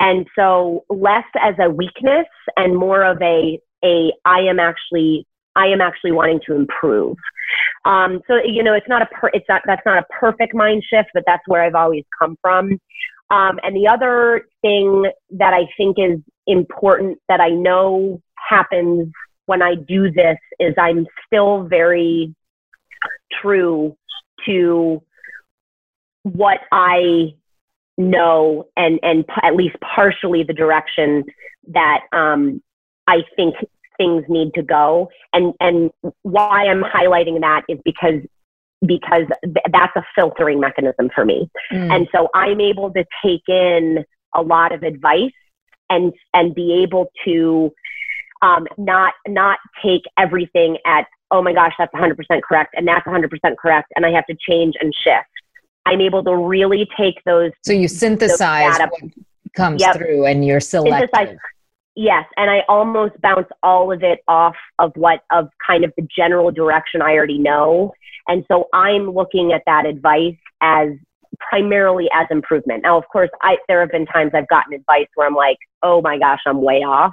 And 0.00 0.26
so 0.36 0.84
less 0.88 1.24
as 1.40 1.54
a 1.60 1.70
weakness 1.70 2.26
and 2.56 2.76
more 2.76 3.02
of 3.04 3.20
a 3.22 3.58
a 3.84 4.12
I 4.24 4.40
am 4.40 4.60
actually 4.60 5.26
I 5.54 5.66
am 5.66 5.80
actually 5.80 6.12
wanting 6.12 6.40
to 6.46 6.54
improve. 6.54 7.16
Um, 7.84 8.20
so 8.26 8.36
you 8.44 8.62
know, 8.62 8.74
it's 8.74 8.88
not 8.88 9.02
a 9.02 9.06
per, 9.06 9.30
it's 9.32 9.46
not 9.48 9.62
that's 9.66 9.82
not 9.84 9.98
a 9.98 10.06
perfect 10.20 10.54
mind 10.54 10.82
shift, 10.88 11.10
but 11.14 11.24
that's 11.26 11.42
where 11.46 11.62
I've 11.62 11.74
always 11.74 12.04
come 12.18 12.36
from. 12.40 12.78
Um, 13.30 13.58
and 13.62 13.74
the 13.74 13.88
other 13.88 14.46
thing 14.60 15.10
that 15.30 15.54
I 15.54 15.66
think 15.76 15.96
is 15.98 16.20
important 16.46 17.18
that 17.28 17.40
I 17.40 17.50
know 17.50 18.20
happens 18.36 19.12
when 19.46 19.62
I 19.62 19.74
do 19.74 20.10
this 20.10 20.38
is 20.58 20.74
I'm 20.78 21.06
still 21.26 21.64
very 21.64 22.34
true 23.40 23.96
to 24.46 25.02
what 26.22 26.60
I 26.70 27.34
know 27.98 28.68
and 28.76 28.98
and 29.02 29.26
p- 29.26 29.34
at 29.42 29.54
least 29.54 29.76
partially 29.80 30.42
the 30.42 30.52
direction 30.52 31.24
that 31.68 32.02
um, 32.12 32.62
I 33.06 33.22
think 33.36 33.54
things 33.96 34.24
need 34.28 34.54
to 34.54 34.62
go. 34.62 35.10
And 35.32 35.54
and 35.60 35.90
why 36.22 36.66
I'm 36.66 36.82
highlighting 36.82 37.40
that 37.40 37.62
is 37.68 37.78
because 37.84 38.20
because 38.84 39.26
th- 39.44 39.66
that's 39.70 39.94
a 39.96 40.04
filtering 40.14 40.60
mechanism 40.60 41.10
for 41.14 41.24
me. 41.24 41.50
Mm. 41.72 41.94
And 41.94 42.08
so 42.14 42.28
I'm 42.34 42.60
able 42.60 42.92
to 42.92 43.04
take 43.24 43.48
in 43.48 44.04
a 44.34 44.42
lot 44.42 44.72
of 44.72 44.82
advice 44.82 45.30
and 45.92 46.12
and 46.34 46.54
be 46.54 46.72
able 46.82 47.10
to 47.24 47.72
um, 48.40 48.66
not 48.78 49.14
not 49.28 49.58
take 49.84 50.02
everything 50.18 50.78
at 50.86 51.06
oh 51.30 51.42
my 51.42 51.52
gosh 51.52 51.72
that's 51.78 51.94
100% 51.94 52.16
correct 52.42 52.74
and 52.76 52.86
that's 52.86 53.06
100% 53.06 53.28
correct 53.56 53.92
and 53.94 54.04
I 54.04 54.10
have 54.10 54.26
to 54.26 54.36
change 54.48 54.74
and 54.80 54.94
shift. 55.04 55.26
I'm 55.84 56.00
able 56.00 56.22
to 56.24 56.36
really 56.36 56.88
take 56.96 57.22
those. 57.24 57.50
So 57.64 57.72
you 57.72 57.88
synthesize 57.88 58.78
what 58.78 59.12
comes 59.56 59.80
yep. 59.80 59.96
through 59.96 60.26
and 60.26 60.44
you're 60.46 60.60
selective. 60.60 61.10
Synthesize. 61.14 61.38
Yes, 61.94 62.24
and 62.36 62.50
I 62.50 62.62
almost 62.68 63.20
bounce 63.20 63.48
all 63.62 63.92
of 63.92 64.02
it 64.02 64.20
off 64.26 64.54
of 64.78 64.92
what 64.94 65.20
of 65.30 65.48
kind 65.66 65.84
of 65.84 65.92
the 65.96 66.06
general 66.16 66.50
direction 66.50 67.02
I 67.02 67.12
already 67.12 67.38
know. 67.38 67.92
And 68.28 68.44
so 68.48 68.68
I'm 68.72 69.10
looking 69.10 69.52
at 69.52 69.62
that 69.66 69.84
advice 69.84 70.36
as 70.62 70.90
primarily 71.38 72.08
as 72.14 72.26
improvement. 72.30 72.82
Now, 72.82 72.98
of 72.98 73.04
course, 73.12 73.30
I 73.42 73.56
there 73.68 73.80
have 73.80 73.90
been 73.90 74.06
times 74.06 74.32
I've 74.34 74.48
gotten 74.48 74.74
advice 74.74 75.08
where 75.14 75.26
I'm 75.26 75.34
like, 75.34 75.58
"Oh 75.82 76.00
my 76.02 76.18
gosh, 76.18 76.40
I'm 76.46 76.62
way 76.62 76.82
off." 76.82 77.12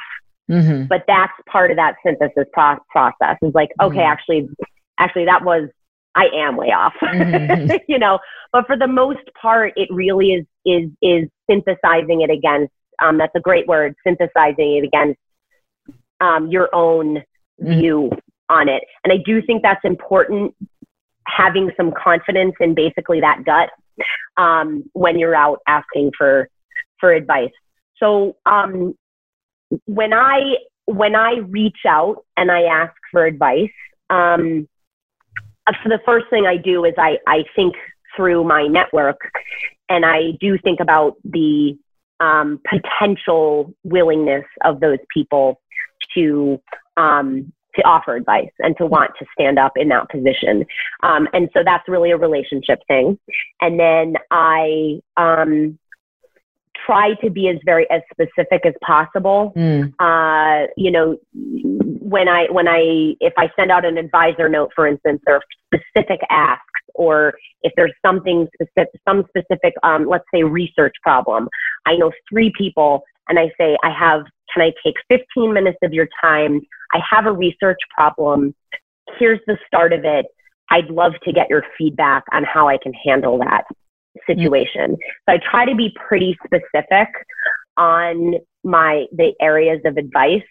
Mm-hmm. 0.50 0.86
But 0.86 1.04
that's 1.08 1.34
part 1.48 1.72
of 1.72 1.78
that 1.78 1.96
synthesis 2.04 2.46
pro- 2.54 2.80
process. 2.90 3.38
Is 3.42 3.54
like, 3.54 3.70
okay, 3.82 3.98
mm-hmm. 3.98 4.12
actually, 4.12 4.50
actually, 4.98 5.26
that 5.26 5.44
was 5.44 5.70
I 6.16 6.26
am 6.34 6.58
way 6.58 6.68
off, 6.68 6.94
mm-hmm. 7.02 7.72
you 7.88 8.00
know. 8.00 8.20
But 8.52 8.66
for 8.66 8.78
the 8.78 8.88
most 8.88 9.20
part, 9.40 9.74
it 9.76 9.90
really 9.92 10.34
is 10.34 10.46
is 10.66 10.90
is 11.02 11.30
synthesizing 11.50 12.22
it 12.22 12.30
against. 12.30 12.74
Um, 13.02 13.18
that's 13.18 13.34
a 13.36 13.40
great 13.40 13.68
word, 13.68 13.96
synthesizing 14.06 14.78
it 14.78 14.84
against 14.84 15.20
um, 16.20 16.48
your 16.48 16.74
own 16.74 17.18
mm-hmm. 17.62 17.80
view 17.80 18.12
on 18.50 18.68
it. 18.68 18.84
And 19.04 19.14
I 19.14 19.18
do 19.24 19.42
think 19.42 19.62
that's 19.62 19.86
important. 19.86 20.56
Having 21.28 21.72
some 21.78 21.92
confidence 21.92 22.56
in 22.60 22.74
basically 22.74 23.22
that 23.22 23.46
gut 23.46 23.70
um, 24.38 24.84
when 24.94 25.20
you're 25.20 25.36
out 25.36 25.60
asking 25.68 26.12
for 26.18 26.50
for 27.00 27.14
advice. 27.14 27.52
So 27.98 28.36
um, 28.46 28.96
when 29.86 30.14
I 30.14 30.58
when 30.86 31.16
I 31.16 31.38
reach 31.48 31.86
out 31.88 32.26
and 32.36 32.52
I 32.52 32.64
ask 32.64 32.94
for 33.12 33.26
advice, 33.26 33.70
um, 34.10 34.68
uh, 35.68 35.74
so 35.84 35.90
the 35.90 36.00
first 36.06 36.26
thing 36.30 36.46
I 36.48 36.58
do 36.58 36.84
is 36.86 36.94
I, 36.98 37.20
I 37.28 37.44
think 37.56 37.76
through 38.16 38.44
my 38.44 38.66
network 38.68 39.20
and 39.88 40.06
I 40.06 40.32
do 40.40 40.58
think 40.58 40.80
about 40.80 41.16
the 41.24 41.78
um, 42.20 42.60
potential 42.68 43.74
willingness 43.84 44.46
of 44.64 44.80
those 44.80 44.98
people 45.14 45.62
to 46.16 46.60
um, 46.98 47.54
to 47.76 47.82
offer 47.84 48.16
advice 48.16 48.52
and 48.60 48.76
to 48.78 48.86
want 48.86 49.12
to 49.20 49.26
stand 49.34 49.60
up 49.60 49.74
in 49.76 49.90
that 49.90 50.10
position. 50.10 50.66
Um, 51.04 51.28
and 51.34 51.50
so 51.54 51.62
that's 51.64 51.88
really 51.88 52.12
a 52.12 52.18
relationship 52.18 52.80
thing. 52.88 53.20
And 53.62 53.80
then 53.80 54.16
I 54.32 55.02
um, 55.18 55.78
try 56.86 57.14
to 57.24 57.30
be 57.30 57.48
as 57.50 57.58
very 57.66 57.90
as 57.92 58.02
specific 58.12 58.66
as 58.66 58.74
possible. 58.82 59.54
Mm. 59.56 59.94
Uh, 60.00 60.68
you 60.78 60.92
know, 60.92 61.18
when 61.34 62.28
I 62.28 62.48
when 62.52 62.68
I 62.68 63.16
if 63.20 63.34
I 63.38 63.50
send 63.56 63.72
out 63.72 63.86
an 63.86 63.98
advisor 63.98 64.50
note, 64.50 64.72
for 64.76 64.88
instance, 64.88 65.22
there 65.26 65.36
are 65.36 65.44
specific 65.74 66.20
asks, 66.30 66.64
or 66.96 67.34
if 67.62 67.72
there's 67.76 67.94
something 68.06 68.48
specific, 68.54 69.00
some 69.08 69.24
specific, 69.30 69.74
um, 69.84 70.08
let's 70.08 70.26
say 70.34 70.44
research 70.44 70.96
problem. 71.04 71.48
I 71.86 71.96
know 71.96 72.12
three 72.30 72.52
people, 72.58 73.04
and 73.30 73.40
I 73.40 73.52
say 73.60 73.78
I 73.84 73.92
have. 73.92 74.24
Can 74.54 74.64
I 74.64 74.74
take 74.84 74.96
15 75.10 75.54
minutes 75.54 75.78
of 75.84 75.94
your 75.94 76.08
time? 76.20 76.60
I 76.92 77.00
have 77.08 77.28
a 77.28 77.32
research 77.32 77.78
problem. 77.96 78.56
Here's 79.20 79.40
the 79.46 79.58
start 79.68 79.94
of 79.94 80.04
it. 80.04 80.26
I'd 80.72 80.90
love 80.90 81.14
to 81.24 81.32
get 81.32 81.50
your 81.50 81.64
feedback 81.78 82.24
on 82.32 82.44
how 82.44 82.68
I 82.68 82.78
can 82.82 82.94
handle 82.94 83.38
that 83.40 83.66
situation. 84.26 84.98
So 85.28 85.34
I 85.36 85.38
try 85.38 85.66
to 85.66 85.76
be 85.76 85.96
pretty 86.08 86.38
specific 86.44 87.08
on 87.78 88.36
my 88.64 89.06
the 89.12 89.34
areas 89.40 89.82
of 89.86 89.98
advice. 89.98 90.42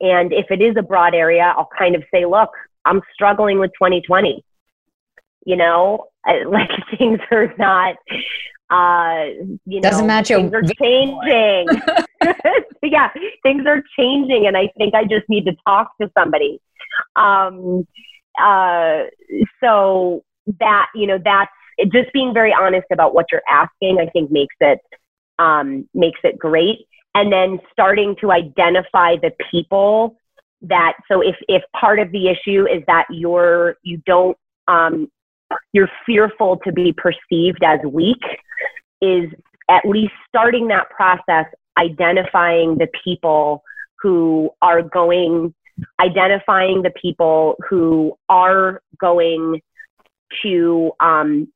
And 0.00 0.32
if 0.32 0.46
it 0.50 0.60
is 0.60 0.74
a 0.78 0.82
broad 0.82 1.14
area, 1.14 1.52
I'll 1.56 1.68
kind 1.78 1.94
of 1.94 2.02
say, 2.12 2.24
look, 2.24 2.50
I'm 2.84 3.00
struggling 3.12 3.58
with 3.58 3.70
2020. 3.78 4.42
You 5.46 5.56
know, 5.56 6.06
like 6.46 6.70
things 6.98 7.20
are 7.30 7.52
not 7.58 7.96
uh 8.70 9.24
you 9.66 9.80
doesn't 9.80 10.02
know 10.02 10.06
match 10.06 10.28
things 10.28 10.52
are 10.52 10.62
changing. 10.62 11.66
yeah 12.82 13.10
things 13.42 13.66
are 13.66 13.82
changing 13.98 14.46
and 14.46 14.56
i 14.56 14.68
think 14.76 14.94
i 14.94 15.02
just 15.04 15.28
need 15.28 15.44
to 15.44 15.52
talk 15.66 15.92
to 16.00 16.10
somebody. 16.16 16.60
Um 17.16 17.86
uh 18.40 19.04
so 19.62 20.22
that 20.58 20.86
you 20.94 21.06
know 21.06 21.18
that's 21.24 21.50
just 21.92 22.12
being 22.12 22.34
very 22.34 22.52
honest 22.52 22.86
about 22.92 23.14
what 23.14 23.26
you're 23.32 23.42
asking, 23.48 23.98
I 24.00 24.06
think 24.10 24.30
makes 24.30 24.54
it 24.60 24.80
um, 25.38 25.88
makes 25.94 26.20
it 26.22 26.38
great. 26.38 26.86
And 27.14 27.32
then 27.32 27.58
starting 27.72 28.14
to 28.20 28.30
identify 28.30 29.16
the 29.16 29.32
people 29.50 30.16
that 30.62 30.92
so 31.10 31.22
if 31.22 31.36
if 31.48 31.62
part 31.78 31.98
of 31.98 32.12
the 32.12 32.28
issue 32.28 32.66
is 32.66 32.82
that 32.86 33.06
you're 33.10 33.76
you 33.82 34.02
don't 34.06 34.36
um, 34.68 35.10
you're 35.72 35.90
fearful 36.06 36.58
to 36.64 36.72
be 36.72 36.92
perceived 36.92 37.62
as 37.62 37.80
weak 37.84 38.22
is 39.00 39.30
at 39.68 39.84
least 39.84 40.12
starting 40.28 40.68
that 40.68 40.88
process 40.90 41.46
identifying 41.78 42.76
the 42.76 42.88
people 43.04 43.62
who 44.00 44.50
are 44.60 44.82
going 44.82 45.54
identifying 46.00 46.82
the 46.82 46.92
people 47.00 47.56
who 47.68 48.12
are 48.28 48.82
going 48.98 49.60
to 50.42 50.92
um, 51.00 51.48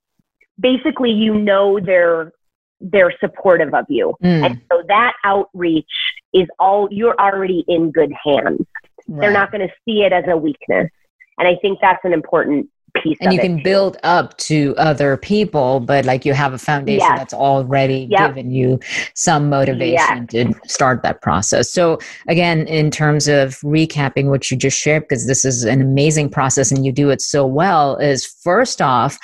basically 0.59 1.11
you 1.11 1.35
know 1.35 1.79
they're 1.81 2.33
they're 2.81 3.13
supportive 3.21 3.73
of 3.75 3.85
you 3.89 4.15
mm. 4.23 4.47
and 4.47 4.61
so 4.71 4.83
that 4.89 5.15
outreach 5.25 5.87
is 6.33 6.47
all 6.59 6.89
you're 6.91 7.19
already 7.19 7.65
in 7.69 7.91
good 7.91 8.13
hands 8.25 8.61
right. 9.09 9.21
they're 9.21 9.33
not 9.33 9.51
going 9.51 9.67
to 9.67 9.73
see 9.85 10.03
it 10.03 10.13
as 10.13 10.25
a 10.29 10.37
weakness 10.37 10.91
and 11.39 11.49
i 11.49 11.57
think 11.63 11.79
that's 11.81 12.05
an 12.05 12.13
important 12.13 12.69
piece 13.03 13.19
and 13.21 13.33
you 13.33 13.41
can 13.41 13.63
build 13.63 13.97
up 14.03 14.37
to 14.39 14.75
other 14.77 15.17
people 15.17 15.81
but 15.81 16.05
like 16.05 16.25
you 16.25 16.33
have 16.33 16.53
a 16.53 16.59
foundation 16.59 17.07
yes. 17.09 17.19
that's 17.19 17.35
already 17.35 18.07
yep. 18.11 18.29
given 18.29 18.51
you 18.51 18.79
some 19.15 19.49
motivation 19.49 20.27
yes. 20.31 20.55
to 20.55 20.55
start 20.69 21.03
that 21.03 21.21
process 21.21 21.71
so 21.71 21.99
again 22.29 22.67
in 22.67 22.91
terms 22.91 23.29
of 23.29 23.51
recapping 23.61 24.27
what 24.27 24.51
you 24.51 24.57
just 24.57 24.79
shared 24.79 25.03
because 25.03 25.27
this 25.27 25.45
is 25.45 25.65
an 25.65 25.81
amazing 25.81 26.29
process 26.29 26.71
and 26.71 26.85
you 26.85 26.93
do 26.93 27.11
it 27.11 27.21
so 27.21 27.47
well 27.47 27.97
is 27.97 28.27
first 28.27 28.81
off 28.81 29.19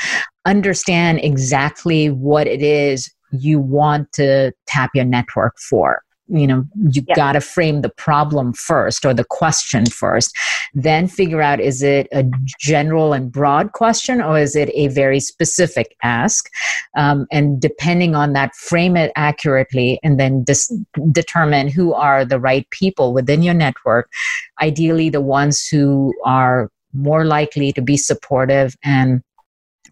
understand 0.47 1.21
exactly 1.23 2.11
what 2.11 2.47
it 2.47 2.63
is 2.63 3.13
you 3.33 3.61
want 3.61 4.13
to 4.13 4.53
tap 4.67 4.91
your 4.95 5.05
network 5.05 5.57
for 5.59 6.03
you 6.31 6.47
know 6.47 6.65
you 6.91 7.03
yep. 7.07 7.17
got 7.17 7.33
to 7.33 7.41
frame 7.41 7.83
the 7.83 7.89
problem 7.89 8.53
first 8.53 9.05
or 9.05 9.13
the 9.13 9.25
question 9.25 9.87
first 9.87 10.37
then 10.75 11.07
figure 11.07 11.43
out 11.43 11.61
is 11.61 11.83
it 11.83 12.07
a 12.13 12.25
general 12.59 13.13
and 13.13 13.33
broad 13.33 13.73
question 13.73 14.21
or 14.21 14.39
is 14.39 14.55
it 14.55 14.71
a 14.75 14.89
very 14.89 15.21
specific 15.21 15.97
ask 16.03 16.49
um, 16.97 17.27
and 17.33 17.61
depending 17.61 18.15
on 18.15 18.33
that 18.33 18.55
frame 18.55 18.97
it 18.97 19.13
accurately 19.17 19.99
and 20.03 20.19
then 20.21 20.45
dis- 20.45 20.73
determine 21.11 21.69
who 21.69 21.93
are 21.93 22.25
the 22.25 22.41
right 22.41 22.69
people 22.71 23.13
within 23.13 23.43
your 23.43 23.55
network 23.55 24.11
ideally 24.63 25.09
the 25.11 25.21
ones 25.21 25.67
who 25.67 26.15
are 26.25 26.71
more 26.93 27.25
likely 27.25 27.73
to 27.73 27.83
be 27.83 27.97
supportive 27.97 28.75
and 28.85 29.23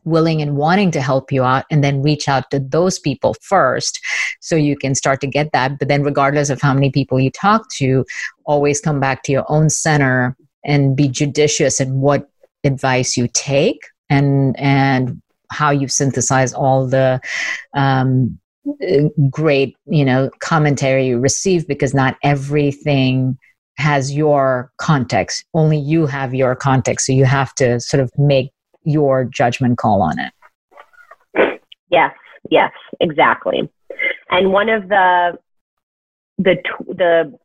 willing 0.09 0.43
and 0.43 0.57
wanting 0.57 0.91
to 0.93 1.01
help 1.01 1.31
you 1.31 1.45
out 1.45 1.65
and 1.71 1.85
then 1.85 2.03
reach 2.03 2.29
out 2.29 2.51
to 2.51 2.59
those 2.59 2.99
people 2.99 3.35
first 3.41 4.01
so 4.41 4.57
you 4.57 4.77
can 4.77 4.95
start 4.95 5.21
to 5.21 5.27
get 5.27 5.53
that. 5.53 5.79
But 5.79 5.89
then 5.89 6.03
regardless 6.03 6.51
of 6.51 6.61
how 6.61 6.75
many 6.75 6.91
people 6.91 7.21
you 7.21 7.31
talk 7.31 7.69
to 7.73 8.05
always 8.45 8.81
come 8.81 9.01
back 9.01 9.23
to 9.25 9.33
your 9.33 9.45
own 9.49 9.71
center 9.71 10.37
and 10.65 10.97
be 10.97 11.09
judicious 11.09 11.81
in 11.81 12.01
what 12.01 12.29
advice 12.65 13.17
you 13.17 13.29
take 13.33 13.81
and 14.11 14.59
and 14.59 15.23
how 15.51 15.71
you 15.71 15.89
synthesize 15.89 16.53
all 16.53 16.87
the 16.87 17.21
um, 17.75 18.39
great 19.31 19.77
you 19.87 20.05
know 20.05 20.31
commentary 20.41 21.07
you 21.07 21.19
receive 21.19 21.67
because 21.67 21.95
not 21.95 22.17
everything 22.23 23.39
has 23.79 24.15
your 24.15 24.73
context. 24.79 25.45
Only 25.55 25.79
you 25.79 26.07
have 26.07 26.35
your 26.35 26.57
context. 26.57 27.07
So 27.07 27.13
you 27.13 27.25
have 27.25 27.55
to 27.55 27.81
sort 27.81 28.03
of 28.03 28.11
make 28.19 28.51
your 28.85 29.25
judgment 29.25 29.79
call 29.79 30.03
on 30.03 30.17
it. 30.19 31.61
Yes, 31.91 32.15
yes, 32.51 32.73
exactly. 33.01 33.71
And 34.31 34.53
one 34.53 34.69
of 34.69 34.89
the 34.89 35.39
the 36.39 36.57
the 36.87 37.39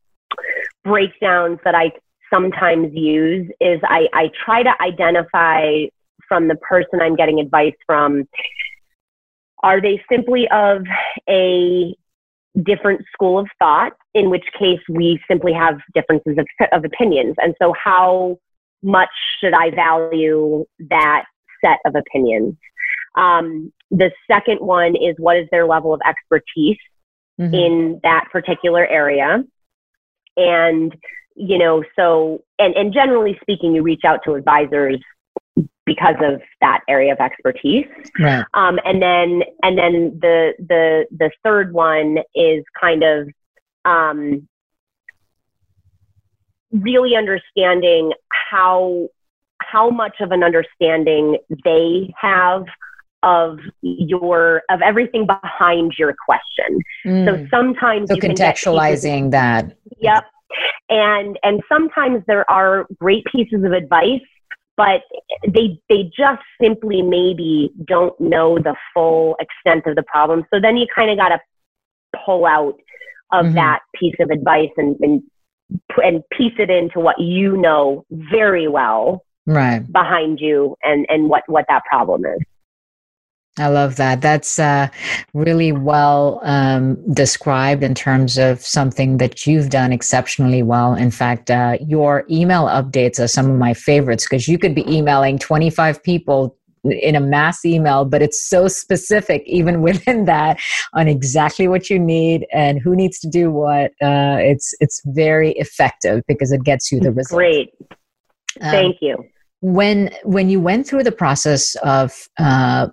breakdowns 0.84 1.60
that 1.63 1.76
I 1.76 1.91
sometimes 2.34 2.93
use 2.93 3.50
is 3.62 3.80
I, 3.84 4.08
I 4.13 4.32
try 4.43 4.63
to 4.63 4.72
identify 4.82 5.86
from 6.28 6.48
the 6.48 6.56
person 6.56 7.00
I'm 7.02 7.15
getting 7.15 7.39
advice 7.39 7.76
from 7.86 8.28
are 9.62 9.80
they 9.82 10.04
simply 10.12 10.48
of 10.52 10.84
a 11.30 11.96
different 12.62 13.02
school 13.13 13.39
of 13.39 13.48
thought, 13.60 13.93
in 14.13 14.30
which 14.30 14.46
case 14.60 14.80
we 14.89 15.19
simply 15.28 15.54
have 15.54 15.80
differences 15.93 16.38
of, 16.38 16.48
of 16.72 16.86
opinions. 16.86 17.36
And 17.41 17.56
so, 17.62 17.74
how 17.82 18.38
much 18.84 19.10
should 19.39 19.54
I 19.54 19.72
value 19.72 20.65
that 20.89 21.26
set 21.63 21.80
of 21.86 21.96
opinions. 21.96 22.56
Um, 23.15 23.72
the 23.91 24.12
second 24.30 24.60
one 24.60 24.96
is 24.96 25.15
what 25.17 25.38
is 25.38 25.48
their 25.52 25.65
level 25.65 25.93
of 25.93 26.02
expertise 26.06 26.78
mm-hmm. 27.39 27.54
in 27.54 28.00
that 28.04 28.26
particular 28.32 28.86
area. 28.86 29.43
And, 30.36 30.96
you 31.36 31.58
know, 31.58 31.84
so, 31.96 32.43
and, 32.60 32.76
and 32.76 32.93
generally 32.93 33.38
speaking, 33.41 33.76
you 33.76 33.84
reach 33.84 34.02
out 34.04 34.22
to 34.26 34.34
advisors 34.34 35.00
because 35.86 36.15
of 36.22 36.41
that 36.62 36.80
area 36.88 37.13
of 37.13 37.19
expertise. 37.19 37.86
Right. 38.19 38.43
Um, 38.54 38.80
and 38.84 39.02
then, 39.02 39.43
and 39.62 39.78
then 39.78 40.17
the, 40.19 40.54
the, 40.60 41.06
the 41.12 41.32
third 41.43 41.74
one 41.74 42.19
is 42.34 42.63
kind 42.80 43.04
of, 43.04 43.30
um, 43.86 44.48
really 46.72 47.15
understanding 47.15 48.12
how 48.53 49.07
how 49.61 49.89
much 49.89 50.17
of 50.19 50.31
an 50.31 50.43
understanding 50.43 51.37
they 51.63 52.13
have 52.19 52.65
of 53.23 53.57
your 53.81 54.61
of 54.69 54.81
everything 54.81 55.25
behind 55.25 55.93
your 55.97 56.13
question. 56.25 56.79
Mm. 57.05 57.25
So 57.25 57.47
sometimes 57.49 58.09
so 58.09 58.15
contextualizing 58.17 59.31
that. 59.31 59.75
Yep. 59.99 60.25
And 60.89 61.39
and 61.43 61.61
sometimes 61.71 62.23
there 62.27 62.49
are 62.49 62.85
great 62.99 63.25
pieces 63.33 63.63
of 63.63 63.71
advice, 63.71 64.21
but 64.77 65.01
they 65.47 65.79
they 65.89 66.11
just 66.15 66.43
simply 66.61 67.01
maybe 67.01 67.71
don't 67.85 68.19
know 68.19 68.59
the 68.59 68.75
full 68.93 69.35
extent 69.39 69.87
of 69.87 69.95
the 69.95 70.03
problem. 70.03 70.45
So 70.53 70.59
then 70.59 70.77
you 70.77 70.85
kind 70.93 71.09
of 71.09 71.17
got 71.17 71.29
to 71.29 71.39
pull 72.25 72.45
out 72.45 72.75
of 73.31 73.47
mm-hmm. 73.47 73.55
that 73.55 73.79
piece 73.99 74.15
of 74.19 74.29
advice 74.29 74.69
and, 74.77 74.95
and 75.01 75.23
and 76.03 76.23
piece 76.31 76.53
it 76.59 76.69
into 76.69 76.99
what 76.99 77.19
you 77.19 77.57
know 77.57 78.05
very 78.12 78.67
well 78.67 79.23
right 79.45 79.91
behind 79.91 80.39
you 80.39 80.75
and 80.83 81.05
and 81.09 81.29
what 81.29 81.43
what 81.47 81.65
that 81.67 81.83
problem 81.86 82.25
is 82.25 82.39
I 83.59 83.67
love 83.67 83.97
that. 83.97 84.21
That's 84.21 84.57
uh, 84.57 84.88
really 85.36 85.71
well 85.71 86.39
um, 86.41 86.95
described 87.13 87.83
in 87.83 87.93
terms 87.93 88.39
of 88.39 88.59
something 88.62 89.17
that 89.17 89.45
you've 89.45 89.69
done 89.69 89.93
exceptionally 89.93 90.63
well. 90.63 90.95
In 90.95 91.12
fact, 91.12 91.51
uh, 91.51 91.77
your 91.79 92.25
email 92.31 92.65
updates 92.65 93.23
are 93.23 93.27
some 93.27 93.51
of 93.51 93.57
my 93.57 93.75
favorites 93.75 94.25
because 94.27 94.47
you 94.47 94.57
could 94.57 94.73
be 94.73 94.91
emailing 94.91 95.38
25 95.38 96.01
people 96.01 96.57
in 96.84 97.15
a 97.15 97.19
mass 97.19 97.63
email, 97.65 98.06
but 98.06 98.22
it's 98.22 98.48
so 98.48 98.67
specific, 98.67 99.43
even 99.46 99.82
within 99.89 100.26
that, 100.26 100.60
on 100.93 101.08
exactly 101.08 101.67
what 101.67 101.89
you 101.89 102.00
need 102.00 102.46
and 102.52 102.80
who 102.80 102.96
needs 102.96 103.19
to 103.19 103.30
do 103.30 103.52
what. 103.52 103.91
Uh, 104.02 104.38
it's 104.39 104.74
it's 104.80 105.02
very 105.08 105.52
effective 105.54 106.24
because 106.28 106.52
it 106.52 106.63
gets 106.63 106.91
you 106.91 107.00
the 107.00 107.12
result. 107.12 107.39
Great. 107.39 107.74
Um, 108.62 108.72
Thank 108.72 108.98
you 109.02 109.17
when 109.63 110.13
when 110.24 110.50
you 110.50 110.60
went 110.60 110.86
through 110.86 111.04
the 111.04 111.12
process 111.12 111.76
of 111.84 112.28
uh, 112.38 112.88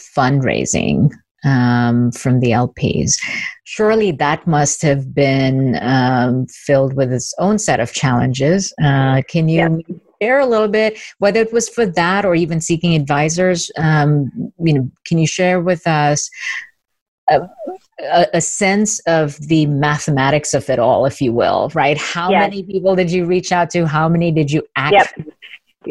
fundraising 0.00 1.08
um, 1.44 2.10
from 2.10 2.40
the 2.40 2.50
LPs, 2.50 3.14
surely 3.62 4.10
that 4.10 4.44
must 4.44 4.82
have 4.82 5.14
been 5.14 5.78
um, 5.80 6.46
filled 6.48 6.94
with 6.94 7.12
its 7.12 7.32
own 7.38 7.58
set 7.60 7.78
of 7.78 7.92
challenges. 7.92 8.74
Uh, 8.82 9.22
can 9.28 9.48
you 9.48 9.84
yeah. 9.88 9.96
Share 10.20 10.40
a 10.40 10.46
little 10.46 10.68
bit, 10.68 10.98
whether 11.18 11.40
it 11.40 11.52
was 11.52 11.68
for 11.68 11.86
that 11.86 12.24
or 12.24 12.34
even 12.34 12.60
seeking 12.60 12.94
advisors? 12.94 13.70
Um, 13.78 14.52
you 14.58 14.74
know, 14.74 14.90
can 15.04 15.18
you 15.18 15.26
share 15.26 15.60
with 15.60 15.86
us? 15.86 16.30
A, 17.28 17.48
a, 18.34 18.40
sense 18.40 19.00
of 19.00 19.36
the 19.48 19.66
mathematics 19.66 20.54
of 20.54 20.70
it 20.70 20.78
all, 20.78 21.06
if 21.06 21.20
you 21.20 21.32
will, 21.32 21.72
right? 21.74 21.98
How 21.98 22.30
yes. 22.30 22.40
many 22.40 22.62
people 22.62 22.94
did 22.94 23.10
you 23.10 23.24
reach 23.24 23.50
out 23.50 23.68
to? 23.70 23.84
How 23.84 24.08
many 24.08 24.30
did 24.30 24.48
you 24.48 24.62
actually 24.76 25.24
yep 25.24 25.36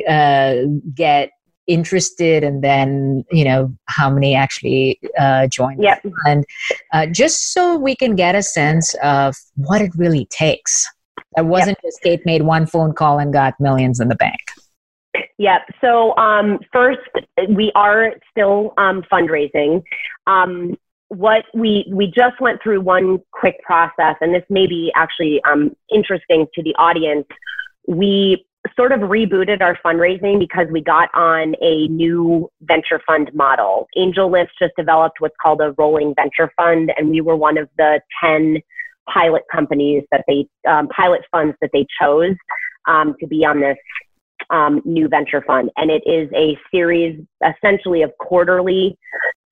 uh, 0.08 0.56
get 0.94 1.30
interested 1.68 2.44
and 2.44 2.64
then 2.64 3.26
you 3.32 3.44
know 3.44 3.76
how 3.86 4.08
many 4.08 4.36
actually 4.36 5.00
uh, 5.18 5.48
join 5.48 5.82
yep. 5.82 6.00
and 6.28 6.46
uh, 6.94 7.08
just 7.08 7.54
so 7.54 7.76
we 7.76 7.96
can 7.96 8.16
get 8.16 8.36
a 8.36 8.44
sense 8.44 8.94
of 9.02 9.36
what 9.56 9.82
it 9.82 9.92
really 9.96 10.28
takes 10.30 10.88
it 11.38 11.46
wasn't 11.46 11.78
yep. 11.84 11.92
just 11.92 12.02
kate 12.02 12.26
made 12.26 12.44
one 12.44 12.66
phone 12.66 12.94
call 12.94 13.20
and 13.20 13.34
got 13.34 13.54
millions 13.60 14.00
in 14.00 14.08
the 14.08 14.16
bank 14.16 14.40
Yep. 15.38 15.62
So 15.82 16.16
um, 16.18 16.60
first, 16.72 17.00
we 17.50 17.72
are 17.76 18.14
still 18.32 18.74
um, 18.78 19.04
fundraising. 19.12 19.84
Um, 20.28 20.78
what 21.10 21.46
we 21.54 21.86
we 21.92 22.08
just 22.08 22.40
went 22.42 22.62
through 22.64 22.82
one 22.82 23.20
quick 23.32 23.62
process, 23.64 24.16
and 24.22 24.34
this 24.34 24.44
may 24.50 24.66
be 24.66 24.92
actually 24.96 25.42
um, 25.44 25.76
interesting 25.94 26.48
to 26.56 26.64
the 26.64 26.74
audience. 26.76 27.28
We 27.88 28.46
sort 28.76 28.92
of 28.92 29.02
rebooted 29.02 29.62
our 29.62 29.78
fundraising 29.86 30.40
because 30.40 30.68
we 30.72 30.82
got 30.82 31.10
on 31.14 31.54
a 31.62 31.88
new 31.90 32.50
venture 32.62 33.00
fund 33.06 33.30
model. 33.34 33.88
AngelList 33.96 34.48
just 34.60 34.74
developed 34.76 35.18
what's 35.20 35.36
called 35.42 35.62
a 35.62 35.74
rolling 35.78 36.16
venture 36.16 36.52
fund, 36.58 36.92
and 36.98 37.10
we 37.10 37.22
were 37.22 37.36
one 37.36 37.58
of 37.58 37.70
the 37.78 38.02
10 38.24 38.58
pilot 39.12 39.44
companies 39.52 40.04
that 40.12 40.24
they, 40.28 40.48
um, 40.68 40.88
pilot 40.90 41.22
funds 41.32 41.56
that 41.62 41.70
they 41.74 41.86
chose 42.02 42.36
um, 42.88 43.16
to 43.20 43.28
be 43.28 43.46
on 43.46 43.60
this 43.60 43.78
um, 44.50 44.82
new 44.86 45.08
venture 45.08 45.44
fund. 45.46 45.70
And 45.78 45.90
it 45.90 46.04
is 46.06 46.30
a 46.34 46.58
series 46.72 47.24
essentially 47.44 48.02
of 48.02 48.12
quarterly 48.20 48.98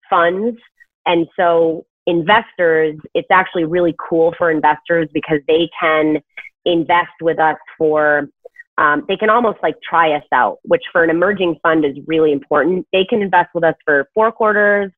funds. 0.10 0.58
And 1.06 1.28
so 1.38 1.86
investors, 2.06 2.98
it's 3.14 3.30
actually 3.32 3.66
really 3.66 3.96
cool 3.98 4.34
for 4.38 4.52
investors 4.52 5.10
because 5.14 5.40
they 5.48 5.70
can 5.80 6.20
invest 6.66 7.12
with 7.22 7.40
us 7.40 7.58
for 7.78 8.30
um, 8.78 9.06
they 9.08 9.16
can 9.16 9.30
almost 9.30 9.60
like 9.62 9.76
try 9.88 10.16
us 10.16 10.24
out, 10.32 10.58
which 10.64 10.82
for 10.92 11.04
an 11.04 11.12
emerging 11.12 11.58
fund 11.62 11.86
is 11.86 11.96
really 12.08 12.32
important. 12.32 12.88
They 12.92 13.06
can 13.06 13.22
invest 13.22 13.50
with 13.54 13.64
us 13.64 13.76
for 13.86 14.10
four 14.16 14.32
quarters, 14.32 14.92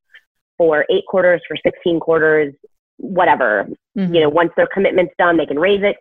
for 0.57 0.85
eight 0.89 1.05
quarters, 1.07 1.41
for 1.45 1.57
16 1.61 1.99
quarters, 1.99 2.53
whatever. 2.97 3.67
Mm-hmm. 3.97 4.13
You 4.13 4.21
know, 4.21 4.29
once 4.29 4.51
their 4.55 4.67
commitment's 4.67 5.13
done, 5.17 5.37
they 5.37 5.45
can 5.45 5.59
raise 5.59 5.81
it, 5.83 5.97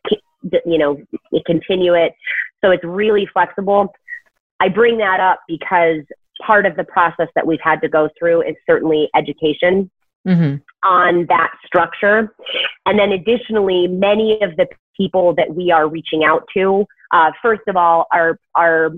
you 0.65 0.79
know, 0.79 0.99
continue 1.47 1.95
it. 1.95 2.13
So 2.65 2.71
it's 2.71 2.85
really 2.85 3.29
flexible. 3.33 3.93
I 4.61 4.69
bring 4.69 4.99
that 4.99 5.21
up 5.21 5.41
because 5.49 6.01
part 6.45 6.67
of 6.67 6.77
the 6.77 6.85
process 6.85 7.29
that 7.35 7.47
we've 7.47 7.61
had 7.63 7.81
to 7.83 7.89
go 7.89 8.09
through 8.19 8.43
is 8.43 8.57
certainly 8.67 9.09
education 9.15 9.91
mm-hmm. 10.27 10.57
on 10.89 11.27
that 11.29 11.53
structure. 11.67 12.35
And 12.87 12.99
then 12.99 13.13
additionally, 13.13 13.87
many 13.87 14.41
of 14.43 14.57
the 14.57 14.67
people 14.97 15.35
that 15.35 15.55
we 15.55 15.71
are 15.71 15.89
reaching 15.89 16.25
out 16.25 16.45
to, 16.55 16.87
uh, 17.13 17.33
first 17.43 17.63
of 17.69 17.77
all, 17.77 18.07
are, 18.13 18.39
are 18.55 18.93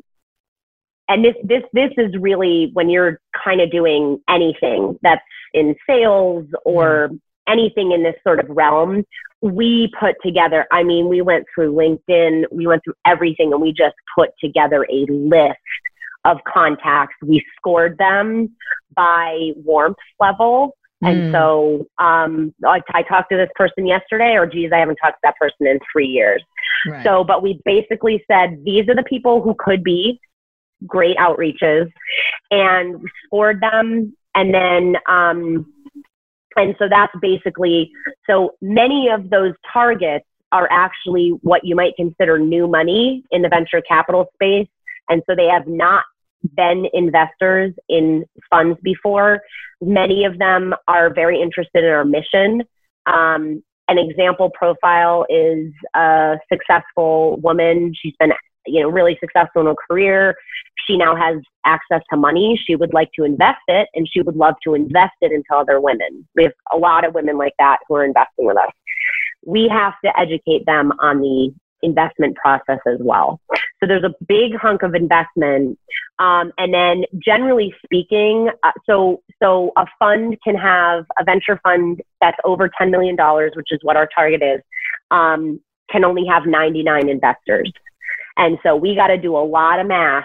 and 1.08 1.24
this 1.24 1.34
this 1.44 1.62
this 1.72 1.90
is 1.96 2.12
really 2.18 2.70
when 2.72 2.90
you're 2.90 3.20
kind 3.44 3.60
of 3.60 3.70
doing 3.70 4.20
anything 4.28 4.98
that's 5.02 5.22
in 5.54 5.74
sales 5.88 6.46
or 6.64 7.10
mm. 7.12 7.20
Anything 7.48 7.92
in 7.92 8.02
this 8.02 8.16
sort 8.26 8.40
of 8.40 8.46
realm 8.48 9.04
we 9.42 9.92
put 9.98 10.14
together 10.24 10.66
i 10.72 10.82
mean 10.82 11.08
we 11.08 11.20
went 11.20 11.44
through 11.54 11.72
linkedin 11.72 12.44
we 12.50 12.66
went 12.66 12.82
through 12.84 12.94
everything 13.06 13.52
and 13.52 13.60
we 13.60 13.72
just 13.72 13.94
put 14.16 14.30
together 14.42 14.86
a 14.90 15.06
list 15.10 15.58
of 16.24 16.38
contacts 16.46 17.14
we 17.22 17.44
scored 17.56 17.96
them 17.98 18.48
by 18.94 19.50
warmth 19.56 19.96
level 20.20 20.74
and 21.02 21.24
mm. 21.24 21.32
so 21.32 21.86
um, 22.02 22.54
I, 22.64 22.80
I, 22.94 23.02
talked 23.02 23.30
to 23.30 23.36
this 23.36 23.50
person 23.54 23.86
yesterday, 23.86 24.32
or 24.32 24.46
geez, 24.46 24.70
I 24.72 24.78
haven't 24.78 24.96
talked 24.96 25.16
to 25.16 25.20
that 25.24 25.36
person 25.36 25.66
in 25.66 25.78
three 25.92 26.06
years. 26.06 26.42
Right. 26.88 27.04
So, 27.04 27.22
but 27.22 27.42
we 27.42 27.60
basically 27.66 28.24
said 28.30 28.64
these 28.64 28.88
are 28.88 28.94
the 28.94 29.02
people 29.02 29.42
who 29.42 29.54
could 29.58 29.84
be 29.84 30.18
great 30.86 31.16
outreaches 31.18 31.90
and 32.50 32.96
scored 33.24 33.60
them. 33.60 34.16
And 34.34 34.54
then, 34.54 34.96
um, 35.06 35.72
and 36.56 36.74
so 36.78 36.88
that's 36.88 37.12
basically, 37.20 37.90
so 38.28 38.54
many 38.60 39.08
of 39.08 39.30
those 39.30 39.54
targets 39.72 40.24
are 40.52 40.68
actually 40.70 41.30
what 41.42 41.64
you 41.64 41.74
might 41.74 41.94
consider 41.96 42.38
new 42.38 42.66
money 42.66 43.22
in 43.30 43.42
the 43.42 43.48
venture 43.48 43.82
capital 43.82 44.26
space. 44.34 44.68
And 45.08 45.22
so 45.28 45.34
they 45.34 45.46
have 45.46 45.66
not 45.66 46.04
been 46.56 46.86
investors 46.92 47.74
in 47.88 48.24
funds 48.50 48.78
before. 48.82 49.40
Many 49.80 50.24
of 50.24 50.38
them 50.38 50.74
are 50.88 51.12
very 51.12 51.40
interested 51.40 51.84
in 51.84 51.90
our 51.90 52.04
mission. 52.04 52.62
Um, 53.06 53.62
an 53.88 53.98
example 53.98 54.50
profile 54.50 55.26
is 55.28 55.72
a 55.94 56.38
successful 56.52 57.36
woman. 57.36 57.94
She's 58.00 58.14
been 58.18 58.32
you 58.66 58.82
know, 58.82 58.88
really 58.88 59.16
successful 59.20 59.62
in 59.62 59.68
her 59.68 59.74
career. 59.88 60.34
She 60.86 60.96
now 60.96 61.16
has 61.16 61.36
access 61.64 62.02
to 62.10 62.16
money. 62.16 62.60
She 62.66 62.76
would 62.76 62.94
like 62.94 63.10
to 63.16 63.24
invest 63.24 63.62
it 63.68 63.88
and 63.94 64.08
she 64.10 64.22
would 64.22 64.36
love 64.36 64.54
to 64.64 64.74
invest 64.74 65.14
it 65.20 65.32
into 65.32 65.54
other 65.54 65.80
women. 65.80 66.26
We 66.34 66.44
have 66.44 66.52
a 66.72 66.76
lot 66.76 67.04
of 67.04 67.14
women 67.14 67.36
like 67.36 67.54
that 67.58 67.78
who 67.88 67.96
are 67.96 68.04
investing 68.04 68.46
with 68.46 68.56
us. 68.56 68.70
We 69.44 69.68
have 69.68 69.94
to 70.04 70.18
educate 70.18 70.66
them 70.66 70.92
on 71.00 71.20
the 71.20 71.52
investment 71.82 72.36
process 72.36 72.78
as 72.86 72.98
well. 73.00 73.40
So 73.80 73.86
there's 73.86 74.04
a 74.04 74.14
big 74.26 74.56
hunk 74.56 74.82
of 74.82 74.94
investment. 74.94 75.78
Um, 76.18 76.52
and 76.58 76.72
then 76.72 77.04
generally 77.22 77.74
speaking, 77.84 78.48
uh, 78.62 78.72
so, 78.86 79.22
so 79.42 79.72
a 79.76 79.84
fund 79.98 80.36
can 80.42 80.56
have 80.56 81.04
a 81.20 81.24
venture 81.24 81.60
fund 81.62 82.00
that's 82.20 82.38
over 82.44 82.70
$10 82.80 82.90
million, 82.90 83.16
which 83.54 83.68
is 83.70 83.78
what 83.82 83.96
our 83.96 84.08
target 84.14 84.42
is, 84.42 84.60
um, 85.10 85.60
can 85.90 86.04
only 86.04 86.24
have 86.26 86.46
99 86.46 87.08
investors. 87.08 87.70
And 88.36 88.58
so 88.62 88.76
we 88.76 88.94
got 88.94 89.08
to 89.08 89.18
do 89.18 89.36
a 89.36 89.44
lot 89.44 89.78
of 89.78 89.86
math 89.86 90.24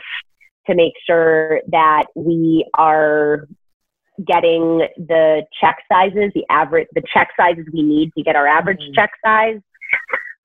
to 0.67 0.75
make 0.75 0.93
sure 1.05 1.61
that 1.69 2.05
we 2.15 2.65
are 2.75 3.47
getting 4.25 4.87
the 4.97 5.43
check 5.59 5.77
sizes, 5.91 6.31
the 6.35 6.45
average, 6.49 6.87
the 6.93 7.01
check 7.13 7.29
sizes 7.37 7.65
we 7.73 7.81
need 7.81 8.11
to 8.17 8.23
get 8.23 8.35
our 8.35 8.47
average 8.47 8.79
mm-hmm. 8.79 8.93
check 8.93 9.11
size. 9.25 9.59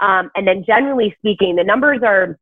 Um, 0.00 0.30
and 0.34 0.46
then 0.46 0.64
generally 0.66 1.14
speaking, 1.18 1.56
the 1.56 1.64
numbers 1.64 2.00
are 2.04 2.38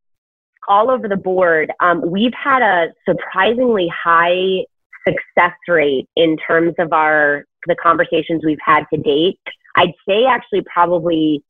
all 0.69 0.91
over 0.91 1.09
the 1.09 1.17
board. 1.17 1.73
Um, 1.81 2.03
we've 2.11 2.33
had 2.35 2.63
a 2.63 2.93
surprisingly 3.09 3.89
high 3.89 4.65
success 5.07 5.57
rate 5.69 6.09
in 6.17 6.37
terms 6.37 6.75
of 6.79 6.93
our 6.93 7.45
the 7.67 7.77
conversations 7.77 8.43
we've 8.45 8.59
had 8.65 8.85
to 8.93 9.01
date. 9.01 9.41
I'd 9.77 9.95
say 10.09 10.25
actually 10.25 10.63
probably 10.73 11.43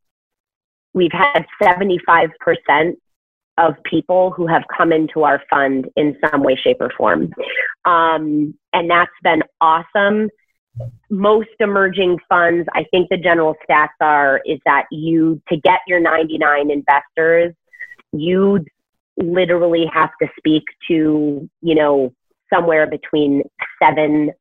we've 0.93 1.13
had 1.13 1.45
75% 1.61 2.31
of 3.59 3.75
people 3.85 4.31
who 4.31 4.47
have 4.47 4.63
come 4.77 4.93
into 4.93 5.23
our 5.23 5.43
fund 5.49 5.87
in 5.97 6.17
some 6.29 6.43
way, 6.43 6.57
shape, 6.57 6.79
or 6.81 6.91
form. 6.97 7.33
Um, 7.85 8.55
and 8.73 8.91
that's 8.91 9.13
been 9.23 9.43
awesome. 9.61 10.29
Most 11.09 11.51
emerging 11.61 12.19
funds, 12.29 12.67
I 12.75 12.85
think 12.91 13.09
the 13.11 13.17
general 13.17 13.55
stats 13.69 13.89
are, 14.01 14.41
is 14.45 14.59
that 14.67 14.87
you, 14.91 15.41
to 15.49 15.57
get 15.57 15.81
your 15.87 16.01
99 16.01 16.71
investors, 16.71 17.55
you 18.13 18.65
literally 19.17 19.87
have 19.93 20.11
to 20.21 20.29
speak 20.37 20.65
to, 20.89 21.49
you 21.63 21.75
know, 21.75 22.13
somewhere 22.53 22.89
between 22.89 23.43
700 23.81 24.33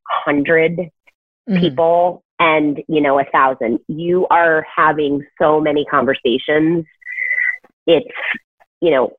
mm-hmm. 0.78 1.59
people 1.59 2.24
and, 2.39 2.82
you 2.88 3.01
know, 3.01 3.20
a 3.20 3.26
thousand. 3.26 3.80
You 3.88 4.28
are 4.32 4.66
having 4.76 5.24
so 5.39 5.61
many 5.61 5.86
conversations. 5.86 6.86
It's 7.86 8.07
you 8.84 8.91
know, 8.91 9.13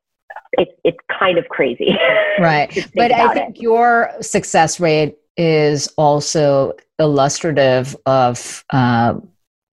it's 0.53 0.71
it's 0.83 0.97
kind 1.19 1.37
of 1.37 1.49
crazy. 1.49 1.97
Right. 2.39 2.69
but 2.95 3.13
I 3.13 3.33
think 3.33 3.57
it. 3.57 3.61
your 3.61 4.11
success 4.21 4.77
rate 4.79 5.15
is 5.37 5.87
also 5.97 6.73
illustrative 6.99 7.95
of 8.05 8.65
uh, 8.71 9.15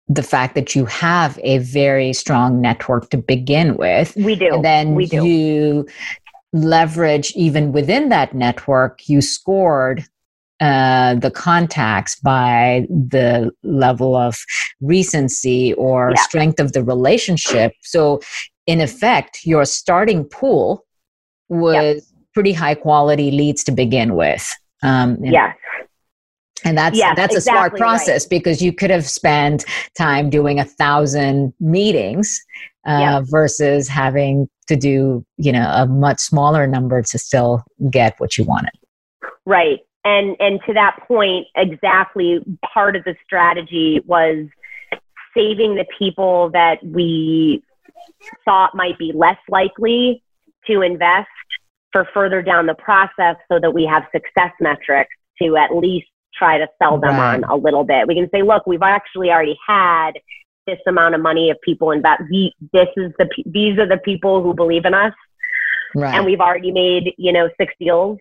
the 0.08 0.22
fact 0.22 0.54
that 0.54 0.76
you 0.76 0.84
have 0.84 1.40
a 1.42 1.58
very 1.58 2.12
strong 2.12 2.60
network 2.60 3.08
to 3.10 3.16
begin 3.16 3.76
with. 3.78 4.14
We 4.16 4.36
do. 4.36 4.54
And 4.54 4.64
then 4.64 4.94
we 4.94 5.06
do. 5.06 5.24
you 5.24 5.88
leverage 6.52 7.32
even 7.34 7.72
within 7.72 8.10
that 8.10 8.34
network, 8.34 9.08
you 9.08 9.22
scored 9.22 10.04
uh, 10.60 11.14
the 11.14 11.30
contacts 11.30 12.20
by 12.20 12.86
the 12.90 13.50
level 13.62 14.14
of 14.14 14.36
recency 14.82 15.72
or 15.74 16.12
yeah. 16.14 16.22
strength 16.22 16.60
of 16.60 16.74
the 16.74 16.84
relationship. 16.84 17.72
So 17.80 18.20
in 18.70 18.80
effect, 18.80 19.44
your 19.44 19.64
starting 19.64 20.24
pool 20.24 20.86
was 21.48 21.74
yep. 21.74 22.02
pretty 22.32 22.52
high 22.52 22.76
quality 22.76 23.32
leads 23.32 23.64
to 23.64 23.72
begin 23.72 24.14
with. 24.14 24.48
Um, 24.84 25.18
yes. 25.24 25.56
And 26.62 26.78
that's 26.78 26.96
yes, 26.96 27.16
that's 27.16 27.34
a 27.34 27.40
smart 27.40 27.76
process 27.76 28.24
right. 28.24 28.30
because 28.30 28.62
you 28.62 28.72
could 28.72 28.90
have 28.90 29.08
spent 29.08 29.64
time 29.98 30.30
doing 30.30 30.60
a 30.60 30.64
thousand 30.64 31.52
meetings 31.58 32.40
uh, 32.86 33.22
versus 33.24 33.88
having 33.88 34.48
to 34.68 34.76
do 34.76 35.24
you 35.36 35.52
know 35.52 35.68
a 35.74 35.86
much 35.86 36.20
smaller 36.20 36.66
number 36.66 37.02
to 37.02 37.18
still 37.18 37.64
get 37.90 38.14
what 38.18 38.38
you 38.38 38.44
wanted. 38.44 38.72
Right, 39.46 39.80
and 40.04 40.36
and 40.38 40.60
to 40.66 40.74
that 40.74 40.98
point, 41.08 41.46
exactly 41.56 42.40
part 42.74 42.94
of 42.94 43.04
the 43.04 43.16
strategy 43.24 44.02
was 44.04 44.46
saving 45.34 45.76
the 45.76 45.86
people 45.98 46.50
that 46.50 46.84
we 46.84 47.62
thought 48.44 48.74
might 48.74 48.98
be 48.98 49.12
less 49.14 49.38
likely 49.48 50.22
to 50.66 50.82
invest 50.82 51.28
for 51.92 52.06
further 52.14 52.42
down 52.42 52.66
the 52.66 52.74
process 52.74 53.36
so 53.50 53.58
that 53.60 53.72
we 53.72 53.84
have 53.84 54.04
success 54.12 54.52
metrics 54.60 55.10
to 55.42 55.56
at 55.56 55.74
least 55.74 56.06
try 56.34 56.58
to 56.58 56.68
sell 56.80 56.98
them 56.98 57.16
right. 57.16 57.42
on 57.42 57.44
a 57.44 57.56
little 57.56 57.84
bit. 57.84 58.06
We 58.06 58.14
can 58.14 58.28
say, 58.32 58.42
look, 58.42 58.66
we've 58.66 58.82
actually 58.82 59.30
already 59.30 59.58
had 59.66 60.12
this 60.66 60.78
amount 60.86 61.14
of 61.14 61.20
money 61.20 61.50
of 61.50 61.60
people 61.62 61.90
invest. 61.90 62.22
This 62.30 62.88
is 62.96 63.12
the 63.18 63.28
these 63.46 63.78
are 63.78 63.88
the 63.88 63.98
people 64.04 64.42
who 64.42 64.54
believe 64.54 64.84
in 64.84 64.94
us, 64.94 65.14
right. 65.94 66.14
and 66.14 66.24
we've 66.24 66.40
already 66.40 66.70
made 66.70 67.14
you 67.18 67.32
know 67.32 67.48
six 67.58 67.74
deals, 67.80 68.18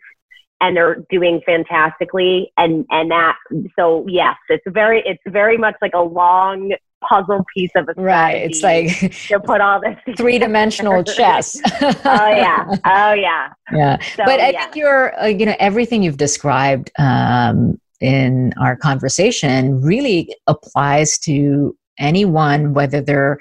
and 0.62 0.76
they're 0.76 1.04
doing 1.10 1.42
fantastically. 1.46 2.52
And 2.58 2.86
and 2.90 3.12
that 3.12 3.38
so 3.78 4.06
yes, 4.08 4.36
it's 4.50 4.64
very 4.68 5.04
it's 5.06 5.22
very 5.28 5.58
much 5.58 5.76
like 5.82 5.94
a 5.94 6.02
long 6.02 6.74
puzzle 7.08 7.46
piece 7.56 7.72
of 7.76 7.88
a 7.90 7.94
strategy. 7.94 8.04
Right. 8.04 8.36
It's 8.36 8.64
like 8.64 9.12
to 9.28 9.40
put 9.40 9.62
all 9.62 9.82
this 9.82 9.98
three 10.18 10.40
dimensional 10.40 11.04
chess. 11.04 11.60
oh 11.82 11.96
yeah. 12.04 12.66
Oh 12.86 13.14
yeah. 13.14 13.54
Yeah. 13.72 13.98
So, 14.16 14.24
but 14.26 14.40
I 14.40 14.50
yeah. 14.50 14.64
think 14.64 14.76
you're, 14.76 15.20
uh, 15.22 15.28
you 15.28 15.46
know, 15.46 15.56
everything 15.60 16.04
you've 16.04 16.18
described 16.18 16.92
um, 17.00 17.80
in 18.02 18.54
our 18.60 18.76
conversation 18.76 19.82
really 19.82 20.34
applies 20.48 21.18
to 21.20 21.76
anyone, 21.98 22.74
whether 22.74 23.02
they're 23.02 23.40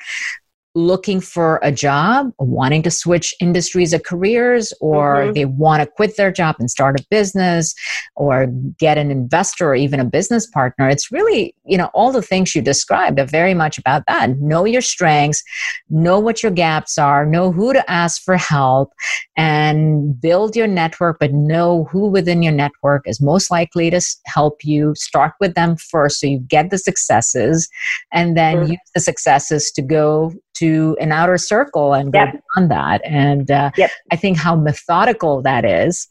looking 0.79 1.21
for 1.21 1.59
a 1.63 1.73
job, 1.73 2.31
wanting 2.39 2.83
to 2.83 2.91
switch 2.91 3.35
industries 3.41 3.93
or 3.93 3.99
careers, 3.99 4.73
or 4.81 5.17
mm-hmm. 5.17 5.33
they 5.33 5.45
want 5.45 5.83
to 5.83 5.87
quit 5.87 6.17
their 6.17 6.31
job 6.31 6.57
and 6.59 6.71
start 6.71 6.99
a 6.99 7.05
business 7.11 7.75
or 8.17 8.47
get 8.79 8.97
an 8.97 9.11
investor 9.11 9.69
or 9.71 9.75
even 9.75 9.99
a 10.01 10.05
business 10.05 10.47
partner. 10.47 10.89
It's 10.89 11.11
really, 11.11 11.55
you 11.65 11.77
know, 11.77 11.91
all 11.95 12.13
the 12.13 12.23
things 12.23 12.55
you 12.55 12.63
described 12.63 13.19
are 13.19 13.27
very 13.27 13.55
much 13.55 13.79
about 13.79 14.05
that. 14.07 14.39
Know 14.39 14.65
your 14.65 14.83
strengths, 14.83 15.43
know 15.91 16.19
what 16.19 16.43
your 16.43 16.53
gaps 16.53 16.97
are, 16.99 17.27
know 17.27 17.51
who 17.53 17.73
to 17.73 17.91
ask 17.91 18.23
for 18.23 18.37
help, 18.37 18.93
and 19.37 20.21
build 20.21 20.55
your 20.55 20.67
network, 20.67 21.19
but 21.19 21.33
know 21.33 21.85
who 21.91 22.09
within 22.09 22.43
your 22.43 22.53
network 22.53 23.03
is 23.07 23.21
most 23.21 23.51
likely 23.51 23.91
to 23.91 24.01
help 24.27 24.65
you. 24.65 24.95
Start 24.95 25.33
with 25.41 25.55
them 25.55 25.77
first 25.77 26.21
so 26.21 26.27
you 26.27 26.39
get 26.39 26.71
the 26.71 26.79
successes, 26.79 27.69
and 28.13 28.37
then 28.37 28.57
mm-hmm. 28.57 28.73
use 28.73 28.91
the 28.95 29.01
successes 29.01 29.71
to 29.73 29.83
go 29.83 30.33
to 30.55 30.68
an 31.01 31.13
outer 31.13 31.39
circle 31.39 31.95
and 31.95 32.13
go 32.13 32.21
yep. 32.21 32.43
beyond 32.55 32.71
that. 32.71 33.01
And 33.05 33.51
uh, 33.51 33.71
yep. 33.77 33.91
I 34.13 34.17
think 34.17 34.37
how 34.37 34.57
methodical 34.57 35.43
that 35.43 35.65
is 35.65 36.09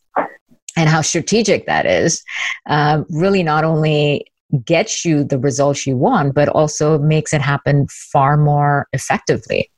and 0.75 0.89
how 0.89 1.01
strategic 1.01 1.65
that 1.65 1.85
is 1.85 2.23
um, 2.69 3.05
really 3.09 3.43
not 3.43 3.63
only 3.63 4.25
gets 4.63 5.03
you 5.03 5.23
the 5.23 5.39
results 5.39 5.85
you 5.85 5.97
want, 5.97 6.33
but 6.33 6.47
also 6.49 6.97
makes 6.99 7.33
it 7.33 7.41
happen 7.41 7.87
far 7.87 8.37
more 8.37 8.87
effectively. 8.93 9.69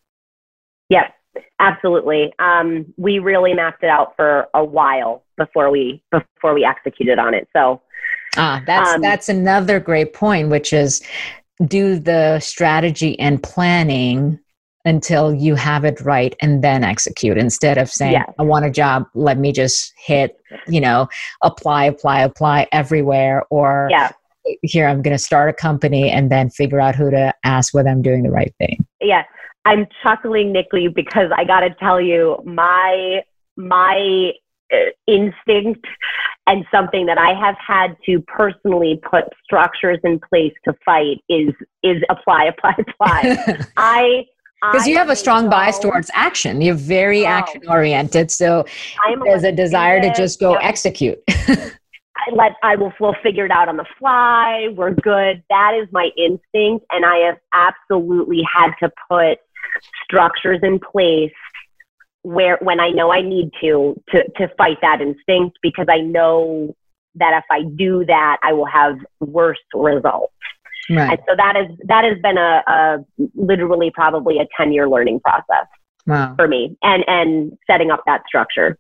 Yes, 0.89 1.11
absolutely. 1.59 2.34
Um, 2.39 2.93
we 2.97 3.19
really 3.19 3.53
mapped 3.53 3.84
it 3.84 3.89
out 3.89 4.15
for 4.15 4.47
a 4.53 4.63
while 4.63 5.23
before 5.38 5.71
we 5.71 6.03
before 6.11 6.53
we 6.53 6.65
executed 6.65 7.17
on 7.17 7.34
it. 7.34 7.47
So 7.55 7.82
ah, 8.38 8.61
that's 8.65 8.91
um, 8.91 9.01
that's 9.01 9.30
another 9.30 9.80
great 9.80 10.13
point, 10.13 10.49
which 10.49 10.73
is 10.73 11.01
do 11.65 11.99
the 11.99 12.39
strategy 12.39 13.19
and 13.19 13.41
planning 13.41 14.39
until 14.89 15.33
you 15.33 15.53
have 15.53 15.85
it 15.85 16.01
right 16.01 16.35
and 16.41 16.63
then 16.63 16.83
execute 16.83 17.37
instead 17.37 17.77
of 17.77 17.89
saying 17.89 18.13
yes. 18.13 18.33
i 18.39 18.43
want 18.43 18.65
a 18.65 18.71
job 18.71 19.05
let 19.13 19.37
me 19.37 19.51
just 19.51 19.93
hit 19.95 20.41
you 20.67 20.81
know 20.81 21.07
apply 21.43 21.85
apply 21.85 22.21
apply 22.21 22.67
everywhere 22.71 23.45
or 23.51 23.87
yeah. 23.91 24.11
here 24.63 24.87
i'm 24.87 25.01
going 25.01 25.15
to 25.15 25.23
start 25.23 25.47
a 25.47 25.53
company 25.53 26.09
and 26.09 26.31
then 26.31 26.49
figure 26.49 26.79
out 26.79 26.95
who 26.95 27.11
to 27.11 27.33
ask 27.43 27.73
whether 27.73 27.89
i'm 27.89 28.01
doing 28.01 28.23
the 28.23 28.31
right 28.31 28.53
thing 28.57 28.83
yeah 28.99 29.23
i'm 29.65 29.85
chuckling 30.01 30.51
nickly 30.51 30.87
because 30.87 31.29
i 31.37 31.43
got 31.43 31.59
to 31.59 31.69
tell 31.75 32.01
you 32.01 32.41
my 32.43 33.21
my 33.55 34.31
uh, 34.73 34.77
instinct 35.07 35.85
and 36.47 36.65
something 36.71 37.05
that 37.05 37.17
I 37.17 37.33
have 37.33 37.55
had 37.57 37.95
to 38.05 38.21
personally 38.21 38.99
put 39.07 39.25
structures 39.43 39.99
in 40.03 40.19
place 40.19 40.53
to 40.65 40.73
fight 40.83 41.23
is 41.27 41.53
is 41.83 42.01
apply, 42.09 42.45
apply, 42.45 42.75
apply. 42.79 43.65
I 43.77 44.25
because 44.62 44.88
you 44.88 44.97
have 44.97 45.10
a 45.10 45.16
strong 45.16 45.49
bias 45.49 45.80
towards 45.80 46.12
action. 46.14 46.62
You're 46.62 46.76
very 46.76 47.26
oh, 47.26 47.30
action 47.30 47.62
oriented, 47.68 48.30
so 48.32 48.66
there's 49.24 49.43
a 49.43 49.51
desire 49.51 50.01
to 50.01 50.14
just 50.14 50.39
go 50.39 50.55
execute. 50.55 51.22
I 51.30 52.34
let 52.34 52.53
I 52.64 52.76
will 52.76 52.91
we'll 52.99 53.16
figure 53.24 53.45
it 53.45 53.51
out 53.51 53.70
on 53.70 53.78
the 53.78 53.86
fly. 53.97 54.68
We're 54.76 54.93
good. 54.93 55.41
That 55.49 55.80
is 55.82 55.88
my 55.91 56.10
instinct, 56.18 56.86
and 56.91 57.05
I 57.05 57.18
have 57.28 57.38
absolutely 57.53 58.41
had 58.43 58.72
to 58.82 58.91
put 59.10 59.39
structures 60.03 60.60
in 60.62 60.80
place 60.80 61.32
where 62.24 62.57
when 62.62 62.80
I 62.80 62.89
know 62.89 63.12
I 63.12 63.22
need 63.22 63.51
to 63.62 63.99
to 64.10 64.24
to 64.38 64.47
fight 64.57 64.78
that 64.82 65.01
instinct 65.01 65.60
because 65.62 65.88
I 65.89 65.99
know 65.99 66.76
that 67.16 67.38
if 67.38 67.45
I 67.51 67.64
do 67.64 68.05
that, 68.05 68.38
I 68.43 68.53
will 68.53 68.66
have 68.66 68.97
worse 69.20 69.60
results. 69.74 70.34
Right. 70.89 71.11
And 71.11 71.19
so 71.27 71.35
that 71.35 71.55
is 71.55 71.77
that 71.85 72.03
has 72.03 72.17
been 72.21 72.37
a, 72.37 72.63
a 72.67 72.97
literally 73.35 73.91
probably 73.91 74.39
a 74.39 74.47
ten 74.57 74.71
year 74.71 74.89
learning 74.89 75.19
process 75.19 75.67
wow. 76.07 76.35
for 76.35 76.47
me, 76.47 76.77
and 76.81 77.03
and 77.07 77.57
setting 77.67 77.91
up 77.91 78.01
that 78.05 78.23
structure. 78.27 78.77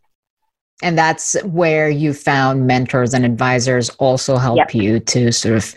And 0.81 0.97
that's 0.97 1.35
where 1.43 1.89
you 1.89 2.13
found 2.13 2.65
mentors 2.65 3.13
and 3.13 3.25
advisors 3.25 3.89
also 3.99 4.37
help 4.37 4.57
yep. 4.57 4.73
you 4.73 5.01
to 5.01 5.29
sort 5.33 5.57
of 5.57 5.75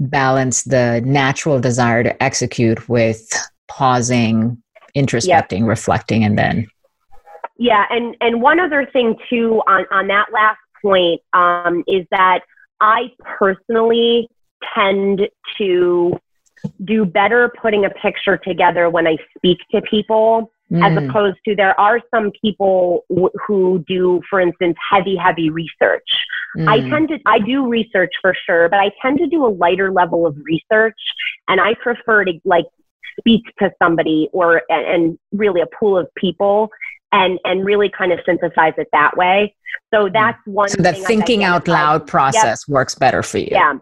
balance 0.00 0.64
the 0.64 1.00
natural 1.04 1.60
desire 1.60 2.02
to 2.02 2.20
execute 2.20 2.88
with 2.88 3.32
pausing, 3.68 4.60
introspecting, 4.96 5.60
yep. 5.60 5.68
reflecting, 5.68 6.24
and 6.24 6.36
then 6.36 6.66
yeah, 7.60 7.84
and 7.90 8.16
and 8.20 8.40
one 8.40 8.58
other 8.58 8.86
thing 8.90 9.16
too 9.28 9.62
on 9.66 9.84
on 9.90 10.08
that 10.08 10.26
last 10.32 10.58
point 10.82 11.20
um, 11.34 11.84
is 11.86 12.06
that 12.10 12.40
I 12.80 13.12
personally 13.20 14.28
tend 14.74 15.28
to 15.58 16.18
do 16.84 17.04
better 17.04 17.52
putting 17.60 17.84
a 17.84 17.90
picture 17.90 18.36
together 18.36 18.90
when 18.90 19.06
I 19.06 19.16
speak 19.36 19.58
to 19.72 19.80
people 19.82 20.52
mm. 20.70 20.84
as 20.84 21.02
opposed 21.02 21.38
to 21.46 21.56
there 21.56 21.78
are 21.80 22.00
some 22.14 22.30
people 22.42 23.04
w- 23.08 23.30
who 23.46 23.84
do, 23.88 24.20
for 24.28 24.40
instance, 24.40 24.76
heavy, 24.90 25.16
heavy 25.16 25.50
research. 25.50 26.08
Mm. 26.56 26.68
I 26.68 26.88
tend 26.88 27.08
to, 27.08 27.18
I 27.26 27.38
do 27.38 27.66
research 27.66 28.12
for 28.20 28.34
sure, 28.46 28.68
but 28.68 28.78
I 28.78 28.90
tend 29.00 29.18
to 29.18 29.26
do 29.26 29.46
a 29.46 29.48
lighter 29.48 29.90
level 29.90 30.26
of 30.26 30.36
research 30.44 30.98
and 31.48 31.60
I 31.60 31.74
prefer 31.74 32.24
to 32.24 32.32
like 32.44 32.66
speak 33.18 33.42
to 33.58 33.72
somebody 33.82 34.28
or, 34.32 34.62
and, 34.68 34.86
and 34.86 35.18
really 35.32 35.60
a 35.60 35.66
pool 35.78 35.96
of 35.96 36.08
people 36.14 36.70
and 37.12 37.38
and 37.44 37.64
really 37.64 37.90
kind 37.90 38.12
of 38.12 38.20
synthesize 38.24 38.74
it 38.78 38.88
that 38.92 39.16
way. 39.16 39.54
So 39.92 40.08
that's 40.12 40.38
one. 40.46 40.68
So 40.68 40.82
the 40.82 40.92
thinking 40.92 41.44
out 41.44 41.66
loud 41.66 42.06
process 42.06 42.64
yep. 42.66 42.72
works 42.72 42.94
better 42.94 43.22
for 43.22 43.38
you. 43.38 43.48
Yeah. 43.50 43.74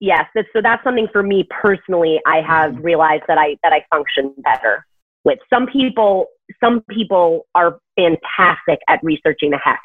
Yes. 0.00 0.26
So 0.34 0.60
that's 0.62 0.84
something 0.84 1.08
for 1.12 1.22
me 1.22 1.46
personally. 1.50 2.20
I 2.26 2.42
have 2.42 2.74
hmm. 2.74 2.82
realized 2.82 3.24
that 3.28 3.38
I 3.38 3.56
that 3.62 3.72
I 3.72 3.84
function 3.90 4.34
better 4.38 4.84
with. 5.24 5.38
Some 5.48 5.66
people 5.66 6.26
some 6.62 6.82
people 6.90 7.46
are 7.54 7.78
fantastic 7.96 8.80
at 8.88 9.00
researching 9.02 9.50
the 9.50 9.58
heck 9.58 9.80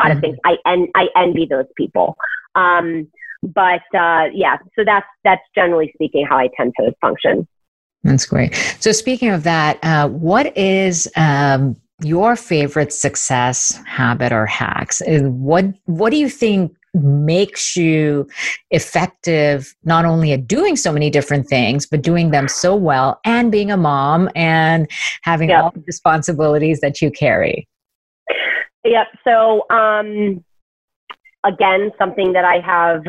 out 0.00 0.10
of 0.10 0.18
mm-hmm. 0.18 0.32
things. 0.32 0.38
I 0.44 0.56
en- 0.66 0.90
I 0.94 1.08
envy 1.16 1.46
those 1.46 1.66
people. 1.76 2.16
Um, 2.54 3.08
but 3.42 3.82
uh, 3.94 4.28
yeah, 4.32 4.58
so 4.76 4.84
that's 4.84 5.06
that's 5.24 5.42
generally 5.54 5.90
speaking 5.94 6.26
how 6.26 6.36
I 6.36 6.48
tend 6.56 6.72
to 6.78 6.92
function. 7.00 7.46
That's 8.02 8.26
great. 8.26 8.54
So 8.80 8.92
speaking 8.92 9.30
of 9.30 9.42
that, 9.44 9.78
uh, 9.82 10.08
what 10.08 10.56
is 10.56 11.10
um, 11.16 11.76
your 12.02 12.36
favorite 12.36 12.92
success 12.92 13.80
habit 13.86 14.32
or 14.32 14.46
hacks? 14.46 15.02
What 15.06 15.66
what 15.86 16.10
do 16.10 16.16
you 16.16 16.28
think 16.28 16.76
makes 16.92 17.76
you 17.76 18.26
effective 18.70 19.74
not 19.84 20.04
only 20.04 20.32
at 20.32 20.46
doing 20.48 20.76
so 20.76 20.92
many 20.92 21.08
different 21.08 21.46
things 21.46 21.86
but 21.86 22.02
doing 22.02 22.32
them 22.32 22.48
so 22.48 22.74
well 22.74 23.20
and 23.24 23.52
being 23.52 23.70
a 23.70 23.76
mom 23.76 24.28
and 24.34 24.90
having 25.22 25.50
yep. 25.50 25.62
all 25.62 25.70
the 25.70 25.82
responsibilities 25.86 26.80
that 26.80 27.00
you 27.00 27.10
carry? 27.10 27.68
Yep. 28.84 29.06
So 29.24 29.66
um 29.70 30.44
again 31.44 31.90
something 31.98 32.34
that 32.34 32.44
i 32.44 32.60
have 32.60 33.02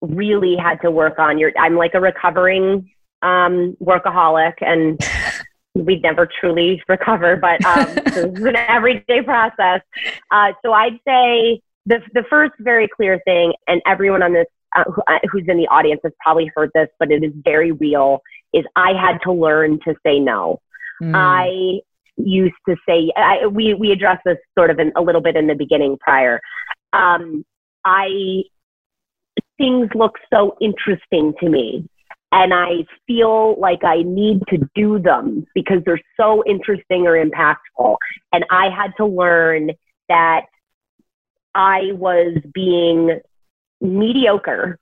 really 0.00 0.56
had 0.56 0.80
to 0.80 0.90
work 0.90 1.18
on. 1.18 1.38
You're, 1.38 1.52
i'm 1.58 1.76
like 1.76 1.94
a 1.94 2.00
recovering 2.00 2.90
um 3.22 3.76
workaholic 3.82 4.54
and 4.60 5.00
we'd 5.74 6.02
never 6.02 6.28
truly 6.40 6.82
recover, 6.88 7.36
but 7.36 7.64
um, 7.64 7.86
it's 8.06 8.40
an 8.40 8.56
everyday 8.56 9.22
process. 9.22 9.80
Uh, 10.30 10.52
so 10.64 10.72
I'd 10.72 10.98
say 11.06 11.60
the, 11.86 12.00
the 12.14 12.24
first 12.28 12.54
very 12.60 12.88
clear 12.88 13.20
thing, 13.24 13.54
and 13.66 13.80
everyone 13.86 14.22
on 14.22 14.32
this 14.32 14.46
uh, 14.76 14.84
who, 14.84 15.02
uh, 15.06 15.18
who's 15.30 15.44
in 15.48 15.56
the 15.56 15.66
audience 15.68 16.00
has 16.04 16.12
probably 16.20 16.50
heard 16.54 16.70
this, 16.74 16.88
but 16.98 17.10
it 17.10 17.24
is 17.24 17.32
very 17.36 17.72
real, 17.72 18.20
is 18.52 18.64
I 18.76 18.92
had 18.92 19.18
to 19.24 19.32
learn 19.32 19.78
to 19.84 19.94
say 20.04 20.18
no. 20.18 20.60
Mm. 21.02 21.12
I 21.14 21.80
used 22.16 22.56
to 22.68 22.76
say, 22.86 23.10
I, 23.16 23.46
we, 23.46 23.74
we 23.74 23.92
addressed 23.92 24.22
this 24.24 24.38
sort 24.58 24.70
of 24.70 24.78
in, 24.78 24.92
a 24.96 25.00
little 25.00 25.20
bit 25.20 25.36
in 25.36 25.46
the 25.46 25.54
beginning 25.54 25.96
prior. 25.98 26.40
Um, 26.92 27.44
I, 27.84 28.42
things 29.56 29.88
look 29.94 30.18
so 30.32 30.56
interesting 30.60 31.32
to 31.40 31.48
me 31.48 31.88
and 32.32 32.52
I 32.52 32.84
feel 33.06 33.58
like 33.58 33.84
I 33.84 34.02
need 34.02 34.42
to 34.48 34.58
do 34.74 34.98
them 34.98 35.46
because 35.54 35.78
they're 35.84 36.00
so 36.18 36.44
interesting 36.46 37.06
or 37.06 37.22
impactful. 37.22 37.96
And 38.32 38.44
I 38.50 38.68
had 38.68 38.92
to 38.98 39.06
learn 39.06 39.70
that 40.08 40.46
I 41.54 41.92
was 41.92 42.36
being 42.52 43.20
mediocre 43.80 44.78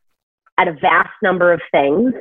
at 0.58 0.68
a 0.68 0.72
vast 0.72 1.12
number 1.22 1.52
of 1.52 1.60
things. 1.70 2.14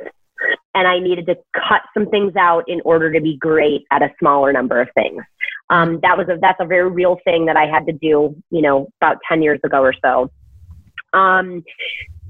And 0.74 0.86
I 0.86 0.98
needed 0.98 1.26
to 1.26 1.36
cut 1.54 1.82
some 1.94 2.06
things 2.10 2.36
out 2.36 2.64
in 2.68 2.80
order 2.84 3.12
to 3.12 3.20
be 3.20 3.36
great 3.36 3.84
at 3.90 4.02
a 4.02 4.12
smaller 4.18 4.52
number 4.52 4.80
of 4.80 4.88
things. 4.94 5.22
Um, 5.70 5.98
that 6.02 6.16
was 6.16 6.28
a, 6.28 6.36
that's 6.40 6.60
a 6.60 6.66
very 6.66 6.90
real 6.90 7.18
thing 7.24 7.46
that 7.46 7.56
I 7.56 7.66
had 7.66 7.86
to 7.86 7.92
do, 7.92 8.36
you 8.50 8.62
know, 8.62 8.88
about 9.00 9.16
10 9.28 9.42
years 9.42 9.58
ago 9.64 9.80
or 9.80 9.94
so. 10.04 10.30
Um, 11.12 11.64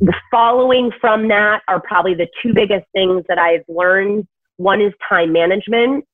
the 0.00 0.14
following 0.30 0.90
from 1.00 1.28
that 1.28 1.62
are 1.68 1.80
probably 1.80 2.14
the 2.14 2.28
two 2.42 2.52
biggest 2.52 2.86
things 2.92 3.24
that 3.28 3.38
I've 3.38 3.64
learned. 3.68 4.26
One 4.56 4.80
is 4.80 4.92
time 5.08 5.32
management. 5.32 6.04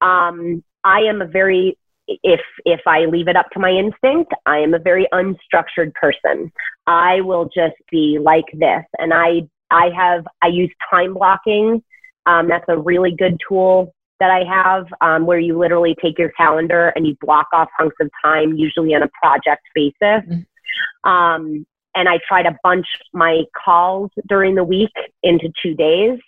Um, 0.00 0.62
I 0.84 1.00
am 1.00 1.22
a 1.22 1.26
very 1.26 1.78
if 2.08 2.40
if 2.64 2.80
I 2.86 3.06
leave 3.06 3.28
it 3.28 3.36
up 3.36 3.50
to 3.50 3.58
my 3.58 3.70
instinct, 3.70 4.32
I 4.46 4.58
am 4.58 4.74
a 4.74 4.78
very 4.78 5.08
unstructured 5.12 5.92
person. 5.94 6.52
I 6.86 7.20
will 7.20 7.46
just 7.46 7.76
be 7.90 8.18
like 8.20 8.44
this, 8.52 8.84
and 8.98 9.12
I 9.12 9.48
I 9.70 9.90
have 9.96 10.24
I 10.42 10.48
use 10.48 10.72
time 10.90 11.14
blocking. 11.14 11.82
Um, 12.26 12.48
that's 12.48 12.64
a 12.68 12.78
really 12.78 13.14
good 13.16 13.38
tool 13.48 13.92
that 14.18 14.30
I 14.30 14.44
have, 14.44 14.86
um, 15.00 15.26
where 15.26 15.38
you 15.38 15.58
literally 15.58 15.94
take 16.02 16.18
your 16.18 16.30
calendar 16.30 16.88
and 16.96 17.06
you 17.06 17.16
block 17.20 17.48
off 17.52 17.68
hunks 17.78 17.96
of 18.00 18.10
time, 18.24 18.54
usually 18.54 18.94
on 18.94 19.02
a 19.02 19.10
project 19.22 19.62
basis. 19.74 19.94
Mm-hmm. 20.02 21.10
Um, 21.10 21.66
and 21.96 22.08
I 22.08 22.18
try 22.28 22.42
to 22.42 22.54
bunch 22.62 22.86
my 23.12 23.42
calls 23.64 24.10
during 24.28 24.54
the 24.54 24.64
week 24.64 24.92
into 25.22 25.50
two 25.62 25.74
days 25.74 26.18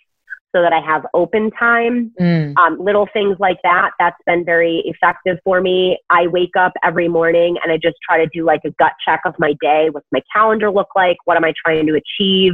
so 0.53 0.63
that 0.63 0.73
I 0.73 0.81
have 0.81 1.05
open 1.13 1.51
time. 1.51 2.11
Mm. 2.19 2.57
Um, 2.57 2.79
little 2.79 3.07
things 3.13 3.37
like 3.39 3.57
that. 3.63 3.91
That's 3.99 4.17
been 4.25 4.43
very 4.43 4.81
effective 4.85 5.37
for 5.43 5.61
me. 5.61 5.99
I 6.09 6.25
wake 6.27 6.55
up 6.57 6.73
every 6.83 7.07
morning 7.07 7.57
and 7.63 7.71
I 7.71 7.77
just 7.77 7.97
try 8.03 8.17
to 8.17 8.29
do 8.33 8.43
like 8.43 8.61
a 8.65 8.71
gut 8.71 8.93
check 9.05 9.21
of 9.25 9.35
my 9.37 9.53
day. 9.61 9.89
What's 9.91 10.07
my 10.11 10.21
calendar 10.33 10.71
look 10.71 10.89
like? 10.95 11.17
What 11.25 11.37
am 11.37 11.45
I 11.45 11.53
trying 11.63 11.85
to 11.85 11.93
achieve? 11.93 12.53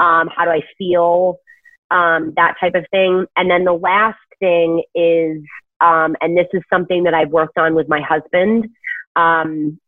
Um, 0.00 0.30
how 0.34 0.46
do 0.46 0.50
I 0.50 0.62
feel? 0.78 1.36
Um, 1.90 2.32
that 2.36 2.54
type 2.58 2.74
of 2.74 2.86
thing. 2.90 3.26
And 3.36 3.50
then 3.50 3.64
the 3.64 3.74
last 3.74 4.18
thing 4.40 4.82
is, 4.94 5.42
um, 5.82 6.16
and 6.22 6.36
this 6.36 6.48
is 6.54 6.62
something 6.72 7.04
that 7.04 7.12
I've 7.12 7.30
worked 7.30 7.58
on 7.58 7.74
with 7.74 7.86
my 7.88 8.00
husband 8.00 8.66
um, 9.14 9.78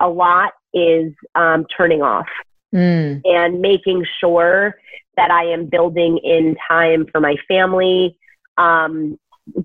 a 0.00 0.08
lot, 0.08 0.52
is 0.76 1.12
um, 1.34 1.66
turning 1.76 2.02
off 2.02 2.26
mm. 2.74 3.20
and 3.24 3.60
making 3.60 4.04
sure 4.20 4.76
that 5.16 5.30
I 5.30 5.44
am 5.44 5.66
building 5.66 6.18
in 6.22 6.56
time 6.68 7.06
for 7.10 7.20
my 7.20 7.36
family, 7.48 8.18
um, 8.58 9.18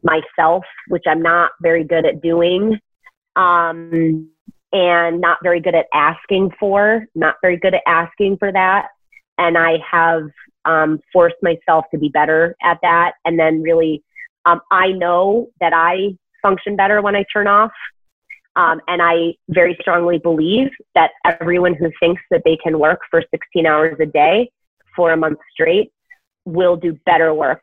myself, 0.03 0.63
which 0.87 1.03
I'm 1.07 1.21
not 1.21 1.51
very 1.61 1.83
good 1.83 2.05
at 2.05 2.21
doing, 2.21 2.79
um, 3.35 4.29
and 4.71 5.19
not 5.19 5.39
very 5.43 5.59
good 5.59 5.75
at 5.75 5.87
asking 5.93 6.51
for, 6.59 7.05
not 7.13 7.35
very 7.41 7.57
good 7.57 7.73
at 7.73 7.81
asking 7.85 8.37
for 8.37 8.51
that. 8.51 8.87
And 9.37 9.57
I 9.57 9.79
have 9.89 10.23
um, 10.65 10.99
forced 11.11 11.35
myself 11.41 11.85
to 11.91 11.97
be 11.97 12.09
better 12.09 12.55
at 12.63 12.77
that. 12.81 13.13
And 13.25 13.37
then 13.37 13.61
really, 13.61 14.03
um, 14.45 14.61
I 14.71 14.89
know 14.89 15.49
that 15.59 15.73
I 15.73 16.15
function 16.41 16.75
better 16.75 17.01
when 17.01 17.15
I 17.15 17.25
turn 17.31 17.47
off. 17.47 17.71
Um, 18.55 18.81
and 18.87 19.01
I 19.01 19.35
very 19.49 19.77
strongly 19.79 20.17
believe 20.17 20.69
that 20.93 21.11
everyone 21.25 21.73
who 21.73 21.89
thinks 21.99 22.21
that 22.31 22.41
they 22.43 22.57
can 22.57 22.79
work 22.79 22.99
for 23.09 23.23
16 23.31 23.65
hours 23.65 23.97
a 24.01 24.05
day 24.05 24.51
for 24.95 25.11
a 25.11 25.17
month 25.17 25.39
straight 25.53 25.91
will 26.45 26.75
do 26.75 26.97
better 27.05 27.33
work 27.33 27.61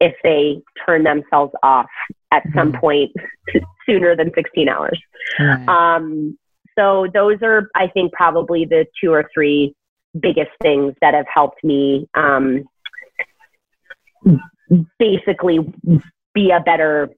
if 0.00 0.14
they 0.22 0.60
turn 0.86 1.04
themselves 1.04 1.52
off 1.62 1.86
at 2.32 2.42
mm-hmm. 2.44 2.58
some 2.58 2.72
point 2.72 3.12
sooner 3.86 4.14
than 4.16 4.30
16 4.34 4.68
hours. 4.68 4.98
Right. 5.38 5.68
Um, 5.68 6.38
so 6.78 7.06
those 7.12 7.38
are, 7.42 7.68
I 7.74 7.88
think, 7.88 8.12
probably 8.12 8.64
the 8.64 8.86
two 9.02 9.12
or 9.12 9.28
three 9.32 9.74
biggest 10.18 10.50
things 10.62 10.94
that 11.00 11.14
have 11.14 11.26
helped 11.32 11.62
me 11.62 12.08
um, 12.14 12.64
basically 14.98 15.58
be 16.34 16.50
a 16.50 16.60
better 16.60 17.10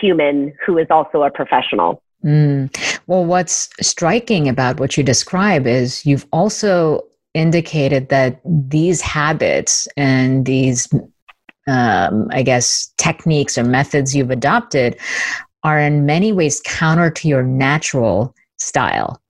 human 0.00 0.52
who 0.64 0.78
is 0.78 0.86
also 0.90 1.22
a 1.22 1.30
professional. 1.30 2.02
Mm. 2.24 3.00
Well, 3.06 3.24
what's 3.24 3.68
striking 3.80 4.48
about 4.48 4.80
what 4.80 4.96
you 4.96 5.02
describe 5.02 5.66
is 5.66 6.04
you've 6.04 6.26
also 6.32 7.02
indicated 7.34 8.08
that 8.08 8.40
these 8.44 9.00
habits 9.00 9.86
and 9.96 10.46
these, 10.46 10.88
um, 11.68 12.28
I 12.30 12.42
guess, 12.42 12.92
techniques 12.96 13.58
or 13.58 13.64
methods 13.64 14.16
you've 14.16 14.30
adopted 14.30 14.98
are 15.62 15.78
in 15.78 16.06
many 16.06 16.32
ways 16.32 16.60
counter 16.64 17.10
to 17.10 17.28
your 17.28 17.42
natural 17.42 18.34
style. 18.58 19.20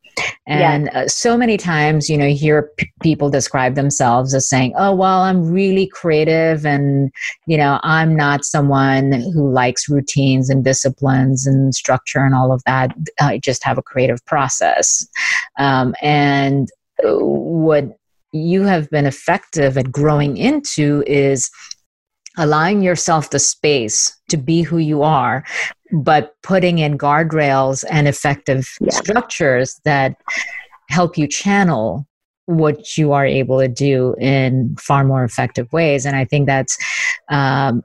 And 0.47 0.87
yeah. 0.87 1.01
uh, 1.01 1.09
so 1.09 1.37
many 1.37 1.57
times, 1.57 2.09
you 2.09 2.17
know, 2.17 2.29
hear 2.29 2.71
p- 2.77 2.91
people 3.03 3.31
describe 3.31 3.75
themselves 3.75 4.33
as 4.33 4.49
saying, 4.49 4.75
oh, 4.79 4.95
well, 4.95 5.23
I'm 5.23 5.51
really 5.51 5.89
creative 5.89 6.65
and, 6.65 7.13
you 7.47 7.59
know, 7.59 7.81
I'm 7.83 8.15
not 8.15 8.45
someone 8.45 9.13
who 9.13 9.51
likes 9.51 9.89
routines 9.89 10.49
and 10.49 10.65
disciplines 10.65 11.47
and 11.47 11.75
structure 11.75 12.21
and 12.25 12.35
all 12.35 12.53
of 12.53 12.63
that. 12.65 12.95
I 13.21 13.39
just 13.39 13.65
have 13.65 13.79
a 13.79 13.83
creative 13.83 14.25
process. 14.25 15.07
Um, 15.59 15.95
and 16.01 16.69
uh, 17.05 17.19
what 17.19 17.99
you 18.33 18.63
have 18.63 18.89
been 18.91 19.07
effective 19.07 19.77
at 19.77 19.91
growing 19.91 20.37
into 20.37 21.03
is 21.07 21.51
allowing 22.37 22.83
yourself 22.83 23.31
the 23.31 23.39
space 23.39 24.17
to 24.29 24.37
be 24.37 24.63
who 24.63 24.79
you 24.79 25.03
are 25.03 25.45
but 25.93 26.35
putting 26.43 26.79
in 26.79 26.99
guardrails 26.99 27.85
and 27.91 28.09
effective 28.09 28.69
yeah. 28.81 28.91
structures 28.91 29.81
that 29.85 30.17
help 30.89 31.17
you 31.17 31.27
channel 31.27 32.07
what 32.47 32.97
you 32.97 33.13
are 33.13 33.27
able 33.27 33.59
to 33.59 33.69
do 33.69 34.15
in 34.21 34.77
far 34.79 35.05
more 35.05 35.25
effective 35.25 35.73
ways. 35.73 36.07
And 36.07 36.15
I 36.17 36.25
think 36.25 36.47
that's 36.47 36.79
um, 37.29 37.83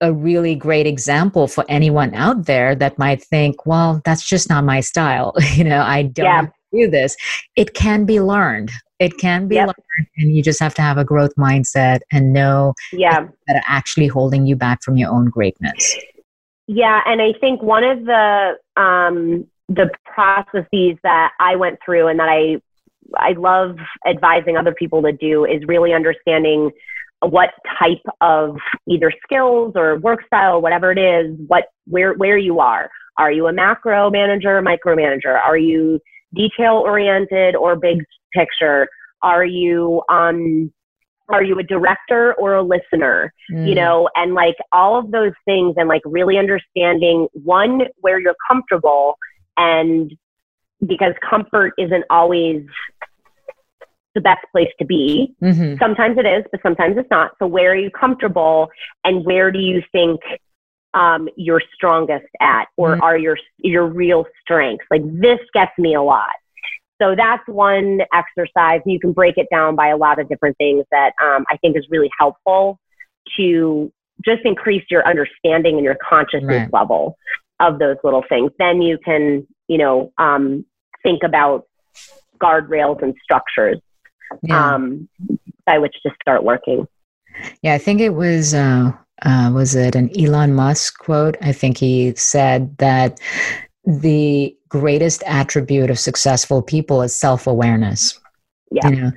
a 0.00 0.12
really 0.12 0.56
great 0.56 0.86
example 0.86 1.46
for 1.46 1.64
anyone 1.68 2.12
out 2.14 2.46
there 2.46 2.74
that 2.74 2.98
might 2.98 3.22
think, 3.22 3.66
well, 3.66 4.00
that's 4.04 4.28
just 4.28 4.48
not 4.48 4.64
my 4.64 4.80
style. 4.80 5.32
you 5.54 5.64
know, 5.64 5.80
I 5.80 6.02
don't 6.02 6.26
yeah. 6.26 6.46
Do 6.72 6.88
this. 6.88 7.16
It 7.56 7.74
can 7.74 8.04
be 8.04 8.20
learned. 8.20 8.70
It 8.98 9.16
can 9.18 9.46
be 9.46 9.56
yep. 9.56 9.68
learned, 9.68 10.08
and 10.16 10.34
you 10.34 10.42
just 10.42 10.60
have 10.60 10.74
to 10.74 10.82
have 10.82 10.98
a 10.98 11.04
growth 11.04 11.34
mindset 11.36 12.00
and 12.10 12.32
know 12.32 12.74
yeah. 12.92 13.26
that 13.46 13.56
are 13.56 13.62
actually 13.66 14.08
holding 14.08 14.46
you 14.46 14.56
back 14.56 14.82
from 14.82 14.96
your 14.96 15.10
own 15.10 15.26
greatness. 15.26 15.96
Yeah, 16.66 17.00
and 17.06 17.22
I 17.22 17.32
think 17.40 17.62
one 17.62 17.84
of 17.84 18.04
the 18.04 18.54
um, 18.76 19.46
the 19.68 19.90
processes 20.04 20.98
that 21.02 21.32
I 21.38 21.56
went 21.56 21.78
through 21.84 22.08
and 22.08 22.18
that 22.18 22.28
I 22.28 22.60
I 23.16 23.32
love 23.32 23.76
advising 24.06 24.56
other 24.56 24.74
people 24.74 25.02
to 25.02 25.12
do 25.12 25.44
is 25.44 25.62
really 25.66 25.92
understanding 25.92 26.70
what 27.20 27.50
type 27.78 28.02
of 28.20 28.56
either 28.86 29.12
skills 29.24 29.72
or 29.76 29.98
work 29.98 30.24
style, 30.26 30.60
whatever 30.60 30.92
it 30.92 30.98
is, 30.98 31.36
what 31.46 31.66
where 31.86 32.14
where 32.14 32.38
you 32.38 32.60
are. 32.60 32.90
Are 33.16 33.32
you 33.32 33.46
a 33.48 33.52
macro 33.52 34.10
manager, 34.10 34.60
micro 34.62 34.94
manager? 34.94 35.36
Are 35.36 35.56
you 35.56 36.00
detail 36.34 36.74
oriented 36.74 37.56
or 37.56 37.76
big 37.76 38.04
picture? 38.34 38.88
Are 39.22 39.44
you 39.44 40.02
um 40.08 40.72
are 41.28 41.42
you 41.42 41.58
a 41.58 41.62
director 41.62 42.34
or 42.34 42.54
a 42.54 42.62
listener 42.62 43.32
mm. 43.50 43.68
you 43.68 43.74
know 43.74 44.08
and 44.16 44.34
like 44.34 44.56
all 44.72 44.98
of 44.98 45.10
those 45.10 45.32
things 45.44 45.74
and 45.76 45.88
like 45.88 46.02
really 46.04 46.38
understanding 46.38 47.28
one 47.32 47.82
where 47.98 48.18
you're 48.18 48.36
comfortable 48.48 49.18
and 49.56 50.12
because 50.86 51.14
comfort 51.28 51.72
isn't 51.78 52.04
always 52.08 52.64
the 54.14 54.20
best 54.20 54.44
place 54.52 54.70
to 54.78 54.84
be 54.84 55.34
mm-hmm. 55.42 55.74
sometimes 55.78 56.16
it 56.18 56.26
is 56.26 56.44
but 56.50 56.60
sometimes 56.62 56.96
it's 56.96 57.10
not 57.10 57.32
so 57.38 57.46
where 57.46 57.72
are 57.72 57.76
you 57.76 57.90
comfortable 57.90 58.68
and 59.04 59.24
where 59.24 59.50
do 59.50 59.58
you 59.58 59.82
think 59.92 60.20
um, 60.94 61.28
you're 61.36 61.62
strongest 61.74 62.26
at 62.40 62.66
or 62.76 62.96
mm 62.96 63.02
are 63.02 63.16
your 63.16 63.38
your 63.58 63.86
real 63.86 64.24
strengths 64.42 64.84
like 64.90 65.02
this 65.20 65.38
gets 65.54 65.72
me 65.78 65.94
a 65.94 66.02
lot 66.02 66.30
so 67.00 67.14
that's 67.16 67.46
one 67.46 68.00
exercise. 68.12 68.80
You 68.84 68.98
can 68.98 69.12
break 69.12 69.38
it 69.38 69.46
down 69.50 69.76
by 69.76 69.88
a 69.88 69.96
lot 69.96 70.18
of 70.18 70.28
different 70.28 70.56
things 70.58 70.84
that 70.90 71.12
um, 71.22 71.44
I 71.48 71.56
think 71.58 71.76
is 71.76 71.86
really 71.90 72.10
helpful 72.18 72.78
to 73.36 73.92
just 74.24 74.40
increase 74.44 74.84
your 74.90 75.06
understanding 75.06 75.76
and 75.76 75.84
your 75.84 75.96
consciousness 75.96 76.62
right. 76.62 76.72
level 76.72 77.16
of 77.60 77.78
those 77.78 77.96
little 78.02 78.24
things. 78.28 78.50
Then 78.58 78.82
you 78.82 78.98
can, 79.04 79.46
you 79.68 79.78
know, 79.78 80.12
um, 80.18 80.64
think 81.04 81.22
about 81.22 81.66
guardrails 82.40 83.00
and 83.02 83.14
structures 83.22 83.78
yeah. 84.42 84.74
um, 84.74 85.08
by 85.66 85.78
which 85.78 85.94
to 86.02 86.10
start 86.20 86.42
working. 86.42 86.86
Yeah, 87.62 87.74
I 87.74 87.78
think 87.78 88.00
it 88.00 88.14
was. 88.14 88.54
Uh, 88.54 88.92
uh, 89.22 89.50
was 89.52 89.74
it 89.74 89.94
an 89.94 90.10
Elon 90.18 90.54
Musk 90.54 90.98
quote? 90.98 91.36
I 91.40 91.52
think 91.52 91.78
he 91.78 92.14
said 92.16 92.76
that 92.78 93.18
the 93.84 94.54
greatest 94.68 95.22
attribute 95.26 95.90
of 95.90 95.98
successful 95.98 96.62
people 96.62 97.02
is 97.02 97.14
self-awareness 97.14 98.20
yeah. 98.70 98.88
you 98.88 98.96
know 98.96 99.10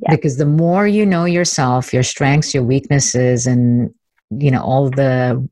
yeah. 0.00 0.10
because 0.10 0.36
the 0.36 0.46
more 0.46 0.86
you 0.86 1.06
know 1.06 1.24
yourself 1.24 1.92
your 1.92 2.02
strengths 2.02 2.54
your 2.54 2.62
weaknesses 2.62 3.46
and 3.46 3.92
you 4.30 4.50
know 4.50 4.62
all 4.62 4.90
the 4.90 5.48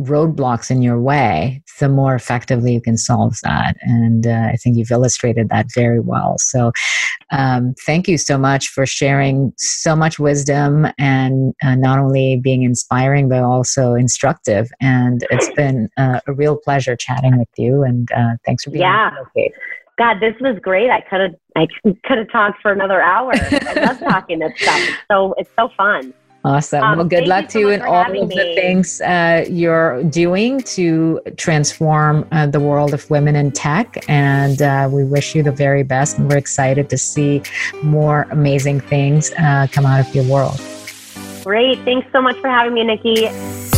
roadblocks 0.00 0.70
in 0.70 0.82
your 0.82 1.00
way, 1.00 1.62
the 1.80 1.88
more 1.88 2.14
effectively 2.14 2.72
you 2.74 2.80
can 2.80 2.96
solve 2.96 3.36
that. 3.42 3.76
And 3.80 4.26
uh, 4.26 4.48
I 4.52 4.56
think 4.56 4.76
you've 4.76 4.90
illustrated 4.90 5.48
that 5.50 5.66
very 5.74 6.00
well. 6.00 6.36
So, 6.38 6.72
um, 7.30 7.74
thank 7.84 8.08
you 8.08 8.16
so 8.16 8.38
much 8.38 8.68
for 8.68 8.86
sharing 8.86 9.52
so 9.58 9.94
much 9.94 10.18
wisdom 10.18 10.86
and 10.98 11.54
uh, 11.62 11.74
not 11.74 11.98
only 11.98 12.40
being 12.42 12.62
inspiring, 12.62 13.28
but 13.28 13.42
also 13.42 13.94
instructive. 13.94 14.70
And 14.80 15.24
it's 15.30 15.50
been 15.50 15.88
uh, 15.96 16.20
a 16.26 16.32
real 16.32 16.56
pleasure 16.56 16.96
chatting 16.96 17.38
with 17.38 17.48
you. 17.56 17.82
And 17.82 18.10
uh, 18.12 18.36
thanks 18.46 18.64
for 18.64 18.70
being 18.70 18.82
yeah. 18.82 19.10
here. 19.34 19.50
God, 19.98 20.20
this 20.20 20.34
was 20.40 20.58
great. 20.62 20.90
I 20.90 21.00
could 21.00 21.20
have 21.20 21.34
I 21.56 21.66
could 22.04 22.18
have 22.18 22.30
talked 22.30 22.62
for 22.62 22.72
another 22.72 23.02
hour. 23.02 23.32
I 23.34 23.84
love 23.84 23.98
talking 23.98 24.38
this 24.38 24.52
stuff. 24.56 24.78
It's 24.80 24.96
so 25.10 25.34
it's 25.36 25.50
so 25.58 25.68
fun. 25.76 26.14
Awesome. 26.44 26.82
Um, 26.82 26.98
well, 26.98 27.06
good 27.06 27.26
luck 27.26 27.48
to 27.48 27.58
you 27.58 27.68
in 27.70 27.82
all 27.82 28.04
of 28.04 28.28
me. 28.28 28.34
the 28.34 28.54
things 28.54 29.00
uh, 29.00 29.44
you're 29.50 30.02
doing 30.04 30.60
to 30.62 31.20
transform 31.36 32.26
uh, 32.30 32.46
the 32.46 32.60
world 32.60 32.94
of 32.94 33.08
women 33.10 33.34
in 33.34 33.50
tech. 33.50 34.04
And 34.08 34.62
uh, 34.62 34.88
we 34.90 35.04
wish 35.04 35.34
you 35.34 35.42
the 35.42 35.52
very 35.52 35.82
best. 35.82 36.18
And 36.18 36.30
we're 36.30 36.38
excited 36.38 36.88
to 36.90 36.98
see 36.98 37.42
more 37.82 38.26
amazing 38.30 38.80
things 38.80 39.32
uh, 39.32 39.66
come 39.72 39.84
out 39.84 40.00
of 40.00 40.14
your 40.14 40.24
world. 40.24 40.60
Great. 41.42 41.78
Thanks 41.80 42.06
so 42.12 42.22
much 42.22 42.36
for 42.38 42.48
having 42.48 42.74
me, 42.74 42.84
Nikki. 42.84 43.77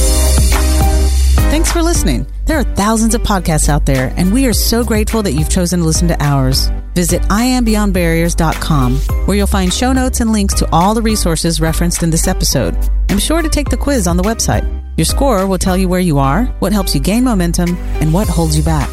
Thanks 1.50 1.72
for 1.72 1.82
listening. 1.82 2.28
There 2.46 2.60
are 2.60 2.74
thousands 2.76 3.16
of 3.16 3.22
podcasts 3.22 3.68
out 3.68 3.84
there, 3.84 4.14
and 4.16 4.32
we 4.32 4.46
are 4.46 4.52
so 4.52 4.84
grateful 4.84 5.20
that 5.24 5.32
you've 5.32 5.50
chosen 5.50 5.80
to 5.80 5.84
listen 5.84 6.06
to 6.06 6.22
ours. 6.22 6.70
Visit 6.94 7.22
iambeyondbarriers.com, 7.22 8.96
where 9.26 9.36
you'll 9.36 9.48
find 9.48 9.74
show 9.74 9.92
notes 9.92 10.20
and 10.20 10.30
links 10.30 10.54
to 10.54 10.68
all 10.70 10.94
the 10.94 11.02
resources 11.02 11.60
referenced 11.60 12.04
in 12.04 12.10
this 12.10 12.28
episode. 12.28 12.76
And 13.08 13.16
be 13.16 13.20
sure 13.20 13.42
to 13.42 13.48
take 13.48 13.68
the 13.68 13.76
quiz 13.76 14.06
on 14.06 14.16
the 14.16 14.22
website. 14.22 14.64
Your 14.96 15.04
score 15.04 15.44
will 15.48 15.58
tell 15.58 15.76
you 15.76 15.88
where 15.88 15.98
you 15.98 16.20
are, 16.20 16.44
what 16.60 16.72
helps 16.72 16.94
you 16.94 17.00
gain 17.00 17.24
momentum, 17.24 17.76
and 18.00 18.14
what 18.14 18.28
holds 18.28 18.56
you 18.56 18.62
back. 18.62 18.88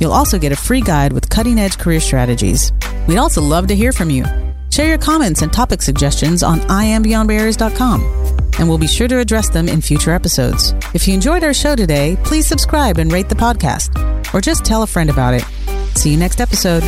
You'll 0.00 0.14
also 0.14 0.38
get 0.38 0.50
a 0.50 0.56
free 0.56 0.80
guide 0.80 1.12
with 1.12 1.28
cutting 1.28 1.58
edge 1.58 1.76
career 1.76 2.00
strategies. 2.00 2.72
We'd 3.06 3.18
also 3.18 3.42
love 3.42 3.66
to 3.66 3.76
hear 3.76 3.92
from 3.92 4.08
you. 4.08 4.24
Share 4.70 4.88
your 4.88 4.98
comments 4.98 5.42
and 5.42 5.52
topic 5.52 5.82
suggestions 5.82 6.42
on 6.42 6.60
iambeyondbarriers.com 6.60 8.28
and 8.58 8.68
we'll 8.68 8.78
be 8.78 8.88
sure 8.88 9.08
to 9.08 9.18
address 9.18 9.48
them 9.48 9.68
in 9.68 9.80
future 9.80 10.10
episodes. 10.10 10.74
If 10.94 11.06
you 11.06 11.14
enjoyed 11.14 11.44
our 11.44 11.54
show 11.54 11.76
today, 11.76 12.16
please 12.24 12.46
subscribe 12.46 12.98
and 12.98 13.12
rate 13.12 13.28
the 13.28 13.34
podcast, 13.34 14.34
or 14.34 14.40
just 14.40 14.64
tell 14.64 14.82
a 14.82 14.86
friend 14.86 15.10
about 15.10 15.34
it. 15.34 15.44
See 15.96 16.10
you 16.10 16.16
next 16.16 16.40
episode. 16.40 16.82